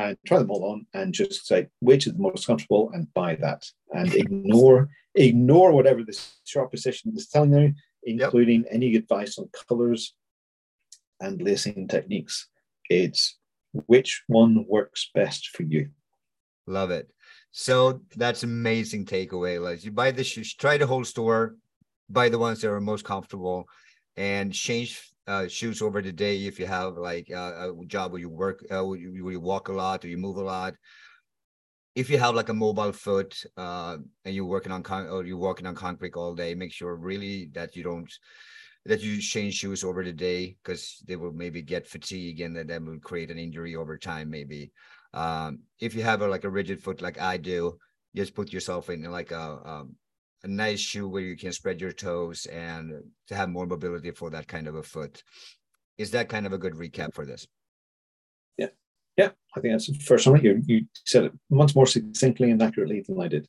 [0.10, 3.36] and try them all on and just say which is the most comfortable and buy
[3.36, 3.66] that.
[3.94, 7.74] And ignore ignore whatever the shop position is telling you
[8.04, 8.70] including yep.
[8.72, 10.16] any advice on colors
[11.20, 12.48] and lacing techniques.
[12.90, 13.38] It's
[13.86, 15.90] which one works best for you.
[16.66, 17.10] Love it.
[17.52, 21.56] So that's amazing takeaway like you buy the shoes try the whole store
[22.10, 23.66] buy the ones that are most comfortable
[24.16, 28.22] and change uh, shoes over the day if you have like uh, a job where
[28.22, 30.74] you work uh, where, you, where you walk a lot or you move a lot.
[31.94, 35.38] If you have like a mobile foot uh, and you're working on con- or you're
[35.38, 38.12] walking on concrete all day make sure really that you don't
[38.86, 42.68] that you change shoes over the day because they will maybe get fatigue and then
[42.68, 44.72] that will create an injury over time maybe.
[45.14, 47.78] Um, if you have a like a rigid foot like i do
[48.16, 49.96] just put yourself in like a um,
[50.44, 54.30] a nice shoe where you can spread your toes and to have more mobility for
[54.32, 55.24] that kind of a foot.
[55.98, 57.48] Is that kind of a good recap for this?
[58.58, 58.70] Yeah,
[59.18, 60.42] yeah, I think that's the first one.
[60.44, 63.48] You you said it much more succinctly and accurately than I did.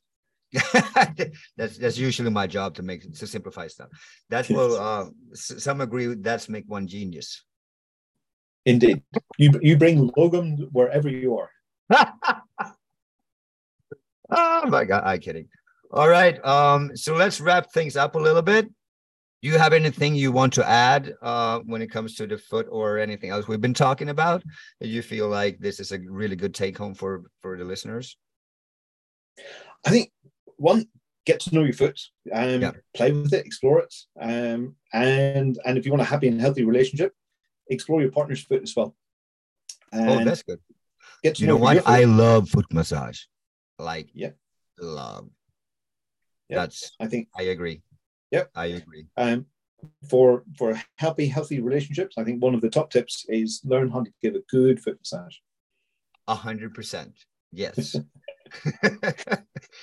[1.57, 3.89] that's that's usually my job to make to simplify stuff.
[4.29, 7.43] That's well, uh, some agree that's make one genius.
[8.65, 9.01] Indeed,
[9.39, 11.49] you you bring Logan wherever you are.
[14.29, 15.47] oh my god, I'm kidding.
[15.93, 18.65] All right, um, so let's wrap things up a little bit.
[18.65, 22.65] Do you have anything you want to add uh, when it comes to the foot
[22.71, 24.41] or anything else we've been talking about?
[24.81, 28.17] Do you feel like this is a really good take home for for the listeners?
[29.85, 30.11] I think
[30.57, 30.87] one
[31.27, 31.99] get to know your foot,
[32.33, 32.71] um, yeah.
[32.95, 36.65] play with it, explore it, um, and and if you want a happy and healthy
[36.65, 37.13] relationship,
[37.69, 38.95] explore your partner's foot as well.
[39.93, 40.59] Oh, and oh, that's good.
[41.23, 41.87] Get you know, know what?
[41.87, 43.19] I love foot massage.
[43.77, 44.31] Like, yeah,
[44.79, 45.29] love.
[46.49, 46.91] Yeah, that's.
[46.99, 47.81] I think I agree.
[48.31, 49.05] Yep, I agree.
[49.17, 49.45] Um,
[50.09, 54.03] for for happy, healthy relationships, I think one of the top tips is learn how
[54.03, 55.35] to give a good foot massage.
[56.27, 57.25] A hundred percent.
[57.51, 57.95] Yes.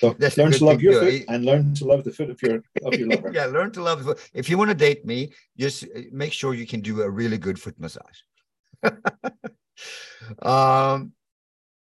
[0.00, 2.94] so learn to love your foot and learn to love the foot of your of
[2.94, 3.30] your lover.
[3.34, 4.30] yeah, learn to love the foot.
[4.32, 7.38] If you want to date me, just uh, make sure you can do a really
[7.38, 8.20] good foot massage.
[10.42, 11.12] um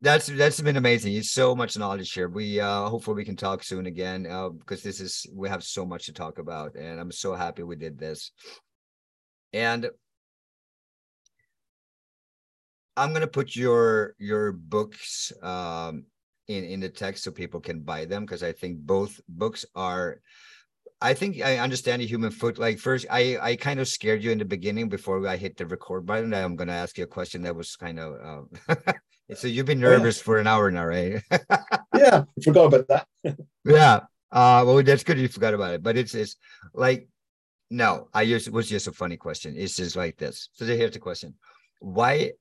[0.01, 1.15] that's that's been amazing.
[1.15, 2.29] It's so much knowledge here.
[2.29, 5.85] We uh hopefully we can talk soon again uh, because this is we have so
[5.85, 8.31] much to talk about and I'm so happy we did this.
[9.53, 9.91] And
[12.97, 16.05] I'm gonna put your your books um
[16.47, 20.21] in in the text so people can buy them because I think both books are
[21.01, 22.59] I think I understand the human foot.
[22.59, 25.67] Like first, I I kind of scared you in the beginning before I hit the
[25.67, 26.35] record button.
[26.35, 28.15] I'm going to ask you a question that was kind of.
[28.21, 28.49] Um,
[29.35, 30.25] so you've been nervous yeah.
[30.25, 31.23] for an hour now, right?
[31.95, 33.39] yeah, I forgot about that.
[33.65, 34.01] yeah.
[34.31, 35.83] Uh, well, that's good you forgot about it.
[35.83, 36.37] But it's it's
[36.75, 37.09] like,
[37.71, 39.55] no, I used it was just a funny question.
[39.57, 40.51] It's just like this.
[40.53, 41.35] So here's the question:
[41.81, 42.33] Why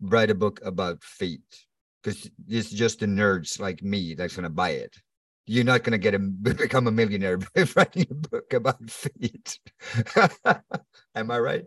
[0.00, 1.66] write a book about feet?
[2.06, 4.94] because it's just the nerds like me that's going to buy it.
[5.44, 6.18] You're not going to get a
[6.54, 9.58] become a millionaire by writing a book about feet.
[11.14, 11.64] Am I right?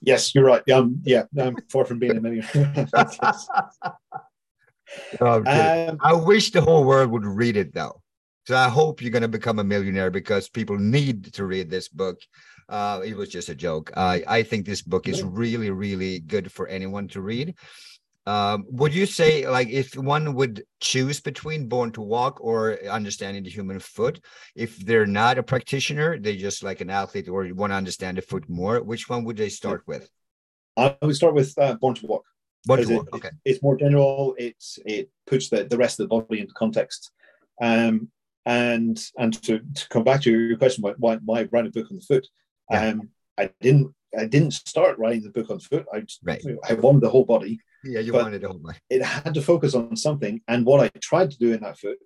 [0.00, 0.68] Yes, you're right.
[0.70, 2.88] Um, yeah, I'm far from being a millionaire.
[5.20, 8.00] oh, um, I wish the whole world would read it though.
[8.46, 11.88] So I hope you're going to become a millionaire because people need to read this
[11.88, 12.20] book.
[12.68, 13.92] Uh, it was just a joke.
[13.96, 17.54] I think this book is really, really good for anyone to read.
[18.30, 23.42] Um, would you say, like, if one would choose between Born to Walk or Understanding
[23.42, 24.20] the Human Foot,
[24.54, 28.18] if they're not a practitioner, they just like an athlete or you want to understand
[28.18, 30.08] the foot more, which one would they start with?
[30.76, 32.24] I would start with uh, Born to Walk.
[32.66, 33.08] Born to Walk.
[33.08, 33.30] It, okay.
[33.44, 34.36] It's more general.
[34.38, 37.10] It's it puts the, the rest of the body into context.
[37.60, 38.12] Um,
[38.46, 41.96] and and to, to come back to your question, why why write a book on
[41.96, 42.28] the foot?
[42.70, 42.90] Yeah.
[42.90, 45.86] Um, I didn't I didn't start writing the book on foot.
[45.92, 46.44] I right.
[46.68, 48.74] I wanted the whole body yeah, you but wanted to hold my.
[48.88, 51.98] It had to focus on something, and what I tried to do in that foot,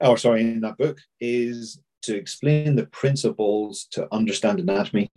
[0.00, 5.10] or sorry, in that book, is to explain the principles to understand anatomy.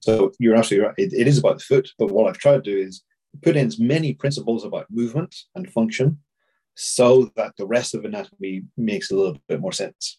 [0.00, 0.94] So you're absolutely right.
[0.98, 3.02] It, it is about the foot, but what I've tried to do is
[3.42, 6.18] put in as many principles about movement and function,
[6.74, 10.18] so that the rest of anatomy makes a little bit more sense.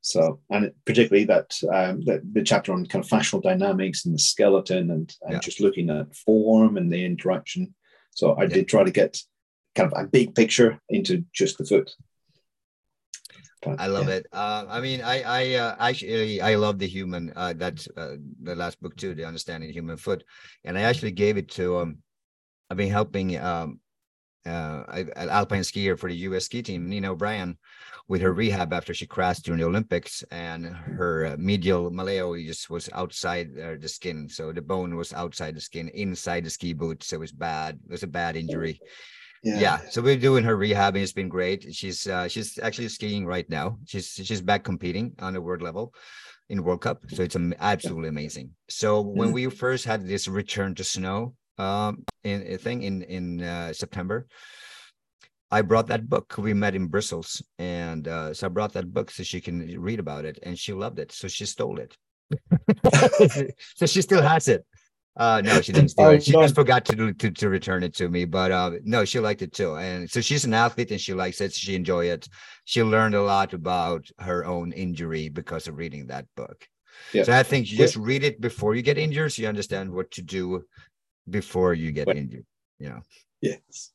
[0.00, 4.18] So, and particularly that, um, that the chapter on kind of fascial dynamics and the
[4.18, 5.38] skeleton and, and yeah.
[5.40, 7.74] just looking at form and the interaction
[8.18, 9.16] so I did try to get
[9.76, 11.88] kind of a big picture into just the foot.
[13.62, 14.16] But, I love yeah.
[14.16, 14.26] it.
[14.32, 17.32] Uh, I mean, I I uh, actually I love the human.
[17.36, 20.24] Uh, that's uh, the last book too, the understanding human foot,
[20.64, 21.78] and I actually gave it to.
[21.78, 21.98] Um,
[22.68, 23.78] I've been helping um,
[24.44, 24.82] uh,
[25.14, 26.46] an alpine skier for the U.S.
[26.46, 27.56] ski team, Nina O'Brien,
[28.08, 32.70] with her rehab after she crashed during the Olympics, and her uh, medial maleo just
[32.70, 36.72] was outside uh, the skin, so the bone was outside the skin, inside the ski
[36.72, 37.78] boot, so it was bad.
[37.84, 38.80] It was a bad injury.
[39.44, 39.60] Yeah.
[39.60, 39.78] yeah.
[39.90, 41.74] so we're doing her rehab, and it's been great.
[41.74, 43.78] She's uh, she's actually skiing right now.
[43.86, 45.92] She's she's back competing on the world level
[46.48, 48.50] in World Cup, so it's absolutely amazing.
[48.68, 53.42] So when we first had this return to snow um, in a thing in in
[53.42, 54.26] uh, September,
[55.50, 56.34] I brought that book.
[56.36, 59.98] We met in Brussels, and uh, so I brought that book so she can read
[59.98, 61.12] about it, and she loved it.
[61.12, 61.96] So she stole it.
[63.76, 64.66] so she still has it.
[65.16, 66.22] Uh, no, she didn't steal it.
[66.22, 68.24] She just forgot to, to to return it to me.
[68.24, 69.74] But uh, no, she liked it too.
[69.76, 71.52] And so she's an athlete, and she likes it.
[71.52, 72.28] She enjoy it.
[72.64, 76.68] She learned a lot about her own injury because of reading that book.
[77.12, 77.24] Yeah.
[77.24, 80.10] So I think you just read it before you get injured, so you understand what
[80.12, 80.64] to do
[81.28, 82.46] before you get injured.
[82.78, 83.00] Yeah.
[83.40, 83.92] Yes.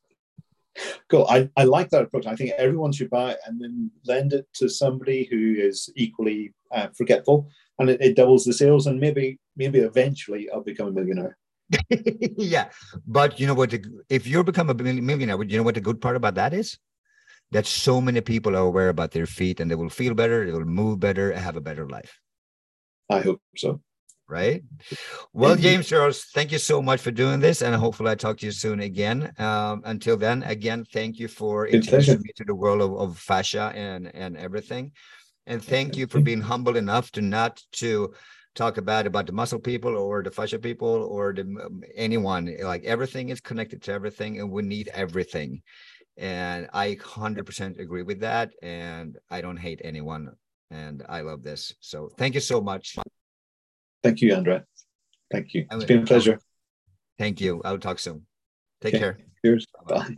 [1.10, 1.28] Cool.
[1.30, 2.26] I, I like that approach.
[2.26, 6.54] I think everyone should buy it and then lend it to somebody who is equally
[6.72, 7.48] uh, forgetful,
[7.80, 8.88] and it, it, doubles the sales.
[8.88, 11.38] And maybe maybe eventually I'll become a millionaire.
[12.38, 12.70] yeah,
[13.06, 13.72] but you know what?
[13.72, 16.78] The, if you become a millionaire, you know what the good part about that is?
[17.52, 20.52] That so many people are aware about their feet, and they will feel better, they
[20.52, 22.20] will move better, and have a better life.
[23.10, 23.82] I hope so.
[24.28, 24.64] Right?
[25.34, 28.46] Well, James Earls, thank you so much for doing this, and hopefully I talk to
[28.46, 29.34] you soon again.
[29.38, 33.72] Um, until then, again, thank you for introducing me to the world of, of fascia
[33.76, 34.92] and and everything,
[35.46, 38.14] and thank you for being humble enough to not to
[38.56, 42.56] talk about about the muscle people or the fascia people or the um, anyone.
[42.62, 45.62] Like everything is connected to everything, and we need everything.
[46.18, 48.52] And I 100% agree with that.
[48.62, 50.30] And I don't hate anyone.
[50.70, 51.74] And I love this.
[51.80, 52.96] So thank you so much.
[54.04, 54.62] Thank you, Andre.
[55.32, 55.66] Thank you.
[55.72, 56.40] It's been a pleasure.
[57.18, 57.62] Thank you.
[57.64, 58.26] I'll talk soon.
[58.82, 59.00] Take okay.
[59.00, 59.18] care.
[59.44, 59.66] Cheers.
[59.88, 60.18] Bye.